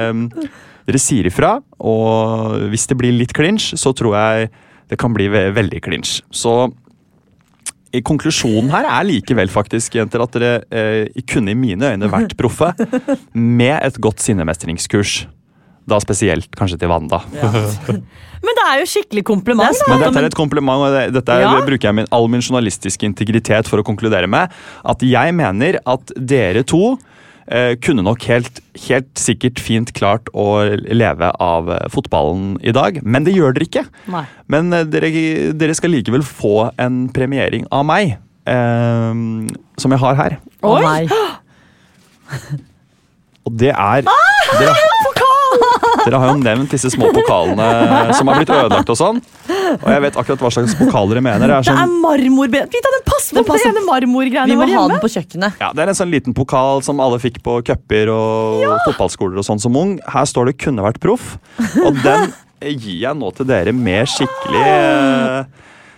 Dere 0.90 0.98
sier 0.98 1.28
ifra, 1.30 1.60
og 1.86 2.64
hvis 2.72 2.88
det 2.90 2.96
blir 2.98 3.14
litt 3.14 3.34
clinch, 3.38 3.68
så 3.78 3.92
tror 3.94 4.16
jeg 4.18 4.48
det 4.90 4.98
kan 4.98 5.14
bli 5.14 5.28
ve 5.30 5.44
veldig 5.54 5.84
clinch. 5.86 6.16
Så 6.34 6.72
konklusjonen 8.06 8.70
her 8.74 8.88
er 8.90 9.08
likevel 9.08 9.50
faktisk, 9.54 9.98
jenter, 9.98 10.24
at 10.24 10.36
dere 10.38 10.52
eh, 10.70 11.22
kunne 11.30 11.54
i 11.54 11.58
mine 11.58 11.94
øyne 11.94 12.10
vært 12.12 12.36
proffe 12.38 12.72
med 13.34 13.76
et 13.82 14.00
godt 14.02 14.22
sinnemestringskurs. 14.26 15.24
Da 15.90 16.00
spesielt 16.04 16.50
kanskje 16.58 16.80
til 16.82 16.92
Wanda. 16.92 17.22
Ja. 17.36 17.52
Men 18.46 18.56
det 18.56 18.66
er 18.66 18.80
jo 18.80 18.88
skikkelig 18.88 19.26
kompliment. 19.28 19.76
Det 19.76 19.92
Men 19.92 20.02
dette 20.06 20.22
er 20.22 20.30
et 20.30 20.38
kompliment, 20.38 20.86
og 20.86 20.96
det, 20.96 21.04
dette 21.18 21.36
er, 21.36 21.44
ja. 21.44 21.60
bruker 21.66 21.90
jeg 21.90 21.98
min, 21.98 22.08
all 22.16 22.30
min 22.32 22.44
journalistiske 22.44 23.08
integritet 23.08 23.68
for 23.68 23.82
å 23.82 23.86
konkludere 23.86 24.30
med. 24.32 24.54
At 24.88 25.04
jeg 25.04 25.36
mener 25.36 25.80
at 25.84 26.14
dere 26.16 26.64
to 26.68 26.94
eh, 27.52 27.74
kunne 27.84 28.06
nok 28.06 28.24
helt, 28.30 28.62
helt, 28.88 29.12
sikkert 29.20 29.60
fint 29.64 29.92
klart 29.98 30.32
å 30.32 30.62
leve 30.88 31.32
av 31.44 31.72
eh, 31.76 31.84
fotballen 31.92 32.56
i 32.64 32.74
dag. 32.76 33.02
Men 33.04 33.28
det 33.28 33.36
gjør 33.36 33.58
dere 33.58 33.68
ikke. 33.68 33.86
Nei. 34.14 34.24
Men 34.52 34.72
eh, 34.76 34.88
dere, 34.88 35.12
dere, 35.60 35.78
skal 35.78 35.94
likevel 35.98 36.24
få 36.26 36.70
en 36.80 37.08
premiering 37.16 37.68
av 37.76 37.88
meg. 37.90 38.16
Eh, 38.50 39.14
som 39.80 39.96
jeg 39.96 40.04
har 40.06 40.24
her. 40.24 40.40
Oi! 40.64 41.08
Og 43.48 43.54
det 43.58 43.72
er 43.72 44.04
ah, 44.06 44.58
dere, 44.60 44.74
dere 46.06 46.22
har 46.22 46.32
jo 46.34 46.40
nevnt 46.42 46.74
disse 46.74 46.92
små 46.94 47.12
pokalene 47.16 48.14
som 48.18 48.30
har 48.32 48.42
blitt 48.42 48.52
ødelagt 48.54 48.92
og 48.94 49.00
sånn. 49.00 49.22
Og 49.78 49.88
jeg 49.94 50.04
vet 50.06 50.20
akkurat 50.22 50.44
hva 50.46 50.52
slags 50.54 50.76
pokaler 50.80 51.18
dere 51.18 51.26
mener. 51.26 51.46
Det 51.46 51.58
er, 51.58 51.68
sånn, 51.70 51.80
det 51.80 51.86
er 51.86 52.04
marmorben. 52.06 52.70
Vita, 52.74 52.94
den 52.96 53.06
passer 53.08 53.46
på 53.46 53.58
det 53.60 53.86
marmorgreiene 53.86 54.50
Vi 54.50 54.60
må 54.60 54.68
ha 54.74 54.84
den 54.92 55.02
på 55.04 55.12
kjøkkenet. 55.16 55.62
Ja, 55.62 55.72
Det 55.76 55.86
er 55.86 55.94
en 55.94 56.00
sånn 56.02 56.14
liten 56.14 56.36
pokal 56.38 56.84
som 56.86 57.02
alle 57.04 57.22
fikk 57.22 57.42
på 57.46 57.60
cuper 57.68 58.12
og 58.14 58.66
ja. 58.66 58.76
fotballskoler 58.88 59.42
og 59.42 59.48
sånn 59.48 59.62
som 59.62 59.78
ung. 59.80 59.98
Her 60.10 60.28
står 60.30 60.52
det 60.52 60.58
'kunne 60.60 60.86
vært 60.86 61.02
proff', 61.04 61.38
og 61.86 62.04
den 62.04 62.32
gir 62.60 63.00
jeg 63.08 63.16
nå 63.16 63.32
til 63.36 63.48
dere 63.48 63.72
med 63.76 64.08
skikkelig 64.12 64.64
eh, 64.68 65.44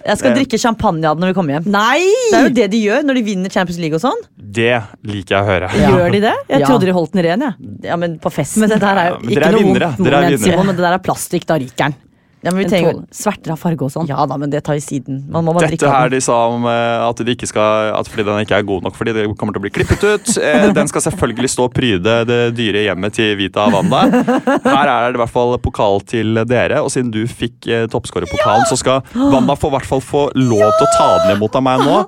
jeg 0.06 0.20
skal 0.22 0.32
eh, 0.32 0.38
drikke 0.40 0.60
champagne 0.62 1.08
av 1.08 1.18
den 1.18 1.26
når 1.26 1.34
vi 1.34 1.38
kommer 1.38 1.58
hjem. 1.58 1.70
Nei! 1.74 2.02
Det 2.32 2.38
er 2.38 2.48
jo 2.48 2.54
det 2.60 2.68
de 2.74 2.84
gjør 2.84 3.08
når 3.08 3.20
de 3.20 3.26
vinner 3.28 3.54
Champions 3.54 3.82
League 3.82 3.98
og 3.98 4.04
sånn. 4.04 4.22
Det 4.36 4.74
liker 5.08 5.38
jeg 5.38 5.42
å 5.42 5.50
høre. 5.50 5.72
Ja. 5.78 5.92
Gjør 5.96 6.16
de 6.16 6.24
det? 6.28 6.36
Jeg 6.52 6.64
ja. 6.64 6.70
trodde 6.70 6.90
de 6.90 6.96
holdt 6.98 7.18
den 7.18 7.26
ren. 7.28 7.48
Ja. 7.48 7.52
ja, 7.92 8.00
men 8.02 8.18
på 8.22 8.34
festen. 8.34 8.66
Men 8.66 8.74
det 8.74 8.82
der 8.84 9.02
er 9.02 9.12
jo 9.14 9.22
ikke 9.26 9.52
noe 9.58 9.66
vondt. 9.72 10.08
Men 10.12 10.74
det 10.76 10.86
der 10.86 10.96
er 10.96 11.04
plastikk, 11.04 11.48
da 11.50 11.60
ryker 11.62 11.92
den. 11.92 12.00
Ja, 12.42 12.50
men 12.50 12.64
vi 12.64 12.70
trenger 12.72 13.04
Sverter 13.14 13.54
av 13.54 13.60
farge 13.62 13.86
og 13.86 13.92
sånn. 13.94 14.08
Ja 14.10 14.24
da, 14.26 14.38
men 14.42 14.50
det 14.50 14.64
tar 14.66 14.78
vi 14.78 14.82
siden. 14.82 15.20
Dette 15.62 15.92
her 15.92 16.10
de 16.10 16.22
sa 16.26 16.38
om 16.50 16.66
uh, 16.66 17.06
at 17.06 17.22
de 17.22 17.36
ikke 17.36 17.50
skal 17.50 17.92
At 17.94 18.10
fordi 18.10 18.26
den 18.26 18.42
ikke 18.42 18.58
er 18.58 18.66
god 18.66 18.88
nok 18.88 18.96
fordi 18.98 19.14
det 19.14 19.28
kommer 19.38 19.54
til 19.54 19.62
å 19.62 19.66
bli 19.68 19.74
klippet 19.74 20.02
ut. 20.02 20.32
Uh, 20.42 20.72
den 20.78 20.90
skal 20.90 21.06
selvfølgelig 21.06 21.52
stå 21.54 21.68
og 21.70 21.76
pryde 21.76 22.16
det 22.30 22.40
dyre 22.58 22.86
hjemmet 22.88 23.14
til 23.18 23.36
Vita 23.38 23.68
Wanda. 23.74 24.08
Her 24.66 24.90
er 24.90 25.12
det 25.12 25.20
i 25.20 25.22
hvert 25.22 25.34
fall 25.34 25.54
pokal 25.62 26.02
til 26.08 26.42
dere, 26.50 26.82
og 26.82 26.90
siden 26.94 27.12
du 27.14 27.22
fikk 27.30 27.70
uh, 27.70 27.86
toppskårerpokalen, 27.92 28.66
ja! 28.66 28.70
så 28.72 28.80
skal 28.80 29.06
Wanda 29.14 29.58
få, 29.60 29.70
hvert 29.76 29.90
fall 29.90 30.02
få 30.02 30.26
lov 30.38 30.66
til 30.80 30.88
å 30.88 30.92
ta 30.98 31.10
den 31.26 31.38
imot 31.38 31.60
av 31.60 31.68
meg 31.68 31.86
nå. 31.86 32.02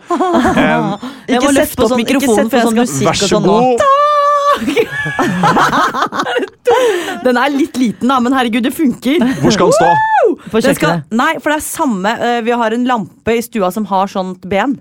Um, 0.63 0.93
ikke 1.27 1.51
sett 1.55 1.73
på 1.77 1.88
sånn, 1.89 1.99
mikrofonen 1.99 2.49
på 2.51 2.59
sånn 2.61 2.77
musikk 2.77 3.07
Vær 3.07 3.17
så 3.19 3.39
god. 3.43 3.81
den 7.25 7.38
er 7.39 7.49
litt 7.53 7.77
liten, 7.79 8.09
da, 8.09 8.19
men 8.23 8.34
herregud, 8.36 8.63
det 8.65 8.73
funker. 8.75 9.19
Hvor 9.41 9.51
skal 9.55 9.67
den 9.71 9.77
stå? 9.79 9.89
På 10.51 10.61
kjøkkenet? 10.63 11.11
nei, 11.13 11.34
for 11.39 11.53
det 11.53 11.59
er 11.59 11.65
samme 11.65 12.15
uh, 12.19 12.39
Vi 12.45 12.55
har 12.63 12.76
en 12.76 12.88
lampe 12.89 13.38
i 13.38 13.43
stua 13.45 13.69
som 13.74 13.86
har 13.91 14.11
sånt 14.11 14.47
ben. 14.49 14.78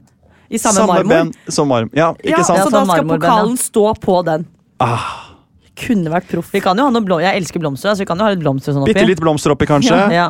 I 0.53 0.61
samme, 0.61 0.83
samme 0.83 0.99
marmor. 0.99 1.13
Ben 1.13 1.53
som 1.53 1.69
marm. 1.71 1.91
Ja, 1.97 2.13
ikke 2.21 2.39
ja, 2.39 2.45
sant? 2.45 2.65
Så 2.67 2.73
da 2.75 2.85
skal 2.89 3.07
pokalen 3.09 3.57
stå 3.61 3.87
på 4.03 4.19
den. 4.27 4.45
Ah. 4.83 5.33
Kunne 5.79 6.11
vært 6.13 6.29
proff. 6.29 6.51
Vi 6.53 6.61
kan 6.61 6.77
jo 6.77 6.85
ha 6.85 6.93
noe 6.93 7.01
blom 7.05 7.23
Jeg 7.23 7.41
elsker 7.41 7.63
blomster, 7.63 7.89
Altså 7.91 8.05
vi 8.05 8.09
kan 8.11 8.21
jo 8.21 8.27
ha 8.27 8.33
litt 8.35 8.43
blomster 8.43 8.75
sånn 8.75 8.85
oppi. 8.85 8.93
Bitte 8.93 9.09
litt 9.09 9.23
blomster 9.23 9.55
oppi, 9.55 9.69
kanskje. 9.71 9.97
ja. 10.21 10.29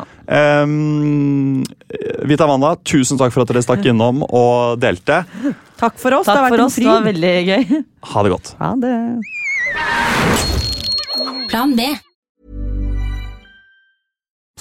um, 0.63 1.59
Vita 2.29 2.47
Wanda, 2.47 2.77
tusen 2.87 3.19
takk 3.19 3.35
for 3.35 3.43
at 3.43 3.51
dere 3.51 3.65
stakk 3.65 3.83
innom 3.91 4.23
og 4.29 4.79
delte. 4.81 5.25
Takk 5.81 5.99
for 5.99 6.15
oss. 6.21 6.29
Takk 6.29 6.39
det 6.39 6.39
har 6.39 6.47
vært 6.47 6.63
en 6.63 6.73
fryd. 6.77 6.87
Det 6.87 6.93
var 6.93 7.05
veldig 7.09 7.35
gøy. 7.51 7.83
Ha 8.13 8.23
det 8.23 8.33
godt. 8.37 8.55
Ha 8.63 8.71
det. 8.87 8.95
Plan 11.51 11.75
B. 11.75 11.91